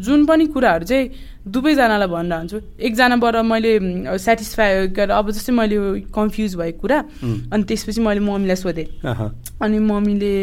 [0.00, 1.10] जुन पनि कुराहरू चाहिँ
[1.52, 3.72] दुवैजनालाई भनिरहन्छु एकजनाबाट मैले
[4.18, 5.76] सेटिस्फाई गरेर अब जस्तै मैले
[6.16, 6.98] कन्फ्युज भएको कुरा
[7.52, 8.88] अनि त्यसपछि मैले मम्मीलाई सोधेँ।
[9.62, 10.34] अनि मम्मीले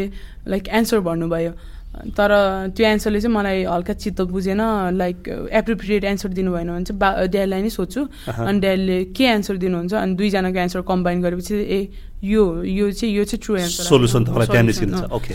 [0.48, 1.52] लाइक एन्सर भन्नुभयो।
[1.94, 2.30] तर
[2.74, 4.62] त्यो एन्सरले चाहिँ मलाई हल्का चित्त बुझेन
[4.98, 8.00] लाइक एप्रोप्रिएट एन्सर दिनु भएन भने चाहिँ बा ड्याडीलाई नै सोध्छु।
[8.34, 9.94] अनि ड्याडीले के एन्सर दिनुहुन्छ?
[9.94, 11.78] अनि दुईजनाको एन्सर कम्बाइन गरेपछि ए
[12.22, 13.82] यो यो चाहिँ यो चाहिँ ट्रु एन्सर.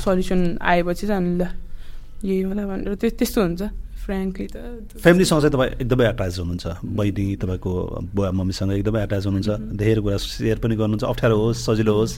[0.04, 1.48] सल्युसन आएपछि चाहिँ अनि ल।
[2.24, 3.62] यही होला भनेर। त्यो त्यस्तो हुन्छ
[4.04, 4.56] फ्रेङ्कली त।
[5.04, 7.72] फ्यामिलीसँग चाहिँ तपाईँ एकदमै एट्याच हुनुहुन्छ। बहिनी तपाईँको
[8.16, 9.50] बुवा मम्मीसँग एकदमै एट्याच हुनुहुन्छ।
[9.80, 12.14] धेरै कुरा सेयर पनि गर्नुहुन्छ। अप्ठ्यारो होस् सजिलो होस्।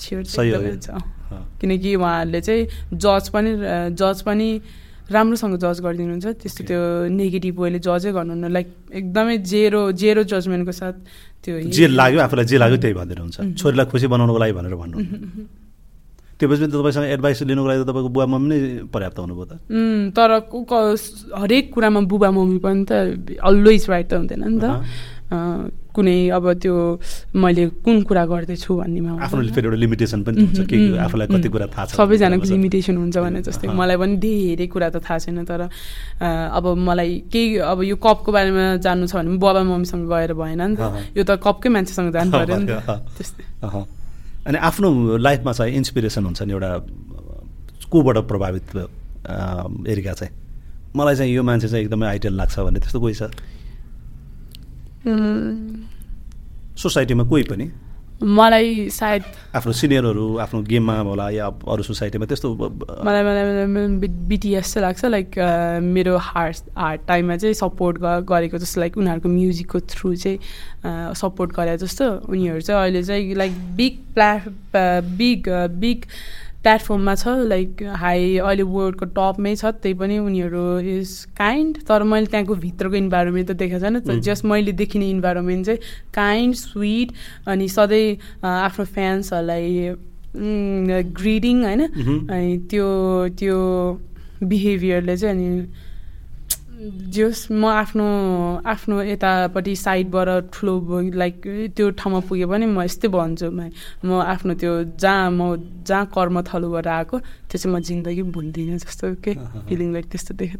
[0.00, 0.60] सही हो।
[1.60, 2.62] किनकि उहाँहरूले चाहिँ
[2.96, 3.50] जज पनि
[4.00, 4.48] जज पनि
[5.10, 6.80] राम्रोसँग जज गरिदिनुहुन्छ। त्यस्तो त्यो
[7.12, 8.68] नेगेटिभ वेले जजै गर्नुहुन्न। लाइक
[9.00, 10.94] एकदमै जेरो जेरो जजमेन्टको साथ
[11.44, 14.96] त्यो जे लाग्यो आफूलाई जे लाग्यो त्यही भनिदिनुहुन्छ छोरीलाई खुसी बनाउनुको लागि भनेर भन्नु
[16.40, 19.52] त्यो पछि तपाईँसँग एडभाइस लिनुको लागि त तपाईँको बुवा मम्मी नै पर्याप्त हुनुभयो त।
[20.16, 20.30] तर
[21.36, 22.92] हरेक कुरामा बुबा मम्मी पनि त
[23.44, 24.66] अलवेज राइट त हुँदैन नि त।
[25.94, 26.74] कुनै अब त्यो
[27.34, 30.76] मैले कुन कुरा गर्दैछु भन्नेमा आफ्नो फेरि एउटा लिमिटेसन पनि हुन्छ के
[31.06, 35.02] आफूलाई कति कुरा थाहा छ सबैजनाको लिमिटेसन हुन्छ भने जस्तै। मलाई पनि धेरै कुरा त
[35.02, 35.70] थाहा छैन तर
[36.56, 40.76] अब मलाई केही अब यो कपको बारेमा जान्नु छ भने बाबा मम्मीसँग गएर भएन नि
[40.78, 43.42] त। यो त कपकै मान्छेसँग जानु पऱ्यो नि त। त्यस्तै।
[44.46, 46.70] अनि आफ्नो लाइफमा चाहिँ इन्सपिरेसन हुन्छ नि एउटा
[47.90, 48.66] कोबाट प्रभावित
[49.88, 50.32] एरिका चाहिँ।
[50.96, 53.22] मलाई चाहिँ यो मान्छे चाहिँ एकदमै आइडियल लाग्छ भन्ने त्यस्तो कोही छ?
[56.76, 57.66] सोसाइटीमा कोही पनि।
[58.22, 59.22] मलाई सायद
[59.54, 65.38] आफ्नो सिनियरहरू आफ्नो गेममा होला या अरू सोसाइटीमा त्यस्तो मलाई मलाई बिटिएस चाहिँ लाग्छ लाइक
[65.82, 67.98] मेरो हार्ट हार्ट टाइममा चाहिँ सपोर्ट
[68.28, 73.56] गरेको जस्तो लाइक उनीहरूको म्युजिकको थ्रु चाहिँ सपोर्ट गरे जस्तो उनीहरू चाहिँ अहिले चाहिँ लाइक
[73.76, 74.32] बिग प्ला
[75.16, 75.48] बिग
[75.80, 76.04] बिग
[76.62, 82.26] प्लेटफर्ममा छ लाइक हाई अहिले वर्ल्डको टपमै छ त्यही पनि उनीहरू इज काइन्ड तर मैले
[82.26, 85.80] त्यहाँको भित्रको इन्भाइरोमेन्ट त देखेको छैन। त जस्ट मैले देखिने इन्भाइरोमेन्ट चाहिँ
[86.14, 87.08] काइन्ड स्विट
[87.48, 88.08] अनि सधैँ
[88.44, 89.94] आफ्नो फ्यान्सहरूलाई
[91.20, 91.82] ग्रिडिङ होइन?
[92.28, 92.88] अनि त्यो
[93.38, 93.56] त्यो
[94.44, 95.48] बिहेभियरले चाहिँ अनि
[96.80, 98.04] जस म आफ्नो
[98.64, 101.36] आफ्नो यतापट्टि साइडबाट ठुलो लाइक
[101.76, 103.68] त्यो ठाउँमा पुगे पनि म यस्तै भन्छु म।
[104.24, 109.32] आफ्नो त्यो जहाँ म जहाँ कर्मथलोबाट आएको त्यो चाहिँ म जिन्दगी भुल्दिनँ जस्तो के
[109.68, 110.52] फिलिङ लाइक त्यस्तो देख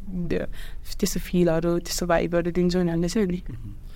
[0.93, 3.41] त्यस्तो फिलहरू त्यस्तो भाइबहरू दिन्छ उनीहरूले चाहिँ नि।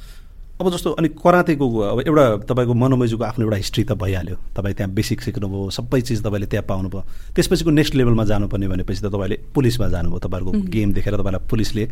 [0.55, 4.91] अब जस्तो अनि करातेको अब एउटा तपाईँको मनोमैजुको आफ्नो एउटा हिस्ट्री त भइहाल्यो। तपाईँ त्यहाँ
[4.95, 7.03] बेसिक सिक्नुभयो सबै चिज तपाईँले त्यहाँ पाउनुभयो।
[7.35, 11.85] त्यसपछिको नेक्स्ट लेभलमा जानुपर्ने भनेपछि त तपाईँले पुलिसमा जानुभयो। तपाईँहरूको गेम देखेर तपाईँलाई पुलिसले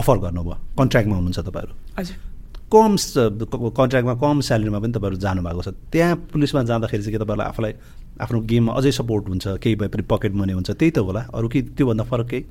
[0.00, 1.74] अफर गर्नुभयो। कन्ट्र्याक्टमा हुनुहुन्छ तपाईँहरू।
[2.72, 2.96] कम
[3.76, 7.72] कन्ट्र्याक्टमा कम स्यालेरीमा पनि तपाईँहरू जानुभएको छ। त्यहाँ पुलिसमा जाँदाखेरि चाहिँ के तपाईँलाई आफूलाई
[8.24, 11.48] आफ्नो गेममा अझै सपोर्ट हुन्छ केही भए पनि पकेट मनी हुन्छ त्यही त होला। अरू
[11.52, 12.44] कि त्योभन्दा फरक केही?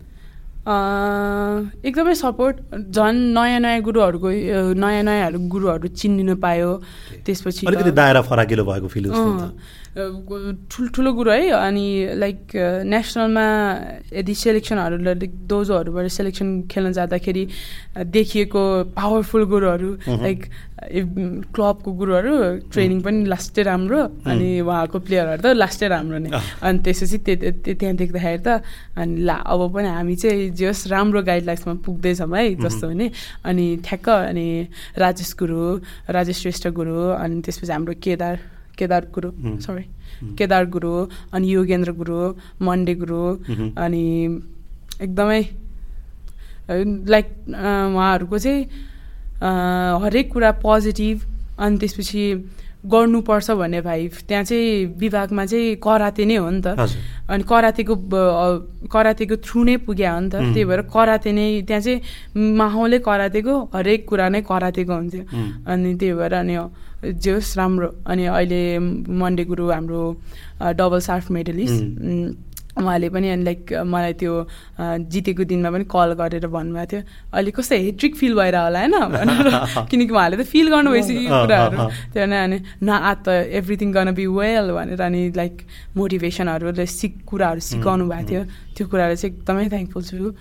[0.67, 2.55] एकदमै सपोर्ट
[2.91, 4.29] झन् नयाँ नयाँ गुरुहरूको
[4.75, 6.71] नयाँ नयाँ गुरुहरू चिनिनु पायो।
[7.25, 9.05] त्यसपछि अलिकति दायरा फराकिलो भएको फिल
[9.95, 11.87] ठुल्ठुलो कुरो है अनि
[12.21, 12.39] लाइक
[12.85, 13.45] नेसनलमा
[14.13, 14.97] यदि सेलेक्सनहरू
[15.49, 17.43] दोजोहरूबाट सेलेक्सन खेल्न जाँदाखेरि
[18.13, 18.61] देखिएको
[18.93, 19.89] पावरफुल गुरुहरू
[20.23, 20.41] लाइक
[21.55, 22.33] क्लबको गुरुहरू
[22.69, 27.17] ट्रेनिङ पनि लास्टै राम्रो अनि उहाँको प्लेयरहरू त लास्टै राम्रो नै। अनि त्यसपछि
[27.65, 28.61] त्यहाँ देख्दाखेरि त
[28.93, 33.07] अनि ला अब पनि हामी चाहिँ जस राम्रो गाइडलाइन्समा पुग्दैछौँ है जस्तो भने
[33.49, 34.47] अनि ठ्याक्क अनि
[35.01, 35.59] राजेश गुरु
[36.13, 38.37] राजेश श्रेष्ठ गुरु अनि त्यसपछि हाम्रो केदार।
[38.79, 39.29] केदार गुरु
[39.65, 39.85] सरी
[40.37, 40.93] केदार गुरु
[41.33, 42.19] अनि योगेन्द्र गुरु
[42.65, 43.23] मन्डे गुरु
[43.77, 44.03] अनि
[45.01, 45.41] एकदमै
[47.13, 48.61] लाइक उहाँहरूको चाहिँ
[50.03, 51.17] हरेक कुरा पोजिटिभ
[51.59, 52.23] अनि त्यसपछि
[52.79, 56.67] गर्नुपर्छ भन्ने भाइ त्यहाँ चाहिँ विभागमा चाहिँ कराते नै हो नि त।
[57.27, 57.95] अनि करातेको
[58.87, 61.99] करातेको थ्रु नै पुग्यो हो नि त। त्यही भएर कराते नै त्यहाँ चाहिँ
[62.55, 65.23] माहौलै करातेको हरेक कुरा नै करातेको हुन्थ्यो।
[65.67, 66.55] अनि त्यही भएर अनि
[67.03, 70.03] जे होस् राम्रो अनि अहिले मन्डे गुरु हाम्रो
[70.75, 72.47] डबल सार्फ मेडलिस्ट
[72.79, 74.33] उहाँले पनि अनि लाइक मलाई त्यो
[75.11, 77.01] जितेको दिनमा पनि कल गरेर भन्नुभएको थियो।
[77.33, 79.85] अहिले कस्तो हेट्रिक फिल भएर होला होइन?
[79.91, 81.77] किनकि उहाँले त फिल गर्नु भइसक्यो कुराहरू।
[82.13, 83.27] त्यो भने अनि न आ त
[83.59, 85.55] एभ्रिथिङ गर्न बी वेल भनेर अनि लाइक
[85.97, 88.43] मोटिभेसनहरूले सिक कुराहरू सिकाउनु भएको थियो।
[88.75, 90.31] त्यो कुराहरू चाहिँ एकदमै थ्याङ्कफुल छु।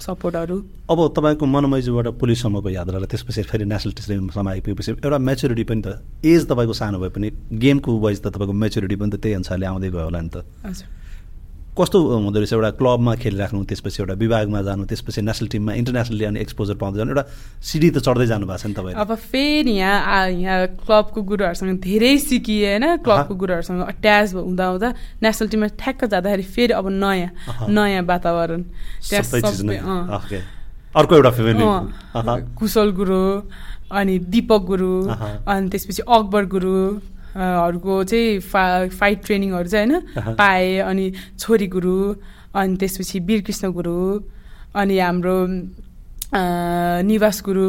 [0.00, 0.56] सपोर्टहरू?
[0.90, 5.88] अब तपाईँको मनोमैजुबाट पुलिससम्मको यात्रालाई त्यसपछि फेरि नेसनल टिमसम्म आइपुगेपछि एउटा मेच्युरिटी पनि त
[6.24, 9.90] एज तपाईँको सानो भए पनि गेमको वाइज त तपाईँको मेच्युरिटी पनि त त्यही अनुसारले आउँदै
[9.90, 10.99] गयो होला नि त। हजुर।
[11.80, 12.52] कस्तो हुँदो रहेछ?
[12.52, 17.10] एउटा क्लबमा खेलिराख्नु त्यसपछि एउटा विभागमा जानु त्यसपछि नेसनल टिममा इन्टरनेसनली अनि एक्सपोजर पाउँदै जानु
[17.10, 17.24] एउटा
[17.64, 22.12] सिडी त चढ्दै जानु भएको छ नि तपाईँ अब फेरि यहाँ यहाँ क्लबको गुरुहरूसँग धेरै
[22.20, 22.86] सिकिए होइन?
[23.00, 24.88] क्लबको गुरुहरूसँग अट्याच हुँदा हुँदा
[25.24, 28.60] नेसनल टिममा ठ्याक्क जाँदाखेरि फेरि अब नयाँ नयाँ वातावरण।
[30.90, 31.30] अर्को एउटा
[32.58, 33.22] कुशल गुरु
[33.90, 36.74] अनि दिपक गुरु अनि त्यसपछि अकबर गुरु।
[37.36, 40.34] हरूको चाहिँ फा फाइट ट्रेनिङहरू चाहिँ होइन?
[40.34, 41.06] पाएँ अनि
[41.38, 41.96] छोरी गुरु
[42.54, 43.96] अनि त्यसपछि वीरकृष्ण गुरु
[44.74, 45.36] अनि हाम्रो
[47.06, 47.66] निवास गुरु।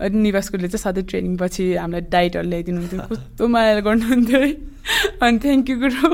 [0.00, 4.52] निवास गुरुले चाहिँ सधैँ ट्रेनिङ पछि हामीलाई डाइटहरू ल्याइदिनुहुन्थ्यो कस्तो माया गर्नुहुन्थ्यो है।
[5.20, 6.08] अनि थ्याङ्क यू गुरु।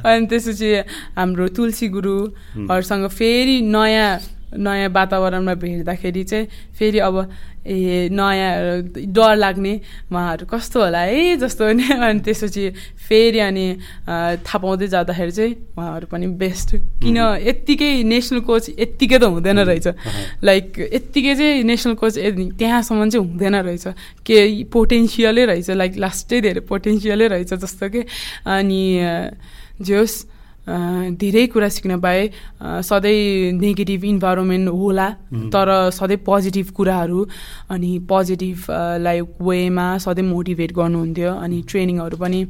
[0.00, 0.68] अनि त्यसपछि
[1.16, 6.46] हाम्रो तुलसी गुरुहरूसँग फेरि नयाँ नयाँ वातावरणमा भेट्दाखेरि चाहिँ
[6.78, 7.16] फेरि अब
[7.68, 9.74] ए नयाँ डर लाग्ने
[10.08, 12.70] उहाँहरू कस्तो होला है जस्तो नि। अनि त्यसपछि
[13.08, 13.66] फेरि अनि
[14.08, 19.86] थाहा पाउँदै जाँदाखेरि चाहिँ उहाँहरू पनि बेस्ट। किन यत्तिकै नेसनल कोच यत्तिकै त हुँदैन रहेछ।
[20.44, 22.14] लाइक यत्तिकै चाहिँ नेसनल कोच
[22.56, 23.86] त्यहाँसम्म चाहिँ हुँदैन रहेछ।
[24.24, 28.02] के पोटेन्सियलै रहेछ। लाइक लास्टै धेरै पोटेन्सियलै रहेछ जस्तो कि।
[28.48, 28.82] अनि
[29.84, 30.37] जे होस्
[30.68, 32.28] धेरै कुरा सिक्न पाएँ।
[32.84, 35.08] सधैँ नेगेटिभ इन्भाइरोमेन्ट होला
[35.54, 37.26] तर सधैँ पोजिटिभ कुराहरू
[37.70, 38.66] अनि पोजिटिभ
[39.00, 42.40] लाइक वेमा सधैँ मोटिभेट गर्नुहुन्थ्यो अनि ट्रेनिङहरू पनि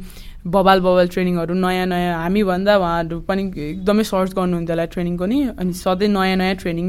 [0.46, 5.72] बबाल बबाल ट्रेनिङहरू नयाँ नयाँ हामीभन्दा उहाँहरू पनि एकदमै सर्च गर्नुहुन्थ्यो होला ट्रेनिङको नि अनि
[5.84, 6.86] सधैँ नयाँ नयाँ ट्रेनिङ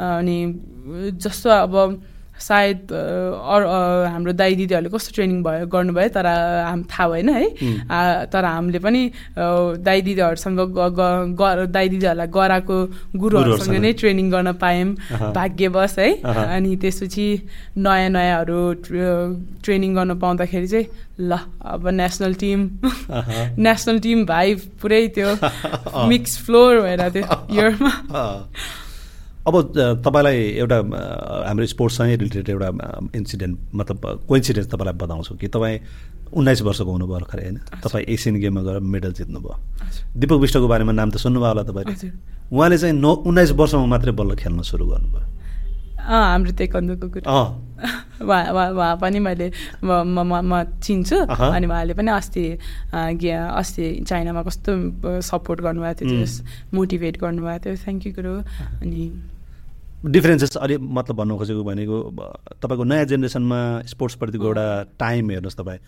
[0.00, 0.36] अनि
[1.22, 1.74] जस्तो अब
[2.38, 7.46] सायद हाम्रो दाइ दिदीहरूले कस्तो ट्रेनिङ भयो गर्नुभयो तर हाम थाहा भएन है।
[8.32, 9.02] तर हामीले पनि
[9.80, 10.60] दाइ दिदीहरूसँग
[11.72, 12.76] दाइ दिदीहरूलाई गराएको
[13.16, 17.26] गुरुहरूसँग नै ट्रेनिङ गर्न पायौँ। भाग्यवश है। अनि त्यसपछि
[17.78, 18.60] नयाँ नयाँहरू
[19.64, 20.86] ट्रेनिङ गर्न पाउँदाखेरि चाहिँ
[21.20, 22.60] ल अब नेसनल टिम
[23.58, 25.30] नेसनल टिम भाइ पुरै त्यो
[26.08, 27.24] मिक्स फ्लोर भएर त्यो
[27.56, 27.92] इयरमा
[29.46, 29.54] अब
[30.02, 30.76] तपाईँलाई एउटा
[31.46, 32.68] हाम्रो स्पोर्ट्ससँगै रिलेटेड एउटा
[33.14, 35.78] इन्सिडेन्ट मतलब कोइन्सिडेन्स तपाईँलाई बताउँछु कि तपाईँ
[36.34, 37.58] उन्नाइस वर्षको हुनुभयो भर्खरै होइन?
[37.78, 39.54] तपाईँ एसियन गेममा गएर मेडल जित्नुभयो।
[40.18, 41.94] दिपक विष्टको बारेमा नाम त सुन्नुभयो होला तपाईँले।
[42.50, 45.24] उहाँले चाहिँ न उन्नाइस वर्षमा मात्रै बल्ल खेल्न सुरु गर्नुभयो।
[46.06, 48.42] हाम्रो तेकन्दुको कुरा। उहाँ
[48.74, 49.46] उहाँ पनि मैले
[49.82, 50.50] म
[50.82, 52.44] चिन्छु। अनि उहाँले पनि अस्ति
[52.94, 54.72] अस्ति चाइनामा कस्तो
[55.22, 56.26] सपोर्ट गर्नुभएको थियो
[56.74, 58.34] मोटिभेट गर्नुभएको थियो। थ्याङ्क यू कुरो
[58.82, 59.02] अनि
[60.04, 61.96] डिफ्रेन्सेस अलि मतलब भन्नु खोजेको भनेको
[62.62, 63.58] तपाईँको नयाँ जेनेरेसनमा
[63.92, 64.66] स्पोर्ट्सप्रतिको एउटा
[65.00, 65.80] टाइम हेर्नुहोस् तपाईँ।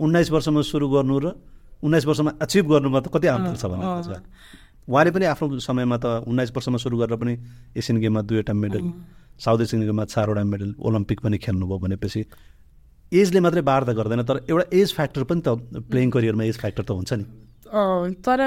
[0.00, 1.26] उन्नाइस वर्षमा सुरु गर्नु र
[1.84, 3.84] उन्नाइस वर्षमा एचिभ गर्नुमा त कति अन्तर छ भन्नु
[4.88, 7.34] उहाँले पनि आफ्नो समयमा त उन्नाइस वर्षमा सुरु गरेर पनि
[7.76, 8.82] एसियन गेममा दुईवटा मेडल
[9.44, 12.24] साउथ एसियन गेममा चारवटा मेडल ओलम्पिक पनि खेल्नुभयो भनेपछि
[13.12, 15.48] एजले मात्रै बार त गर्दैन तर एउटा एज फ्याक्टर पनि त
[15.92, 17.24] प्लेइङ करियरमा एज फ्याक्टर त हुन्छ नि।
[18.24, 18.40] तर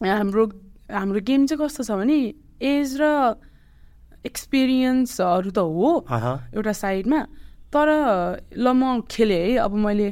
[0.00, 0.44] हाम्रो
[0.88, 2.18] हाम्रो गेम चाहिँ कस्तो छ भने
[2.60, 3.04] एज र
[4.26, 5.90] एक्सपिरियन्सहरू त हो
[6.54, 7.20] एउटा साइडमा।
[7.72, 7.88] तर
[8.58, 10.08] ल म खेलेँ है। अब मैले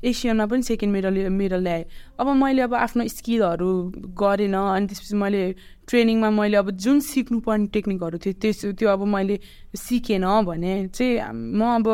[0.00, 1.84] एसियनमा पनि सेकेन्ड मेडल मेडल ल्याएँ।
[2.20, 3.70] अब मैले अब आफ्नो स्किलहरू
[4.16, 5.42] गरेन अनि त्यसपछि मैले
[5.88, 9.36] ट्रेनिङमा मैले अब जुन सिक्नुपर्ने टेक्निकहरू थियो त्यस त्यो अब मैले
[9.76, 11.86] सिकेन भने चाहिँ म अब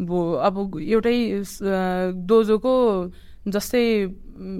[0.00, 1.16] अब एउटै
[2.26, 2.74] डोजोको
[3.48, 3.84] जस्तै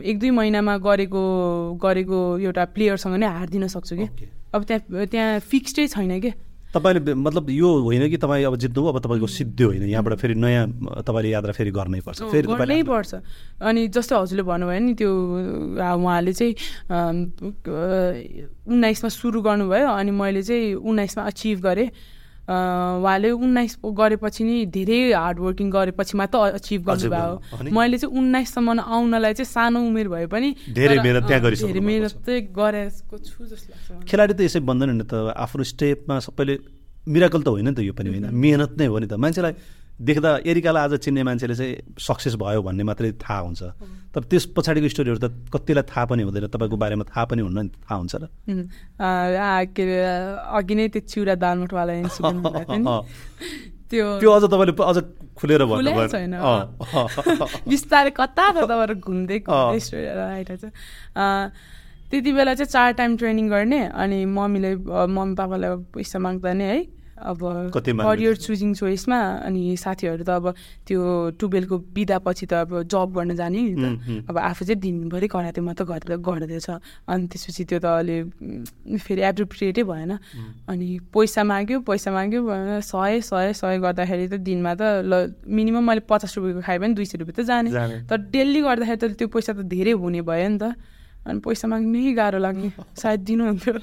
[0.06, 1.22] एक दुई महिनामा गरेको
[1.82, 4.06] गरेको एउटा प्लेयरसँग नै हारिदिन सक्छु कि।
[4.54, 6.34] अब त्यहाँ त्यहाँ फिक्स्डै छैन क्या
[6.70, 10.66] तपाईँले मतलब यो होइन कि तपाईँ अब जित्नु अब तपाईँको सिद्धि होइन यहाँबाट फेरि नयाँ
[11.02, 13.14] तपाईँले यात्रा फेरि गर्नै पर्छ। फेरि गर्नै पर्छ।
[13.58, 15.10] अनि जस्तो हजुरले भन्नुभयो नि त्यो
[15.82, 16.54] उहाँले चाहिँ
[18.70, 21.90] उन्नाइसमा सुरु गर्नुभयो अनि मैले चाहिँ उन्नाइसमा अचिभ गरेँ।
[22.48, 29.50] उहाँले उन्नाइस गरेपछि नि धेरै हार्डवर्किङ गरेपछि मात्र अचिभ गर्नुभयो। मैले चाहिँ उन्नाइससम्म आउनलाई चाहिँ
[29.50, 34.34] सानो उमेर भए पनि धेरै मेहनत त्यहाँ धेरै मेहनत चाहिँ गरेको छु जस्तो लाग्छ खेलाडी
[34.34, 36.54] त यसै भन्दैन नि त आफ्नो स्टेपमा सबैले
[37.06, 39.54] मिराकल त होइन नि त यो पनि होइन। मेहनत नै हो नि त। मान्छेलाई
[40.00, 43.62] देख्दा एरिकालाई आज चिन्ने मान्छेले चाहिँ सक्सेस भयो भन्ने मात्रै थाहा हुन्छ।
[44.14, 47.96] तर त्यस पछाडिको स्टोरीहरू त कतिलाई थाहा पनि हुँदैन तपाईँको बारेमा थाहा पनि हुन्न थाहा
[48.00, 48.24] हुन्छ र।
[49.76, 49.98] के अरे
[50.56, 51.92] अघि नै त्यो चिउरा दालमोटवाला
[53.90, 54.98] त्यो त्यो अझ तपाईँले अझ
[55.36, 55.60] खुलेर
[56.08, 56.34] छैन।
[57.70, 60.72] बिस्तारै कता कताबाट घुम्दै आइरहेको छ।
[62.10, 64.70] त्यति बेला चाहिँ चार टाइम ट्रेनिङ गर्ने अनि मम्मीले
[65.06, 66.78] मम्मी पापालाई पैसा माग्दा नै है
[67.20, 67.38] अब
[67.74, 70.46] करियर चुजिङ चोइसमा अनि साथीहरू त अब
[70.86, 71.00] त्यो
[71.40, 75.84] टुवेल्भको बिदापछि त अब जब गर्न जाने नि त। अब आफू चाहिँ दिनभरि कराते मात्र
[75.84, 76.68] गरेर गर्दैछ
[77.08, 78.16] अनि त्यसपछि त्यो त अलि
[78.98, 80.12] फेरि एप्रोप्रिएटै भएन।
[80.68, 82.40] अनि पैसा माग्यो पैसा माग्यो
[82.82, 87.04] सय सय सय गर्दाखेरि त दिनमा त ल मिनिमम मैले पचास रुपियाँको खाएँ भने दुई
[87.04, 87.70] सय रुपियाँ त जाने।
[88.08, 90.74] तर डेली गर्दाखेरि त त्यो पैसा त धेरै हुने भयो नि त।
[91.26, 93.74] अनि पैसा माग्नै गाह्रो लाग्ने। सायद दिनुहुन्थ्यो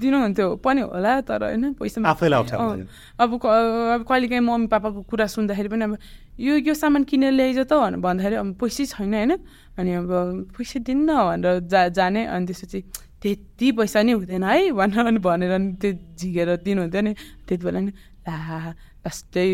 [0.00, 5.94] दिनुहुन्थ्यो पनि होला तर होइन पैसा अब अब कहिलेकाहीँ मम्मी पापाको कुरा सुन्दाखेरि पनि अब
[6.40, 9.32] यो यो सामान किनेर ल्याइज त भनेर भन्दाखेरि अब पैसै छैन होइन?
[9.78, 10.10] अनि अब
[10.56, 12.80] पैसा दिन्न भनेर जा जाने। अनि त्यसपछि
[13.22, 17.12] त्यति पैसा नै हुँदैन है भनेर अनि भनेर नि त्यो झिकेर दिनुहुन्थ्यो नि।
[17.44, 17.92] त्यति बेला नि
[18.24, 18.72] ला
[19.04, 19.46] जस्तै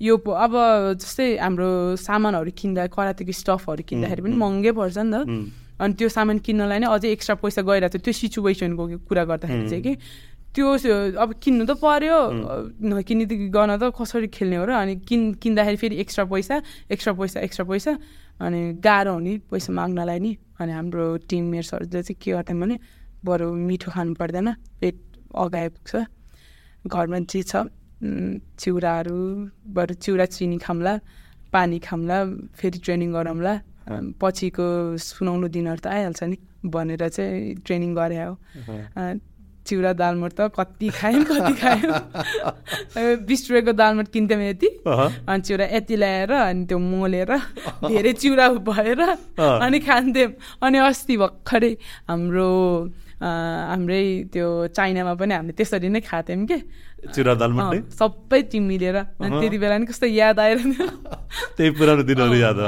[0.00, 0.52] यो अब
[1.00, 5.24] जस्तै हाम्रो सामानहरू किन्दा करातेको स्टफहरू किन्दाखेरि पनि महँगै पर्छ नि त।
[5.80, 9.82] अनि त्यो सामान किन्नलाई नै अझै एक्स्ट्रा पैसा गइरहेको थियो। त्यो सिचुएसनको कुरा गर्दाखेरि चाहिँ
[9.82, 9.94] कि
[10.54, 10.66] त्यो
[11.22, 12.18] अब किन्नु त पर्यो।
[12.82, 14.72] नकिन्ने त गर्न त कसरी खेल्ने हो र?
[14.74, 16.56] अनि किन् किन्दाखेरि फेरि एक्स्ट्रा पैसा
[16.90, 17.92] एक्स्ट्रा पैसा एक्स्ट्रा पैसा।
[18.42, 22.76] अनि गाह्रो हुने पैसा माग्नलाई नि। अनि हाम्रो टिम मेट्सहरूले चाहिँ के गर्थ्यौँ भने
[23.22, 24.48] बरु मिठो खानु पर्दैन
[24.82, 24.96] पेट
[25.30, 25.92] अगाए पुग्छ।
[26.86, 27.68] घरमा जे छ
[28.58, 29.18] चिउराहरू
[29.74, 30.92] बरु चिउरा चिनी खाम्ला
[31.52, 32.16] पानी खाम्ला
[32.58, 33.54] फेरि ट्रेनिङ गरौँला।
[34.20, 34.66] पछिको
[35.00, 36.36] सुनाउनु दिनहरू त आइहाल्छ नि
[36.66, 38.32] भनेर चाहिँ ट्रेनिङ गरे हो।
[39.68, 41.92] चिउरा दालमोट त कति खायौँ कति खायौँ।
[43.28, 47.32] बिस रुपियाँको दालमोट किन्थ्यौँ यति। अनि चिउरा यति ल्याएर अनि त्यो मोलेर
[47.84, 49.00] धेरै चिउरा भएर।
[49.36, 50.32] अनि खान्थ्यौँ।
[50.64, 51.72] अनि अस्ति भर्खरै
[52.08, 52.48] हाम्रो
[53.20, 56.58] हाम्रै त्यो चाइनामा पनि हामीले त्यसरी नै खाथ्यौँ कि।
[56.98, 60.74] चिरा अँ, सबै टिम मिलेर। त्यति बेला नि कस्तो याद आएर नि।
[61.56, 62.58] त्यही पुरानो दिनहरू याद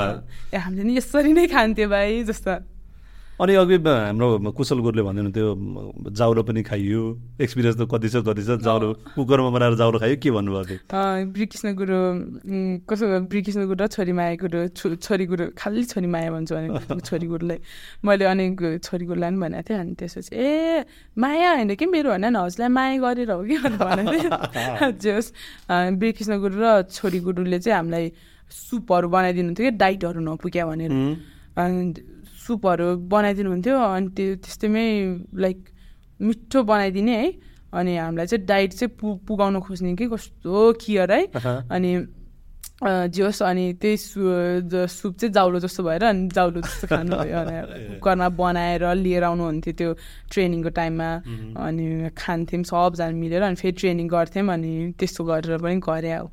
[0.55, 2.55] ए हामीले नि यसरी नै खान्थ्यो भाइ जस्तो।
[3.41, 5.47] अनि अघि हाम्रो कुशल गुरुले भन्दैन त्यो
[6.13, 7.03] जाउरो पनि खाइयो
[7.41, 10.79] एक्सपिरियन्स त कति छ कति छ जाउरो कुकरमा बनाएर जाउरो खायो के भन्नुभएको थियो?
[10.93, 11.99] अँ, ब्रिकृष्ण गुरु
[12.85, 17.27] कसो ब्रिकृष्ण गुरु र छोरी माया गुरु छोरी गुरु खालि छोरी माया भन्छु भने छोरी
[17.33, 17.59] गुरुलाई।
[18.05, 18.45] मैले अनि
[18.85, 20.85] छोरी गुरुलाई पनि भनेको थिएँ अनि त्यसपछि ए
[21.17, 22.37] माया होइन कि मेरो होइन?
[22.37, 24.13] हजुरलाई माया गरेर हो कि भनेको
[25.01, 28.13] थिएँ। गुरु र छोरी गुरुले चाहिँ हामीलाई
[28.53, 30.93] सुपहरू बनाइदिनुहुन्थ्यो कि डाइटहरू नपुग्या भनेर।
[31.57, 31.93] अनि
[32.51, 34.87] सुपहरू बनाइदिनुहुन्थ्यो अनि त्यो त्यस्तैमै
[35.39, 35.59] लाइक
[36.21, 37.29] मिठो बनाइदिने है।
[37.71, 41.23] अनि हामीलाई चाहिँ डाइट चाहिँ पु पुगाउन खोज्ने कि कस्तो खियर है।
[41.71, 41.91] अनि
[42.83, 44.21] जे होस् अनि त्यही सु
[44.89, 47.55] सुप चाहिँ जाउलो जस्तो भएर अनि जाउलो जस्तो खानुभयो। अनि
[48.01, 49.91] कुकरमा बनाएर लिएर आउनुहुन्थ्यो त्यो
[50.33, 51.11] ट्रेनिङको टाइममा।
[51.61, 56.27] अनि खान्थ्यौँ सबजना मिलेर अनि फेरि ट्रेनिङ गर्थ्यौँ अनि त्यस्तो गरेर पनि गरे अब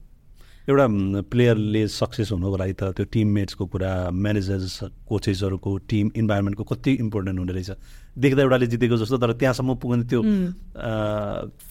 [0.68, 0.88] एउटा
[1.31, 4.73] प्लेयरले सक्सेस हुनुको लागि त त्यो टिममेट्सको कुरा म्यानेजर्स
[5.07, 7.72] कोचेसहरूको टिम इन्भाइरोमेन्टको कति इम्पोर्टेन्ट हुने रहेछ।
[8.19, 10.22] देख्दा एउटाले जितेको जस्तो तर त्यहाँसम्म पुग्ने त्यो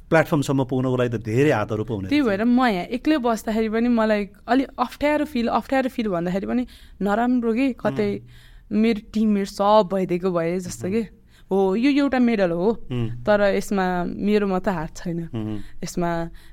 [0.08, 3.88] प्लेटफर्मसम्म पुग्नको लागि त धेरै हातहरू पो हुने त्यही। भएर म यहाँ एक्लै बस्दाखेरि पनि
[3.92, 6.64] मलाई अलिक अप्ठ्यारो फिल अप्ठ्यारो फिल भन्दाखेरि पनि
[7.04, 7.66] नराम्रो कि?
[7.76, 8.08] कतै
[8.72, 11.02] मेरो टिममेट सब भइदिएको भए जस्तो कि?
[11.50, 12.72] हो यो एउटा मेडल हो।
[13.22, 15.18] तर यसमा मेरो मात्रै हात छैन।
[15.78, 16.10] यसमा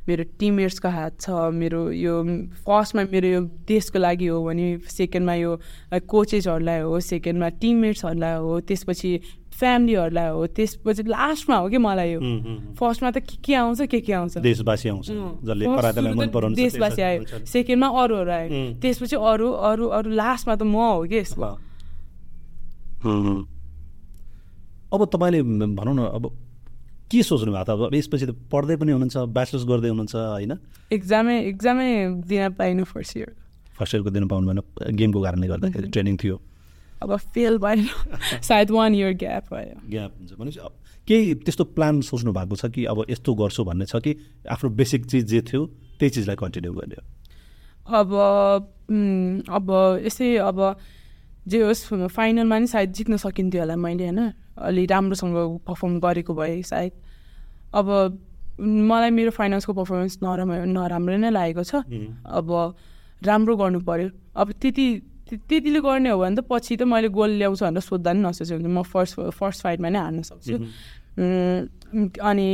[0.08, 2.14] मेरो टिममेट्सको हात छ मेरो यो
[2.62, 5.52] फर्स्टमा मेरो यो देशको लागि हो भने सेकेन्डमा यो
[5.98, 9.12] कोचेसहरूलाई हो सेकेन्डमा टिममेट्सहरूलाई हो त्यसपछि
[9.54, 12.20] फ्यामिलीहरूलाई हो त्यसपछि लास्टमा हो कि मलाई यो।
[12.78, 14.38] फर्स्टमा त के के आउँछ के के आउँछ?
[14.46, 18.50] देशवासी आउँछ त देशवासी आयो। सेकेन्डमा अरूहरू आयो.
[18.82, 21.50] त्यसपछि अरू अरू अरू लास्टमा त म हो कि यसमा।
[24.94, 25.42] अब तपाईँले
[25.74, 26.24] भनौँ न अब
[27.10, 27.70] के सोच्नु भएको त?
[27.70, 30.54] अब यसपछि त पढ्दै पनि हुनुहुन्छ ब्याचलर्स गर्दै हुनुहुन्छ होइन?
[30.94, 31.90] एक्जामै एक्जामै
[32.24, 33.30] दिन पाइनु फर्स्ट इयर
[33.78, 36.38] फर्स्ट इयरको दिन पाउनु भएन गेमको कारणले गर्दाखेरि ट्रेनिङ थियो।
[37.02, 37.80] अब फेल भएन।
[38.50, 40.60] सायद वान इयर ग्याप भयो। ग्याप हुन्छ भनेपछि
[41.08, 44.16] केही त्यस्तो प्लान सोच्नु भएको छ कि अब यस्तो गर्छु भन्ने छ कि
[44.50, 45.66] आफ्नो बेसिक चिज जे थियो
[46.00, 46.98] त्यही चिजलाई कन्टिन्यू गर्ने
[47.84, 48.10] अब
[49.50, 49.68] अब
[50.06, 50.60] यसै अब
[51.48, 54.20] जे होस् फाइनलमा नि सायद जित्न सकिन्थ्यो होला मैले होइन?
[54.58, 55.36] अलि राम्रोसँग
[55.68, 56.92] पर्फर्म गरेको भए सायद।
[57.74, 57.88] अब
[58.62, 61.76] मलाई मेरो फाइनल्सको पर्फर्मेन्स नराम्रो नराम्रो नै लागेको छ।
[62.26, 62.48] अब
[63.24, 64.86] राम्रो गर्नु पर्यो। अब त्यति
[65.30, 68.58] त्य- त्यतिले गर्ने हो भने त पछि त मैले गोल ल्याउँछु भनेर सोद्धा नि नसोच्यो
[68.60, 70.56] भने म फर्स्ट फर्स्ट फाइटमा नै हार्न सक्छु।
[72.22, 72.50] अनि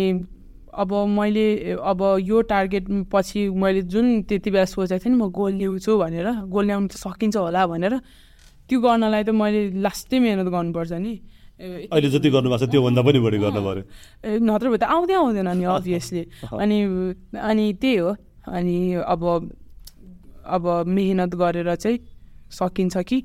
[0.73, 5.53] अब मैले अब यो टार्गेट पछि मैले जुन त्यति बेला सोचेको थिएँ नि म गोल
[5.53, 7.93] ल्याउँछु भनेर गोल ल्याउनु त सकिन्छ होला भनेर
[8.69, 11.13] त्यो गर्नलाई त मैले लास्टै मिहिनेत गर्नुपर्छ नि।
[11.59, 13.83] अहिले जति गर्नुभएको छ त्योभन्दा पनि बढी गर्नु पऱ्यो।
[14.39, 16.23] नत्र भए त आउँदै आउँदैन नि अभियसली
[16.55, 16.77] अनि
[17.35, 18.09] अनि त्यही हो।
[18.47, 19.21] अनि अब
[20.47, 21.97] अब मेहनत गरेर चाहिँ
[22.49, 23.19] सकिन्छ कि?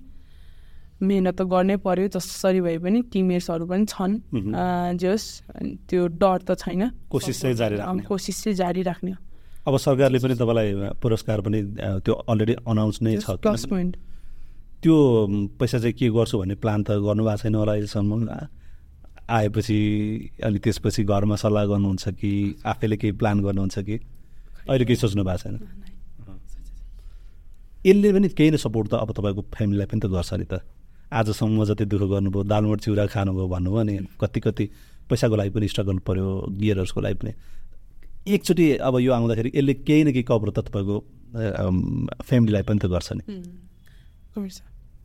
[1.00, 4.12] मेहनत त गर्नै पर्यो जसरी भए पनि टिममेट्सहरू पनि छन्।
[4.98, 5.26] जे होस्
[5.88, 9.12] त्यो डर त छैन। कोसिस चाहिँ जारी राख्ने। कोसिस चाहिँ जारी राख्ने।
[9.64, 10.68] अब सरकारले पनि तपाईँलाई
[11.00, 11.58] पुरस्कार पनि
[12.04, 13.92] त्यो अलरेडी अनाउन्स नै छ। प्लस पोइन्ट
[14.84, 14.96] त्यो
[15.58, 18.28] पैसा चाहिँ के गर्छु भन्ने प्लान त गर्नुभएको छैन होला अहिलेसम्म।
[19.24, 19.78] आएपछि
[20.44, 22.30] अनि त्यसपछि घरमा सल्लाह गर्नुहुन्छ कि
[22.60, 23.96] आफैले केही प्लान गर्नुहुन्छ कि?
[24.68, 25.56] अहिले केही सोच्नु भएको छैन।
[27.86, 30.60] यसले पनि केही न सपोर्ट त अब तपाईँको फ्यामिलीलाई पनि त गर्छ नि त।
[31.08, 34.64] आजसम्म जति दुःख गर्नुभयो दालमोट चिउरा खानुभयो भन्नुभयो नि कति कति
[35.08, 36.28] पैसाको लागि पनि स्ट्रगल पऱ्यो
[36.60, 37.32] गियरर्सको लागि पनि।
[38.28, 40.96] एकचोटि अब यो आउँदाखेरि यसले केही न केही कभर त तपाईँको
[42.28, 43.24] फ्यामिलीलाई पनि त गर्छ नि।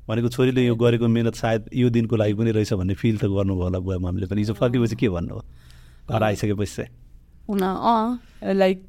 [0.10, 3.64] भनेको छोरीले यो गरेको मिहिनेत सायद यो दिनको लागि पनि रहेछ भन्ने फिल त गर्नुभयो
[3.64, 5.44] होला बुवा मामले पनि हिजो फर्केपछि के भन्नुभयो
[6.10, 6.90] घर आइसकेपछि। चाहिँ
[7.50, 8.82] हुन अँ लाइक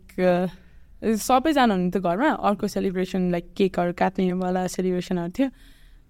[1.01, 5.49] सबैजना हुनुहुन्थ्यो घरमा। अर्को सेलिब्रेसन लाइक केकहरू काट्नेवाला सेलिब्रेसनहरू थियो।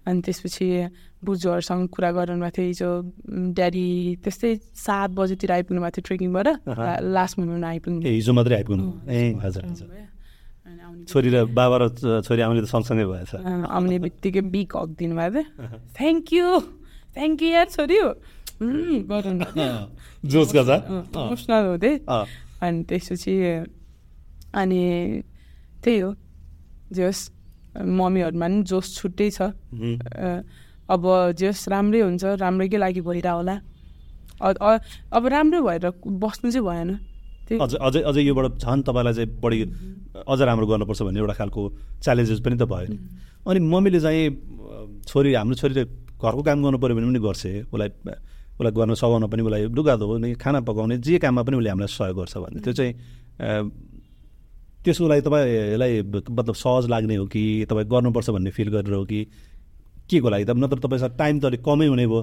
[0.06, 0.66] अनि त्यसपछि
[1.22, 2.90] बुजुहरूसँग कुरा गरिरहनु भएको थियो। हिजो
[3.54, 3.86] ड्याडी
[4.24, 6.46] त्यस्तै सात बजीतिर आइपुग्नु भएको थियो ट्रेकिङबाट
[7.14, 9.62] लास्ट मोमेन्टमा आइपुग्नु। हिजो मात्रै आइपुग्नु। ए हजुर।
[11.08, 11.84] छोरी र बाबा र
[12.22, 16.46] छोरी आउने त सँगसँगै भएछ। आउने बित्तिकै बिग हक दिनुभएको थियो थ्याङ्क यू
[17.16, 17.98] थ्याङ्क यू यार छोरी।
[20.30, 20.70] जोस गर्छ।
[21.16, 21.94] इमोसनल हुँदै।
[22.60, 23.34] अनि त्यसपछि
[24.60, 24.80] अनि
[25.80, 26.10] त्यही हो।
[26.92, 27.22] जे होस्
[27.72, 29.40] मम्मीहरूमा पनि जोस छुट्टै छ।
[30.90, 31.02] अब
[31.38, 33.56] जे होस् राम्रै हुन्छ राम्रैकै लागि भइरह होला।
[35.16, 36.90] अब राम्रो भएर बस्नु चाहिँ भएन।
[37.58, 39.58] अझै अझै अझै योबाट झन् तपाईँलाई चाहिँ बढी
[40.22, 41.60] अझ राम्रो गर्नुपर्छ भन्ने एउटा खालको
[41.98, 42.98] च्यालेन्जेस पनि त भयो। नि
[43.42, 44.22] अनि मम्मीले चाहिँ
[45.10, 45.82] छोरी हाम्रो छोरीले
[46.20, 47.42] घरको काम गर्नु पऱ्यो भने पनि गर्छ।
[47.74, 47.90] उसलाई
[48.54, 52.16] उसलाई गर्न सघाउन पनि उसलाई लुगा धोउने खाना पकाउने जे काममा पनि उसले हामीलाई सहयोग
[52.20, 52.92] गर्छ भन्ने। त्यो चाहिँ
[54.84, 59.20] त्यसको लागि तपाईँलाई मतलब सहज लाग्ने हो कि तपाईँ गर्नुपर्छ भन्ने फिल गरेर हो कि
[60.06, 60.50] के को लागि त?
[60.54, 62.20] नत्र तपाईँसँग टाइम त अलिक कमै हुने भयो।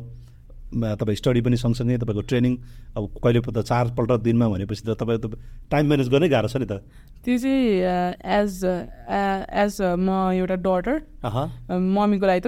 [0.73, 2.53] तपाईँ स्टडी पनि सँगसँगै तपाईँको ट्रेनिङ
[2.98, 5.26] अब कहिले त चारपल्ट दिनमा भनेपछि त तपाईँ त
[5.72, 6.84] टाइम म्यानेज गर्नै गाह्रो छ नि त।
[7.26, 7.61] त्यो चाहिँ
[8.39, 8.53] एज
[9.64, 10.95] एज म एउटा डटर
[11.27, 11.45] अहँ
[11.95, 12.48] मम्मीको लागि त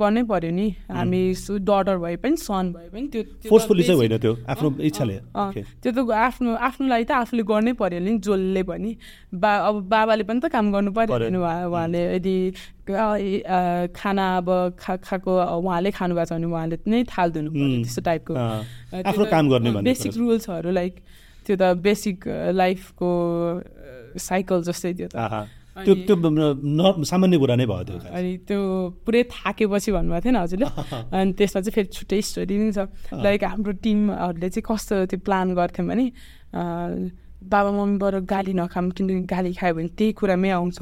[0.00, 1.22] गर्नै पर्यो नि। हामी
[1.68, 3.50] डटर भए पनि सन भए पनि त्यो चाहिँ
[3.80, 5.16] basic- होइन त्यो आफ्नो इच्छाले।
[5.82, 8.90] त्यो त आफ्नो आफ्नो लागि त आफूले गर्नै पर्यो नि जसले पनि।
[9.34, 12.36] बा अब बाबाले पनि त काम गर्नु पर्यो। नि उहाँ उहाँले। यदि
[12.90, 15.32] ए, अ, खाना अब खा खाएको
[15.62, 18.34] उहाँले खानु भएको छ भने उहाँले नै थाल दिनु पर्यो उम्, त्यस्तो टाइपको।
[19.08, 20.94] आफ्नो काम गर्ने बेसिक। रुल्सहरू लाइक
[21.46, 23.10] त्यो त बेसिक लाइफको
[24.18, 25.16] साइकल जस्तै त्यो त।
[25.70, 28.60] त्यो त्यो सामान्य कुरा नै भयो त्यो अनि त्यो
[29.06, 30.66] पुरै थाकेपछि भन्नुभएको थियो नि हजुरले।
[31.16, 35.54] अनि त्यसमा चाहिँ फेरि छुट्टै स्टोरी नै छ। लाइक हाम्रो टिमहरूले चाहिँ कस्तो त्यो प्लान
[35.54, 36.06] गर्थ्यौँ भने
[37.40, 40.78] बाबा मम्मीबाट गाली नखाऊँ किनकि गाली खायो भने त्यही कुरामै आउँछ।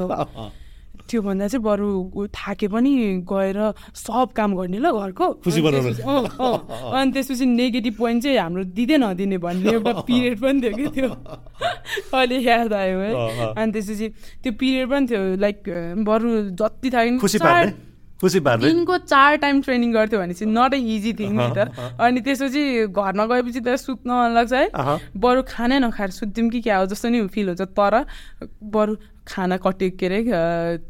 [1.11, 2.93] त्योभन्दा चाहिँ बरु थाके पनि
[3.33, 3.59] गएर
[3.95, 5.27] सब काम गर्ने ल घरको।
[6.97, 11.09] अनि। त्यसपछि- नेगेटिभ पोइन्ट चाहिँ हाम्रो दिँदै नदिने भन्ने एउटा पिरियड पनि थियो कि त्यो।
[12.15, 13.13] अहिले याद आयो है।
[13.57, 14.09] अनि त्यसपछि
[14.43, 15.59] त्यो पिरियड पनि थियो लाइक
[16.09, 16.29] बरु
[16.61, 17.19] जति थाक्यो
[18.67, 21.71] दिनको चार टाइम ट्रेनिङ गर्थ्यो भने चाहिँ नट ए इजी थिङ नि त।
[22.03, 24.67] अनि त्यसपछि घरमा गएपछि त सुत्न मन लाग्छ है।
[25.17, 27.95] बरु खानै नखाएर सुत्थ्यौँ कि क्या हो जस्तो नि फिल हुन्छ। तर
[28.75, 28.97] बरु
[29.29, 30.21] खाना कटि के अरे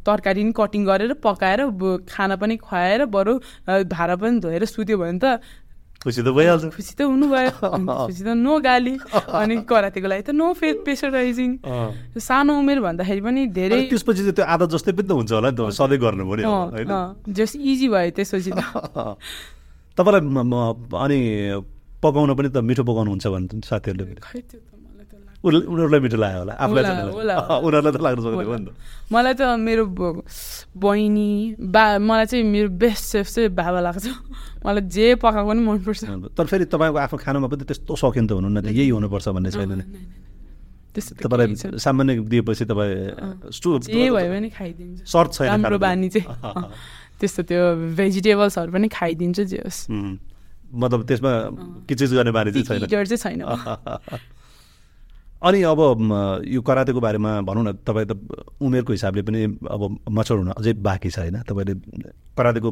[0.06, 1.60] तरकारी पनि कटिङ गरेर पकाएर
[2.08, 3.34] खाना पनि खुवाएर बरु
[3.66, 5.40] भाँडा पनि धोएर सुत्यो भने त
[5.98, 8.94] खुसी त भइहाल्छ। खुसी त हुनुभयो। त्यसपछि त नो गाली
[9.34, 11.50] अनि करातेको लागि त नो फे प्रेसराइजिङ।
[12.14, 15.74] सानो उमेर भन्दाखेरि पनि धेरै त्यसपछि त्यो आदत जस्तै पनि त हुन्छ होला नि त।
[15.74, 16.86] सधैँ गर्नु होइन?
[17.34, 18.62] जस इजी भयो त्यसपछि त।
[19.98, 20.22] तपाईँलाई
[20.94, 21.18] अनि
[21.98, 24.67] पकाउन पनि त मिठो पकाउनुहुन्छ भन्छ साथीहरूले। पनि खै त्यो
[25.38, 26.82] उनीहरूलाई मिठो लाग्यो होला आफूलाई।
[27.62, 28.74] उनीहरूलाई त लाग्नु सक्दैन नि त
[29.14, 29.84] मलाई त मेरो
[30.74, 31.30] बहिनी
[31.62, 34.06] बा मलाई चाहिँ मेरो बेस्ट सेफ चाहिँ बाबा लाग्छ
[34.66, 36.00] मलाई जे पकाएको पनि मनपर्छ
[36.34, 39.72] तर फेरि तपाईँको आफ्नो खानामा पनि त्यस्तो सकिन त हुनुहुन्न त यही हुनुपर्छ भन्ने छैन
[39.78, 39.86] नि
[40.98, 46.26] तपाईँलाई। सामान्य दिएपछि तपाईँ सर्ट छैन राम्रो खानामा। बानी चाहिँ।
[47.22, 49.86] त्यस्तो त्यो भेजिटेबल्सहरू पनि खाइदिन्छु जे होस्.
[50.74, 51.32] मतलब त्यसमा
[51.86, 53.46] किचिज गर्ने बानी चाहिँ छैन इटर चाहिँ छैन
[55.42, 55.80] अनि अब
[56.46, 58.12] यो करातेको बारेमा भनौँ न तपाईँ त
[58.58, 61.42] उमेरको हिसाबले पनि अब मचर हुन अझै बाँकी छ होइन?
[61.46, 61.74] तपाईँले
[62.34, 62.70] करातेको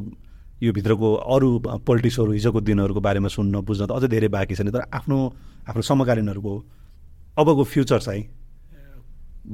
[0.63, 1.49] यो भित्रको अरू
[1.87, 5.17] पोलिटिक्सहरू हिजोको दिनहरूको बारेमा सुन्न बुझ्न त अझै धेरै बाँकी छ नि तर आफ्नो
[5.69, 6.53] आफ्नो समकालीनहरूको
[7.39, 8.25] अबको फ्युचर चाहिँ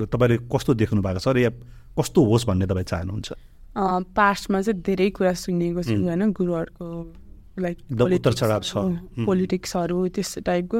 [0.09, 1.51] तपाईँले कस्तो देख्नु भएको छ र या
[1.99, 3.29] कस्तो होस् भन्ने तपाईँ चाहनुहुन्छ?
[4.17, 6.33] पास्टमा चाहिँ धेरै कुरा सुनिएको छु होइन?
[6.33, 6.87] गुरुहरूको
[7.61, 7.77] लाइक।
[9.29, 10.79] पोलिटिक्सहरू त्यस्तो टाइपको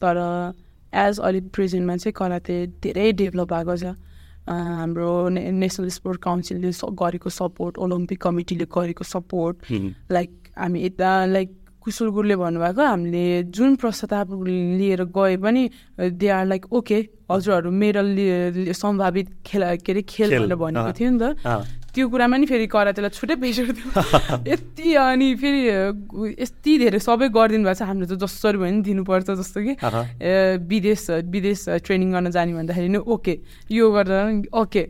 [0.00, 0.16] तर
[0.92, 3.94] एज अहिले प्रेजेन्टमा चाहिँ कराते धेरै डेभलप भएको छ
[4.48, 9.56] हाम्रो ने नेसनल स्पोर्ट काउन्सिलले गरेको सपोर्ट ओलम्पिक कमिटीले गरेको सपोर्ट।
[10.10, 11.48] लाइक हामी यता लाइक
[11.84, 15.62] कुशल गुरुले भन्नुभएको हामीले जुन प्रस्ताव लिएर गए पनि
[16.16, 16.98] दे आर लाइक ओके
[17.30, 22.46] हजुरहरू मेडल सम्भावित खेल के अरे खेल भनेर भनेको। थियो नि त। त्यो कुरामा नि
[22.46, 23.88] फेरि करातेलाई छुट्टै प्रेसर थियो
[24.52, 25.62] यति अनि फेरि
[26.36, 29.72] यति धेरै सबै गरिदिनु भएको छ। हामीले त जसरी भयो नि दिनुपर्छ जस्तो कि।
[30.68, 31.02] विदेश
[31.32, 33.34] विदेश ट्रेनिङ गर्न जाने भन्दाखेरि नि ओके।
[33.72, 34.18] यो गर्दा
[34.52, 34.82] ओके।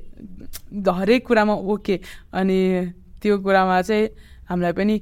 [0.74, 1.96] हरेक कुरामा ओके।
[2.34, 2.58] अनि
[3.22, 4.04] त्यो कुरामा चाहिँ
[4.50, 4.94] हामीलाई पनि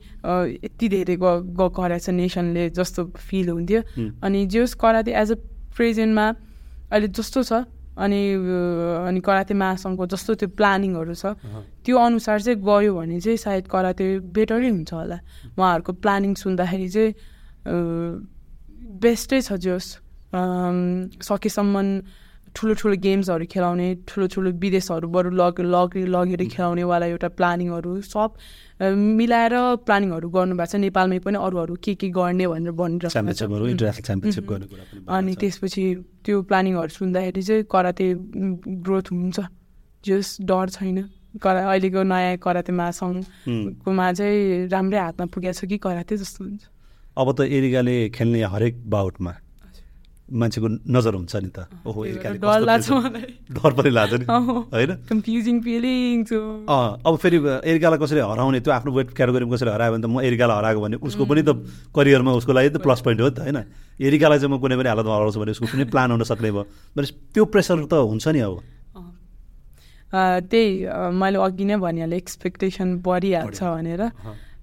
[0.63, 3.81] यति धेरै ग छ नेसनले जस्तो फिल हुन्थ्यो।
[4.23, 5.37] अनि जोस् कराते एज अ
[5.75, 6.27] प्रेजेन्टमा
[6.93, 7.53] अहिले जस्तो छ।
[7.97, 8.21] अनि
[9.09, 11.33] अनि कराते महासङ्घको जस्तो त्यो प्लानिङहरू छ।
[11.85, 14.05] त्यो अनुसार चाहिँ गयो भने चाहिँ सायद कराते
[14.37, 15.19] बेटरै हुन्छ होला।
[15.57, 17.13] उहाँहरूको प्लानिङ सुन्दाखेरि चाहिँ
[19.01, 19.89] बेस्टै छ जोस्।
[21.25, 21.75] सकेसम्म
[22.57, 28.31] ठुलो ठुलो गेम्सहरू खेलाउने ठुलो ठुलो विदेशहरूबाट लग लग लगेर खेलाउनेवाला एउटा प्लानिङहरू सब
[29.21, 29.55] मिलाएर
[29.87, 33.13] प्लानिङहरू गर्नुभएको छ। नेपालमै पनि अरू अरू के के गर्ने भनेर भनिरहेको
[35.09, 35.85] अनि। त्यसपछि
[36.25, 38.07] त्यो प्लानिङहरू सुन्दाखेरि चाहिँ कराते
[38.85, 39.39] ग्रोथ हुन्छ।
[40.05, 40.99] जस डर छैन।
[41.43, 46.65] करा अहिलेको नयाँ कराते महासङ्घकोमा चाहिँ राम्रै हातमा पुगेको छ कि कराते जस्तो हुन्छ।
[47.21, 49.33] अब त एरिकाले खेल्ने हरेक बाउटमा
[50.27, 54.91] मान्छेको नजर हुन्छ नि त। ओहो डर पनि लाग्छ नि। होइन?
[56.67, 60.57] अब फेरि एरिकालाई कसरी हराउने त्यो आफ्नो वेट क्याटेगोरीमा कसरी हरायो भने त म एरिकालाई
[60.57, 61.63] हराएको भने उसको पनि त
[61.95, 63.59] करियरमा उसको लागि त प्लस पोइन्ट हो नि त होइन?
[64.03, 66.65] एरिकालाई चाहिँ म कुनै पनि हालतमा हराउँछु भने उसको कुनै प्लान हुन सक्ने भयो।
[66.97, 68.55] भने त्यो प्रेसर त हुन्छ नि अब।
[70.11, 70.69] त्यही
[71.23, 74.03] मैले अघि नै भनिहालेँ एक्सपेक्टेसन बढिहाल्छ भनेर।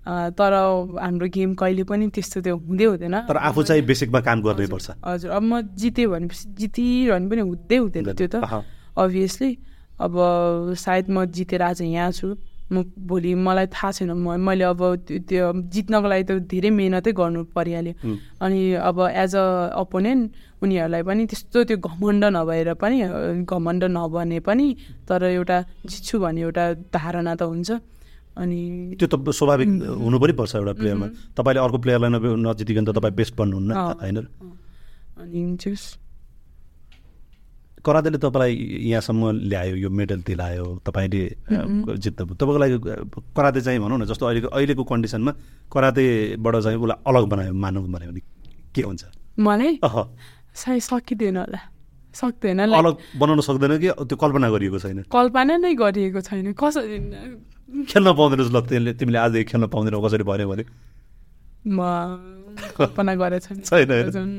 [0.03, 0.53] तर
[0.99, 4.87] हाम्रो गेम कहिले पनि त्यस्तो त्यो हुँदै हुँदैन। तर आफू चाहिँ बेसिकमा काम गर्नै पर्छ।
[4.99, 8.35] हजुर अब म जितेँ भनेपछि जितिरहनु पनि हुँदै हुँदैन त्यो त।
[8.99, 9.51] अभियसली
[10.03, 10.13] अब
[10.75, 12.35] सायद म जितेर आज यहाँ छु।
[12.73, 17.11] म भोलि मलाई थाहा छैन म मैले अब त्यो त्यो जित्नको लागि त धेरै मिहिनेतै
[17.15, 17.93] गर्नु परिहाल्यो।
[18.43, 19.45] अनि अब एज अ
[19.77, 20.23] अपोनेन्ट
[20.63, 22.97] उनीहरूलाई पनि त्यस्तो त्यो घमण्ड नभएर पनि
[23.45, 24.67] घमण्ड नभने पनि
[25.07, 27.69] तर एउटा जित्छु भन्ने एउटा धारणा त हुन्छ।
[28.37, 29.69] अनि त्यो त स्वाभाविक
[30.03, 31.07] हुनु पनि पर्छ एउटा प्लेयरमा
[31.37, 32.09] तपाईँले अर्को प्लेयरलाई
[32.43, 34.17] नजितिकन त तपाईँ बेस्ट बन्नुहुन्न। होइन?
[35.21, 35.41] अनि
[37.83, 38.53] करातेले तपाईँलाई
[38.89, 41.23] यहाँसम्म ल्यायो यो मेडल दिलायो तपाईँले
[41.99, 42.77] जित्नु तपाईँको लागि
[43.35, 45.31] कराते चाहिँ भनौँ न जस्तो अहिलेको अहिलेको कन्डिसनमा
[45.67, 48.21] करातेबाट चाहिँ उसलाई अलग बनायो मानव बनायो भने
[48.71, 49.03] के हुन्छ?
[49.39, 49.79] मलाई?
[49.83, 51.59] सायद सकिँदैन होला।
[52.15, 55.03] सक्दैन अलग बनाउन सक्दैन कि त्यो कल्पना गरिएको छैन?
[55.11, 56.97] कल्पना नै गरिएको छैन। कसरी
[57.69, 60.63] खेल्न पाउँदैनस् ल त्यसले तिमीले आजदेखि खेल्न पाउँदैनौ कसरी भन्यो भने
[61.65, 61.79] म
[62.75, 64.29] कल्पना गरेको छैन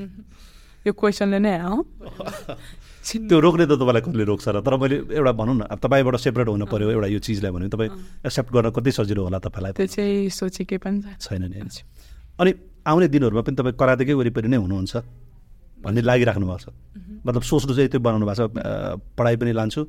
[0.86, 1.84] यो क्वेसनले नै हो
[3.04, 6.48] त्यो रोक्ने त तपाईँलाई कसले रोक्छ र तर मैले एउटा भनौँ न अब तपाईँबाट सेपरेट
[6.48, 7.90] हुनु पऱ्यो एउटा यो चिजलाई भने तपाईँ
[8.24, 11.60] एक्सेप्ट गर्न कति सजिलो होला तपाईँलाई त्यो चाहिँ सोचेकै पनि छैन छैन नि?
[12.36, 12.50] अनि
[12.84, 14.92] आउने दिनहरूमा पनि तपाईँ करातेकै वरिपरि नै हुनुहुन्छ
[15.80, 16.68] भन्ने लागिराख्नु भएको छ
[17.24, 18.52] मतलब सोच्नु चाहिँ त्यो बनाउनु भएको छ
[19.16, 19.80] पढाइ पनि लान्छु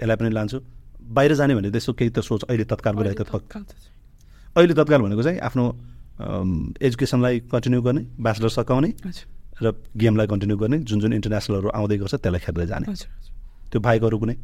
[0.00, 0.58] यसलाई पनि लान्छु
[1.04, 3.54] बाहिर जाने भने त्यस्तो केही त सोच अहिले तत्काल भइरहेको त।
[4.56, 5.64] अहिले तत्काल भनेको चाहिँ आफ्नो
[6.80, 9.26] एजुकेसनलाई कन्टिन्यू गर्ने ब्याचलर सकाउने हजुर।
[9.62, 9.66] र
[9.96, 12.86] गेमलाई कन्टिन्यू गर्ने जुन जुन इन्टरनेसनलहरू आउँदै गर्छ त्यसलाई खेल्दै जाने।
[13.70, 14.36] त्यो बाहेक अरू कुनै.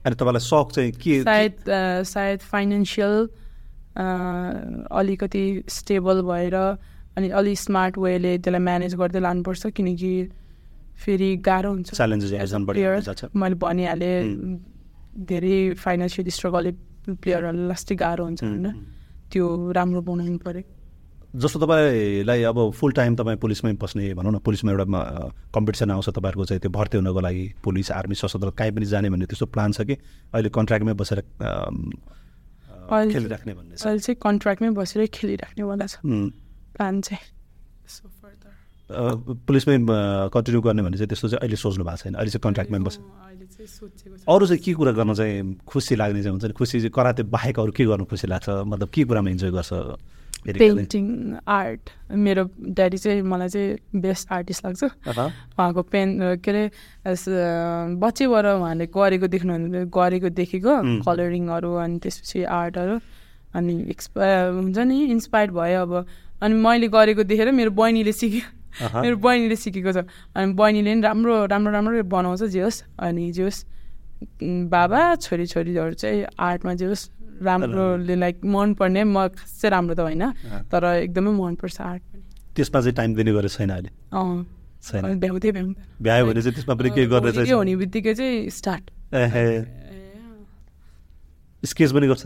[0.00, 1.54] अनि तपाईँलाई सक चाहिँ के सायद
[2.06, 3.14] सायद फाइनेन्सियल
[4.90, 6.56] अलिकति स्टेबल भएर
[7.18, 10.12] अनि अलिक स्मार्ट वेले त्यसलाई म्यानेज गर्दै लानुपर्छ किनकि
[11.00, 11.88] फेरि गाह्रो हुन्छ।
[13.08, 14.16] जान्छ। मैले भनिहालेँ
[15.28, 16.72] धेरै फाइनेन्सियल स्ट्रगलले
[17.16, 18.66] प्लेयरहरूलाई लास्टै गाह्रो हुन्छ होइन।
[19.32, 20.62] त्यो राम्रो बनाउनु पऱ्यो।
[21.30, 24.86] जस्तो तपाईँलाई अब फुल टाइम तपाईँ पुलिसमै बस्ने भनौँ न पुलिसमा एउटा
[25.54, 29.26] कम्पिटिसन आउँछ तपाईँहरूको चाहिँ त्यो भर्ती हुनको लागि पुलिस आर्मी सशस्त्र कहीँ पनि जाने भन्ने
[29.30, 29.94] त्यस्तो प्लान छ कि?
[30.34, 31.20] अहिले कन्ट्र्याक्टमै बसेर
[32.90, 36.02] खेलिराख्ने भन्ने अहिले चाहिँ कन्ट्र्याक्टमै बसेरै खेलिराख्नेवाला छ।
[36.74, 37.22] प्लान चाहिँ।
[38.90, 39.76] पुलिसमै
[40.34, 43.04] कन्टिन्यू गर्ने भन्ने चाहिँ त्यस्तो चाहिँ अहिले सोच्नु भएको छैन। अहिले चाहिँ कन्ट्र्याक्टमै बस अँ,
[43.30, 45.34] अहिले चाहिँ सोचेको छ। अरू चाहिँ के कुरा गर्न चाहिँ
[45.66, 46.54] खुसी लाग्ने चाहिँ हुन्छ नि?
[46.58, 48.48] खुसी चाहिँ कराते बाहेक अरू के गर्नु खुसी लाग्छ?
[48.66, 49.72] मतलब के कुरामा इन्जोय गर्छ?
[50.40, 51.04] पेन्टिङ
[51.44, 51.80] आर्ट
[52.16, 52.42] मेरो
[52.72, 56.64] ड्याडी चाहिँ मलाई चाहिँ बेस्ट आर्टिस्ट लाग्छ। उहाँको पेन के अरे
[58.00, 61.04] बच्चैबाट उहाँले गरेको देख्नु गरेको देखेको.
[61.04, 62.96] कलरिङहरू अनि त्यसपछि आर्टहरू
[63.52, 64.24] अनि एक्सपा
[64.56, 64.96] हुन्छ नि?
[65.12, 65.92] इन्सपायर्ड भयो अब।
[66.40, 69.98] अनि मैले गरेको देखेर मेरो बहिनीले सिक्यो। मेरो बहिनीले सिकेको छ।
[70.34, 73.60] अनि बहिनीले पनि राम्रो राम्रो राम्रो बनाउँछ जे होस्। अनि जे होस्
[74.68, 77.04] बाबा छोरी छोरीहरू चाहिँ आर्टमा जे होस्
[77.40, 80.24] राम्रोले लाइक मनपर्ने म खासै राम्रो त होइन
[80.68, 82.22] तर एकदमै मनपर्छ आर्ट पनि।
[82.56, 83.90] त्यसमा चाहिँ टाइम दिने गरेर छैन अहिले?
[84.80, 85.74] छैन। भ्याउँदै भ्याउँदैन
[86.04, 88.84] भ्यायो भने चाहिँ त्यसमा पनि गर्ने के चाहिँ हुने बित्तिकै चाहिँ स्टार्ट
[91.62, 92.24] स्केच पनि गर्छ?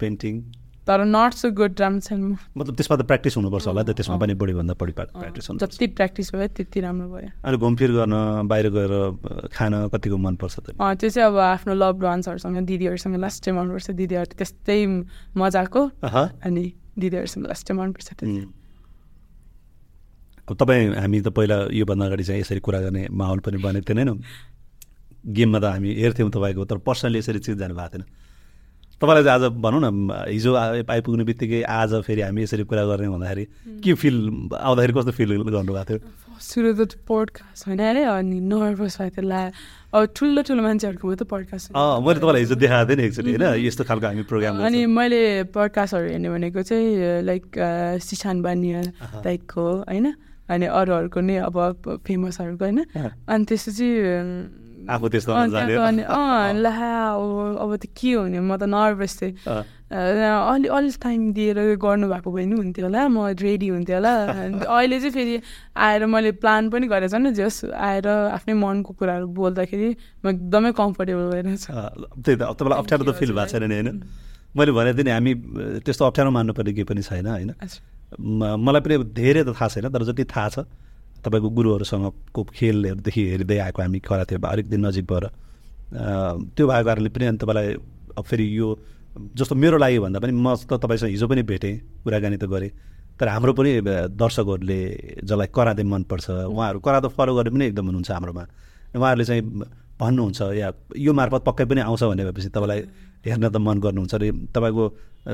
[0.00, 0.34] पेन्टिङ।
[0.82, 4.16] तर नट सो गुड राम्रो छैन म मतलब त्यसमा त प्र्याक्टिस हुनुपर्छ होला त त्यसमा
[4.18, 8.14] पनि बढीभन्दा बढी प्र्याक्टिस हुनु जति प्र्याक्टिस भयो त्यति राम्रो भयो। अनि घुमफिर गर्न
[8.50, 8.94] बाहिर गएर
[9.54, 14.80] खान कतिको मनपर्छ त्यो चाहिँ अब आफ्नो लभ वान्सहरूसँग दिदीहरूसँग लास्ट टाइम मनपर्छ। दिदीहरू त्यस्तै
[15.38, 16.64] मजाको। अनि
[16.98, 18.50] दिदीहरूसँग लास्ट टाइम मनपर्छ त्यो.
[20.42, 24.10] अब तपाईँ हामी त पहिला योभन्दा अगाडि चाहिँ यसरी कुरा गर्ने माहौल पनि बनेको थिएन
[25.22, 28.04] गेममा त हामी हेर्थ्यौँ तपाईँको तर पर्सनली यसरी चिज जानु भएको थिएन।
[29.02, 33.44] तपाईँलाई चाहिँ आज भनौँ न हिजो आइपुग्ने बित्तिकै आज फेरि हामी यसरी कुरा गर्ने भन्दाखेरि
[33.82, 34.16] के फिल
[34.54, 35.98] आउँदाखेरि कस्तो फिल गर्नुभएको थियो?
[36.38, 39.40] सुरु त पोडकास्ट होइन अरे अनि नर्भस भयो त्यो ला
[39.90, 43.66] अब ठुलो ठुलो मान्छेहरूको मात्रै पोडकास्ट मैले तपाईँलाई हिजो देखाएको थिएँ नि एक्चुली होइन?
[43.66, 45.20] यस्तो खालको हामी प्रोग्राम अनि मैले
[45.50, 47.44] पडकास्टहरू हेर्ने भनेको चाहिँ लाइक
[48.06, 48.80] सिसान बानिया
[49.26, 50.06] लाइकको होइन?
[50.46, 51.58] अनि अरूहरूको नै अब
[52.06, 52.80] फेमसहरूको होइन?
[53.26, 53.88] अनि त्यसपछि
[54.88, 56.70] आफू त्यस्तो अँ, ला
[57.56, 59.32] अब त के हुने म त नर्भस थिएँ
[59.92, 64.12] अलि अलि टाइम दिएर गर्नुभएको भए नि हुन्थ्यो होला म रेडी हुन्थ्यो होला
[64.66, 65.34] अहिले चाहिँ फेरि
[65.78, 69.88] आएर मैले प्लान पनि गरेको छैन जस आएर आफ्नै मनको कुराहरू बोल्दाखेरि
[70.24, 71.72] म एकदमै कम्फोर्टेबल भइरहेको छु
[72.18, 74.00] त्यही त तपाईँलाई अप्ठ्यारो त फिल भएको छैन नि होइन
[74.54, 75.32] मैले भने थिएँ नि हामी
[75.84, 77.50] त्यस्तो अप्ठ्यारो मान्नुपर्ने केही पनि छैन होइन
[78.58, 80.64] मलाई पनि धेरै त थाहा छैन तर जति थाहा छ
[81.22, 84.00] तपाईँको गुरुहरूसँगको खेलहरूदेखि हेर्दै आएको हामी
[84.44, 85.26] अलिक दिन नजिक भएर
[86.52, 87.68] त्यो भएको कारणले पनि अनि तपाईँलाई
[88.18, 88.68] अब फेरि यो
[89.34, 92.70] जस्तो मेरो लागि भन्दा पनि म त तपाईँसँग हिजो पनि भेटेँ कुराकानी त गरेँ
[93.14, 93.70] तर हाम्रो पनि
[94.10, 94.80] दर्शकहरूले
[95.20, 98.44] जसलाई कराते मनपर्छ उहाँहरू कराते फलो गर्ने पनि एकदम हुनुहुन्छ हाम्रोमा
[98.96, 99.42] उहाँहरूले चाहिँ
[99.94, 102.80] भन्नुहुन्छ या यो मार्फत पक्कै पनि आउँछ भने भएपछि तपाईँलाई
[103.24, 104.84] हेर्न त मन गर्नुहुन्छ र तपाईँको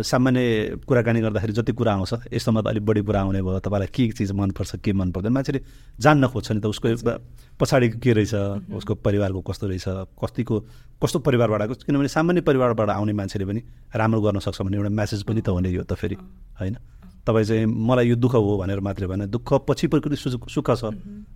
[0.04, 4.12] सामान्य कुराकानी गर्दाखेरि जति कुरा आउँछ यस्तोमा त अलिक बढी कुरा आउने भयो। तपाईँलाई के
[4.12, 5.60] चिज मनपर्छ के मन पर्दैन मान्छेले
[5.96, 7.12] जान्न खोज्छ नि त उसको एउटा
[7.56, 8.34] पछाडि के रहेछ
[8.76, 9.88] उसको परिवारको कस्तो रहेछ
[10.20, 10.56] कतिको
[11.00, 13.60] कस्तो परिवारबाट आएको किनभने सामान्य परिवारबाट आउने मान्छेले पनि
[13.96, 16.16] राम्रो गर्न सक्छ भन्ने एउटा म्यासेज पनि त हुने यो त फेरि
[16.60, 16.76] होइन?
[17.24, 20.84] तपाईँ चाहिँ मलाई यो दुःख हो भनेर मात्रै भएन। दुःख पछि पनि सुख छ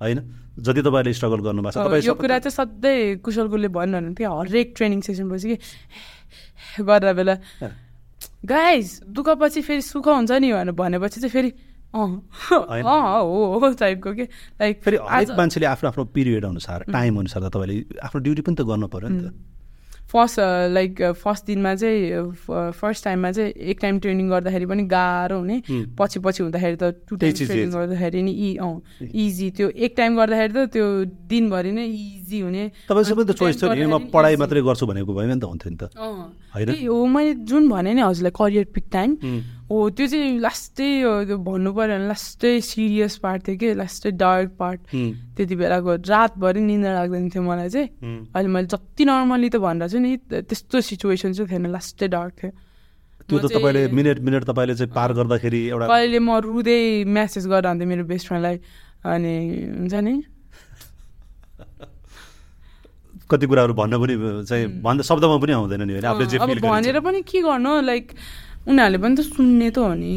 [0.01, 0.19] होइन?
[0.61, 5.29] जति तपाईँले स्ट्रगल गर्नुभएको छ यो कुरा चाहिँ सधैँ कुशल गुरुले भन्नुहुन्थ्यो हरेक ट्रेनिङ सेसन
[5.33, 5.57] पछि कि
[6.81, 7.37] गरेर बेला
[8.47, 11.53] गाइस दुःखपछि फेरि सुख हुन्छ नि भनेर भनेपछि चाहिँ फेरि
[11.95, 12.09] अँ
[12.51, 17.53] हो हो टाइपको के लाइक फेरि हरेक मान्छेले आफ्नो आफ्नो पिरियड अनुसार टाइम अनुसार त
[17.53, 19.52] तपाईँले आफ्नो ड्युटी पनि त गर्नु पऱ्यो नि त
[20.12, 20.40] फर्स्ट
[20.72, 25.56] लाइक फर्स्ट दिनमा चाहिँ फर्स्ट टाइममा चाहिँ एक टाइम ट्रेनिङ गर्दाखेरि पनि गाह्रो हुने।
[25.98, 30.16] पछि पछि हुँदाखेरि त टु टाइम ट्रेनिङ। गर्दाखेरि नि इ अँ इजी त्यो एक टाइम
[30.16, 30.86] गर्दाखेरि त त्यो
[31.32, 35.84] दिनभरि नै इजी हुने नि पढाइ। मात्रै गर्छु भनेको भयो भने त हुन्थ्यो नि त
[35.97, 39.10] हो मैले जुन भने नि हजुरलाई करियर पिक टाइम.
[39.73, 40.89] हो त्यो चाहिँ लास्टै
[41.24, 44.81] त्यो भन्नु पऱ्यो भने लास्टै सिरियस पार्ट थियो कि लास्टै डार्क पार्ट.
[45.36, 47.89] त्यति बेलाको रातभरि निन्द्रा लाग्दैन थियो मलाई चाहिँ.
[48.36, 50.12] अहिले मैले जति नर्मली त भन्दा चाहिँ नि
[50.44, 52.53] त्यस्तो सिचुएसन चाहिँ थिएन लास्टै डार्क थियो।
[53.23, 57.66] त्यो त तपाईँले मिनट मिनट तपाईँले चाहिँ पार गर्दाखेरि एउटा कहिले म रुँदै म्यासेज गरेर
[57.73, 58.57] हुन्थेँ मेरो बेस्ट फ्रेन्डलाई
[59.09, 59.35] अनि
[59.78, 60.15] हुन्छ नि?
[63.31, 67.81] कति कुराहरू भन्न पनि चाहिँ भन्दा शब्दमा पनि आउँदैन नि होइन भनेर पनि के गर्नु?
[67.81, 68.12] लाइक
[68.62, 70.12] उनीहरूले पनि त सुन्ने त हो नि।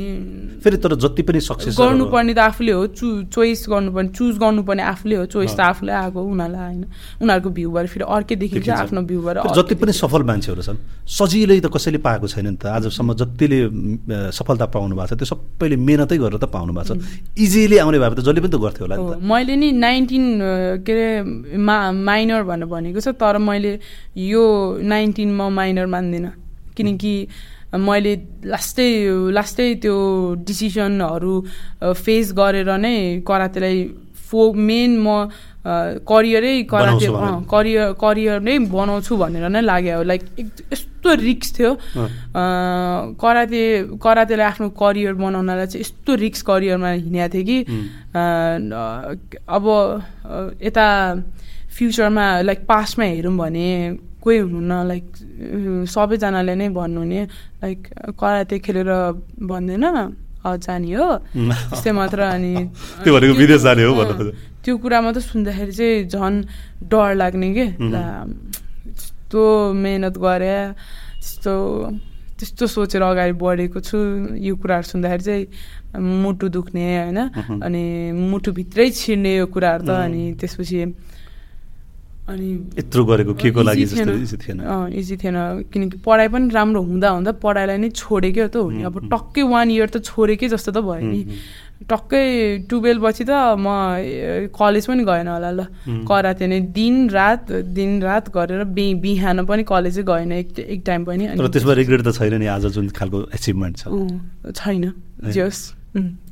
[0.61, 5.15] फेरि तर जति पनि सक्सेस गर्नुपर्ने त आफूले हो चु चोइस गर्नुपर्ने चुज गर्नुपर्ने आफूले
[5.15, 6.83] हो चोइस त। आफूले आएको उनीहरूलाई होइन।
[7.25, 10.77] उनीहरूको भ्यूबाट फेरि अर्कै देखिन्छ। आफ्नो भ्यूबाट जति पनि सफल मान्छेहरू छन्
[11.09, 13.59] सजिलै त कसैले पाएको छैन नि त। आजसम्म जतिले
[14.29, 17.01] सफलता पाउनु भएको छ त्यो सबैले मेहनतै गरेर त पाउनु भएको छ।
[17.33, 20.23] इजिली आउने भए त जसले पनि त गर्थ्यो होला नि हो, त। मैले नि नाइन्टिन
[20.85, 23.73] के अरे मा माइनर भनेर भनेको छ तर मैले
[24.13, 24.45] यो
[24.85, 26.31] नाइन्टिन म माइनर मान्दिनँ।
[26.77, 27.13] किनकि
[27.77, 28.13] मैले
[28.53, 28.89] लास्टै
[29.37, 29.95] लास्टै त्यो
[30.47, 31.35] डिसिसनहरू
[32.03, 32.95] फेस गरेर नै
[33.27, 33.77] करातेलाई
[34.29, 35.29] फो मेन म
[35.65, 37.07] करियरै कराते
[37.49, 40.21] करियर करियर नै बनाउँछु भनेर नै लाग्यो। लाइक
[40.73, 41.71] यस्तो रिक्स थियो।
[43.23, 43.61] कराते
[43.97, 47.57] करातेलाई आफ्नो करियर बनाउनलाई चाहिँ यस्तो रिक्स करियरमा हिँडेको थिएँ कि
[49.57, 49.65] अब
[50.61, 50.87] यता
[51.77, 53.69] फ्युचरमा लाइक पास्टमा हेरौँ भने
[54.25, 55.05] कोही हुनुहुन्न लाइक
[55.85, 57.21] सबैजनाले नै भन्नुहुने
[57.61, 57.79] लाइक
[58.17, 58.91] कराते खेलेर
[59.49, 59.85] भन्दैन
[60.45, 61.09] जाने हो.
[61.33, 62.53] त्यस्तै मात्र अनि
[63.03, 63.93] त्यो भनेको विदेश जाने हो
[64.65, 66.37] त्यो कुरा मात्रै सुन्दाखेरि चाहिँ झन्
[66.89, 67.91] डर लाग्ने के उम्.
[67.93, 68.05] ला,
[68.89, 69.41] यस्तो
[69.73, 70.57] मेहनत गरे
[71.21, 71.53] त्यस्तो
[72.37, 73.97] त्यस्तो सोचेर अगाडि बढेको छु
[74.37, 75.43] यो कुराहरू सुन्दाखेरि चाहिँ
[75.95, 77.19] मुटु दुख्ने होइन।
[77.65, 79.89] अनि मुटुभित्रै छिर्ने यो कुराहरू त.
[79.89, 80.77] अनि त्यसपछि
[82.25, 82.47] अनि
[82.77, 85.37] यत्रो गरेको के को लागि इजी थिएन।
[85.69, 89.43] किनकि पढाइ पनि राम्रो हुँदा हुँदा पढाइलाई नै छोडेकै हो त हो नि। अब टक्कै
[89.45, 91.21] वान इयर त छोडेकै जस्तो त भयो नि।
[91.85, 92.23] टक्कै
[92.65, 93.31] टुवेल्भ पछि त
[93.61, 95.61] म कलेज पनि गएन होला ल।
[96.09, 101.01] कराते नै दिन रात दिन रात गरेर बि बिहान पनि कलेजै गएन एक एक टाइम
[101.05, 103.83] पनि। अनि त्यसमा रिग्रेट त छैन नि आज जुन खालको एचिभमेन्ट छ।
[104.49, 104.83] छैन।
[105.29, 105.61] जोस्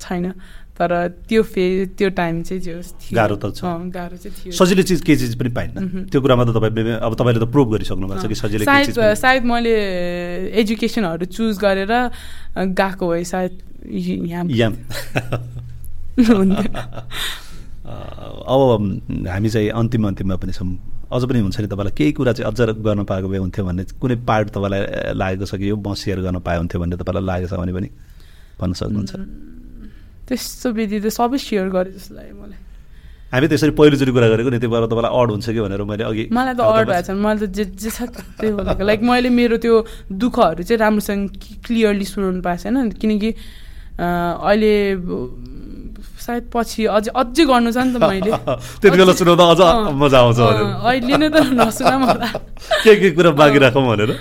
[0.01, 0.25] छैन।
[0.73, 0.91] तर
[1.29, 2.81] त्यो फे त्यो टाइम चाहिँ थियो।
[3.13, 3.61] गाह्रो त छ।
[3.93, 7.39] गाह्रो चाहिँ थियो। सजिलो चिज केही चिज पनि पाइन्न। त्यो कुरामा त तपाईँ अब तपाईँले
[7.45, 9.73] त प्रुभ गरिसक्नु भएको छ कि सजिलो सायद सायद मैले
[10.61, 11.93] एजुकेसनहरू चुज गरेर
[12.73, 13.53] गएको भए सायद
[13.85, 14.45] यहाँ।
[17.83, 18.61] अब
[19.29, 20.67] हामी चाहिँ अन्तिम अन्तिममा पनि छौँ।
[21.13, 24.15] अझ पनि हुन्छ नि तपाईँलाई। केही कुरा चाहिँ अझ गर्न पाएको भए हुन्थ्यो भन्ने कुनै
[24.25, 27.59] पार्ट तपाईँलाई लागेको छ कि यो म सेयर गर्न पाए हुन्थ्यो भन्ने तपाईँलाई लागेको छ
[27.61, 27.89] भने पनि
[28.57, 29.52] भन्न सक्नुहुन्छ।
[30.33, 32.59] त्यस्तो विधि त सबै सेयर गरेँ जस्तो लाग्यो मलाई।
[33.33, 36.03] हामी त यसरी पहिलोचोटि कुरा गरेको नि त्यो भएर तपाईँलाई अड हुन्छ कि भनेर मैले
[36.05, 39.29] अघि मलाई त अड भएको छ मलाई त जे जे छ त्यही बोलेको लाइक मैले
[39.33, 39.75] मेरो त्यो
[40.21, 41.21] दुःखहरू चाहिँ राम्रोसँग
[41.65, 43.29] क्लियरली सुनाउनु पाएको छैन। किनकि
[43.93, 44.05] अ,
[44.49, 44.73] अहिले
[46.23, 48.31] सायद पछि अझै अझै गर्नु छ नि त मैले।
[48.81, 49.61] त्यति बेला सुनाउँदा अझ
[50.01, 52.27] मजा आउँछ अहिले नै त नसुना होला
[52.83, 54.11] के के कुरा बाँकी राखौँ भनेर?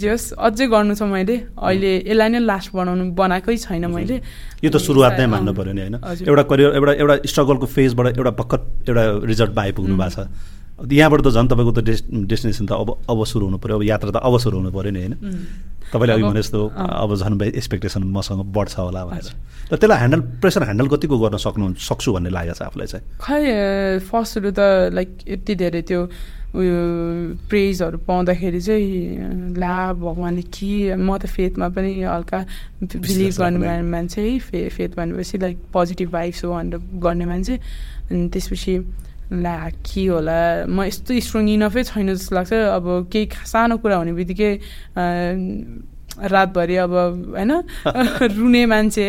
[0.00, 4.16] जे होस् अझै गर्नु छ मैले। अहिले यसलाई नै लास्ट बनाउनु बनाएकै छैन मैले।
[4.64, 5.96] यो त सुरुवात नै मान्नु पऱ्यो नि होइन।
[6.28, 9.02] एउटा करियर एउटा एउटा स्ट्रगलको फेजबाट एउटा भर्खर एउटा
[9.32, 10.28] रिजल्टमा आइपुग्नु भएको छ।
[10.76, 14.10] यहाँबाट त झन् तपाईँको त डेस् डेस्टिनेसन त अब अब सुरु हुनु पऱ्यो। अब यात्रा
[14.12, 15.14] त अब सुरु हुनु पऱ्यो नि होइन?
[15.88, 19.32] तपाईँले अघि भने जस्तो अब झन् एक्सपेक्टेसन मसँग बढ्छ होला भनेर।
[19.72, 23.04] र त्यसलाई ह्यान्डल प्रेसर ह्यान्डल कतिको गर्न सक्नु सक्छु भन्ने लागेको छ आफूलाई चाहिँ?
[23.24, 23.40] खै
[24.04, 24.60] फर्स्टहरू त
[24.92, 26.00] लाइक यति धेरै त्यो
[26.56, 26.78] उयो
[27.48, 32.38] प्रेजहरू पाउँदाखेरि चाहिँ ला भगवान्ले के म त फेथमा पनि हल्का
[32.84, 37.54] बिलिभ गर्ने मान्छे है फे फेथ भनेपछि लाइक पोजिटिभ भाइब्स हो भनेर गर्ने मान्छे।
[38.12, 38.74] अनि त्यसपछि
[39.32, 40.66] ला के होला?
[40.70, 44.52] म यस्तो स्ट्रङ इनफै छैन जस्तो लाग्छ। अब केही सानो कुरा हुने बित्तिकै
[46.30, 46.92] रातभरि अब
[47.34, 47.52] होइन?
[48.36, 49.06] रुने मान्छे।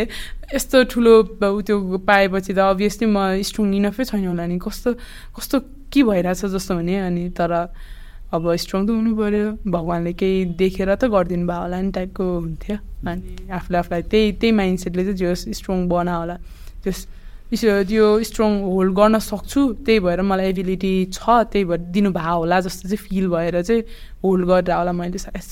[0.54, 1.14] यस्तो ठुलो
[1.62, 1.76] त्यो
[2.08, 4.90] पाएपछि त अभियसली म स्ट्रङ इनफै छैन होला नि। कस्तो
[5.38, 5.56] कस्तो
[5.94, 7.52] के भइरहेछ जस्तो हुने अनि तर
[8.34, 12.78] अब स्ट्रङ त हुनु पऱ्यो भगवान्ले केही देखेर त गरिदिनु भयो होला नि टाइपको हुन्थ्यो।
[13.08, 16.36] अनि आफूले आफूलाई त्यही त्यही माइन्डसेटले चाहिँ जो स्ट्रङ बना होला
[16.84, 17.00] त्यस
[17.48, 22.92] त्यो स्ट्रङ होल्ड गर्न सक्छु त्यही भएर मलाई एबिलिटी छ त्यही भएर दिनुभयो होला जस्तो
[22.92, 23.82] चाहिँ फिल भएर चाहिँ
[24.24, 25.48] होल्ड गरेर होला मैले सायद।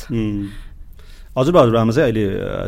[1.39, 2.25] हजुर हजुरआमा चाहिँ अहिले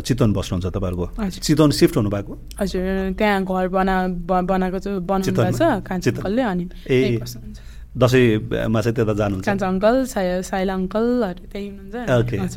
[0.08, 1.06] चितवन बस्नुहुन्छ तपाईँहरूको।
[1.44, 2.34] चितवन सिफ्ट हुनुभएको?
[2.60, 2.84] हजुर
[3.20, 3.96] त्यहाँ घर बना
[4.28, 7.20] बनाएको चाहिँ बनाउनु कान्छले अनि ए
[7.98, 12.56] दसैँमा चाहिँ त्यता जानुहुन्छ। कान्छा अङ्कल साय साइला अङ्कलहरू त्यही हुनुहुन्छ।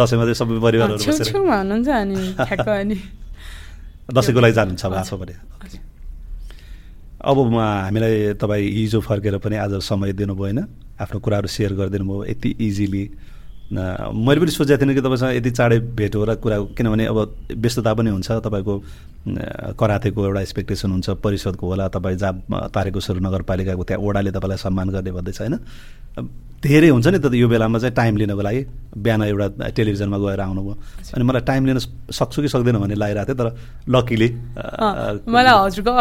[0.00, 2.96] दसैँमा चाहिँ सबै परिवारहरू हुनुहुन्छ अनि
[4.16, 5.34] दसैँको लागि जानुहुन्छ अब भने।
[7.16, 10.58] अब हामीलाई तपाईँ हिजो फर्केर पनि आज समय दिनुभयो होइन
[11.00, 13.04] आफ्नो कुराहरू सेयर गरिदिनु भयो। यति इजिली
[13.72, 17.18] मैले पनि सोचेको थिइनँ कि तपाईँसँग यति चाँडै भेट हो र कुरा किनभने अब
[17.56, 18.74] व्यस्तता पनि हुन्छ। तपाईँको
[19.74, 25.12] करातेको एउटा एक्सपेक्टेसन हुन्छ परिषदको होला। तपाईँ जहाँ तारेकोश्वर नगरपालिकाको त्यहाँ ओडाले तपाईँलाई सम्मान गर्ने
[25.12, 25.58] भन्दैछ होइन?
[26.62, 28.62] धेरै हुन्छ नि त यो बेलामा चाहिँ टाइम लिनको लागि।
[28.96, 30.74] बिहान एउटा टेलिभिजनमा गएर आउनुभयो।
[31.14, 31.78] अनि मलाई टाइम लिन
[32.16, 33.48] सक्छु कि सक्दैन भन्ने लागिरहेको थियो तर
[33.92, 34.28] लकिली
[35.28, 35.92] मलाई हजुरको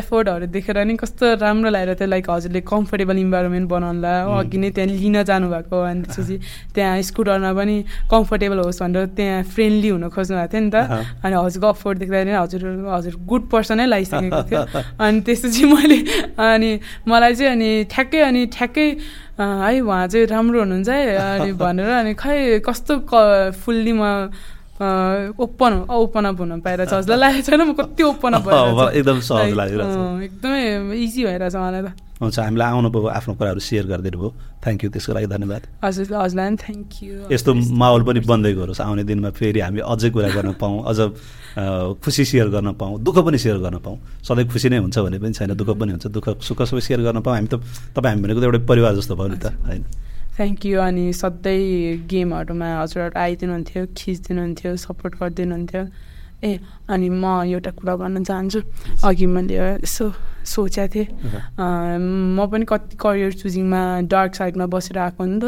[0.00, 4.88] एफोर्टहरू देखेर नि कस्तो राम्रो लागेर थियो। लाइक हजुरले कम्फर्टेबल इन्भाइरोमेन्ट बनाउनुलाई अघि नै त्यहाँ
[4.96, 6.36] लिन जानुभएको। अनि त्यसपछि
[6.72, 7.76] त्यहाँ स्कुटरमा पनि
[8.08, 10.76] कम्फर्टेबल होस् भनेर त्यहाँ फ्रेन्डली हुन खोज्नु भएको थियो नि त।
[11.20, 12.62] अनि हजुरको अफोर्ट देख्दाखेरि हजुर
[12.96, 14.60] हजुर गुड पर्सनै लागिसकेको थियो।
[15.04, 15.98] अनि त्यसपछि मैले
[16.40, 16.70] अनि
[17.04, 18.88] मलाई चाहिँ अनि ठ्याक्कै अनि ठ्याक्कै
[19.38, 24.30] है उहाँ चाहिँ राम्रो हुनुहुन्छ है अनि भनेर अनि खै कस्तो क फुल्ली म
[24.78, 28.46] ओपन ओपन अप हुन पाएर जसलाई लागेको छैन म कति ओपन अप
[28.98, 29.78] एकदम सहज लाग्यो
[30.22, 31.88] एकदमै इजी भइरहेछ मलाई त।
[32.22, 34.30] हुन्छ हामीलाई आउनुभयो आफ्नो कुराहरू सेयर गरिदिनु भयो
[34.62, 38.80] थ्याङ्क यू त्यसको लागि धन्यवाद। हजुर हजुरलाई पनि थ्याङ्क यू यस्तो माहौल पनि बन्दै गरोस्।
[38.86, 40.98] आउने दिनमा फेरि हामी अझै कुरा गर्न पाऊँ। अझ
[42.04, 45.32] खुसी सेयर गर्न पाऊँ दुःख पनि सेयर गर्न पाऊँ। सधैँ खुसी नै हुन्छ भने पनि
[45.32, 47.60] छैन दुःख पनि हुन्छ। दुःख सुख सबै सेयर गर्न पाऊँ। हामी त
[47.94, 49.82] तपाईँ हामी भनेको त एउटा परिवार जस्तो भयो नि त होइन।
[50.38, 55.82] थ्याङ्क यू अनि सधैँ गेमहरूमा हजुरहरू आइदिनुहुन्थ्यो खिचिदिनुहुन्थ्यो सपोर्ट गरिदिनुहुन्थ्यो।
[56.44, 56.58] ए
[56.88, 58.60] अनि म एउटा कुरा भन्न चाहन्छु।
[59.04, 60.12] अघि मैले यसो
[60.46, 61.06] सोचेको थिएँ।
[61.58, 65.44] म पनि कति करियर चुजिङमा डार्क साइडमा बसेर आएको नि त।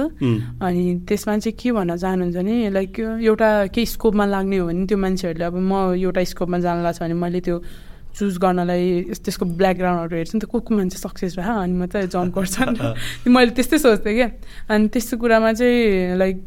[0.61, 2.93] अनि त्यसमा चाहिँ के भन्न चाहनुहुन्छ भने लाइक
[3.23, 7.15] एउटा केही स्कोपमा लाग्ने हो भने त्यो मान्छेहरूले अब म एउटा स्कोपमा जानु लाग्छ भने
[7.15, 7.57] मैले त्यो
[8.11, 12.35] चुज गर्नलाई त्यसको ब्याकग्राउन्डहरू हेर्छु नि त। को को मान्छे सक्सेस भयो अनि मात्रै जन
[12.35, 12.59] गर्छ
[13.31, 14.29] मैले त्यस्तै सोच्थेँ क्या।
[14.67, 16.43] अनि त्यस्तो कुरामा चाहिँ like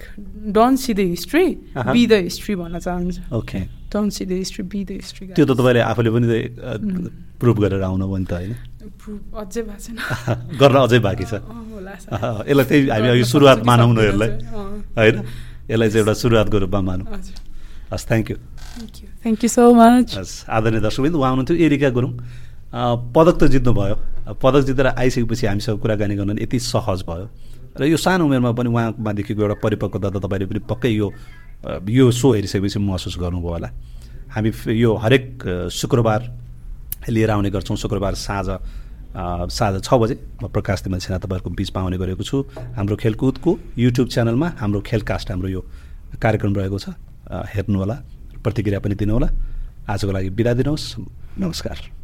[0.52, 1.46] don't see the history
[1.88, 3.60] be the history भन्न चाहन्छु। Okay
[3.94, 6.26] don't see the history be the history त्यो त तपाईँले आफूले पनि
[7.40, 8.54] प्रुभ गरेर आउनु भयो नि त होइन?
[9.04, 9.98] अझै भएको छैन।
[10.62, 11.34] गर्न अझै बाँकी छ।
[12.50, 14.30] यसलाई त्यही हामी अघि सुरुवात मानौँ न यसलाई।
[14.98, 15.16] होइन?
[15.70, 17.08] यसलाई चाहिँ एउटा सुरुवातको रूपमा मानौँ।
[17.94, 18.38] हस् thank you
[19.22, 22.12] thank you so much हस् आदरणीय दर्शकबिन्द उहाँ हुनुहुन्थ्यो एरिका गुरुङ।
[23.16, 23.96] पदक त जित्नुभयो
[24.42, 27.28] पदक जितेर आइसकेपछि हामीसँग कुराकानी गर्न यति सहज भयो।
[27.74, 31.08] र यो सानो उमेरमा पनि उहाँमा देखेको एउटा परिपक्वता त तपाईँले पनि पक्कै यो
[31.64, 33.70] यो सो हेरिसकेपछि महसुस गर्नुभयो होला।
[34.30, 36.22] हामी यो हरेक शुक्रबार
[37.10, 38.48] लिएर आउने गर्छौँ। शुक्रबार साँझ
[39.48, 42.38] साँझ छ बजे। म प्रकाश तिमल सेना तपाईँहरूको बिचमा आउने गरेको छु।
[42.76, 45.62] हाम्रो खेलकुदको युट्युब च्यानलमा हाम्रो खेलकास्ट हाम्रो यो
[46.20, 46.86] कार्यक्रम रहेको छ।
[47.32, 47.96] हेर्नुहोला
[48.44, 49.28] प्रतिक्रिया पनि दिनुहोला।
[49.88, 50.86] आजको लागि बिदा दिनुहोस्।
[51.40, 52.03] नमस्कार।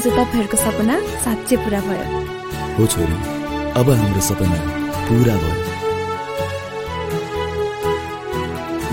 [0.00, 0.94] आज तपाईँहरूको सपना
[1.24, 2.04] साँच्चै पुरा भयो।
[2.76, 3.16] हो छोरी
[3.76, 4.58] अब हाम्रो सपना
[5.04, 5.56] पुरा भयो।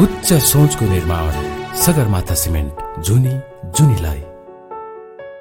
[0.03, 1.31] उच्च सोचको निर्माण
[1.79, 2.73] सगरमाथा सिमेन्ट
[3.07, 3.35] जुनी
[3.77, 4.26] जुनीलाई।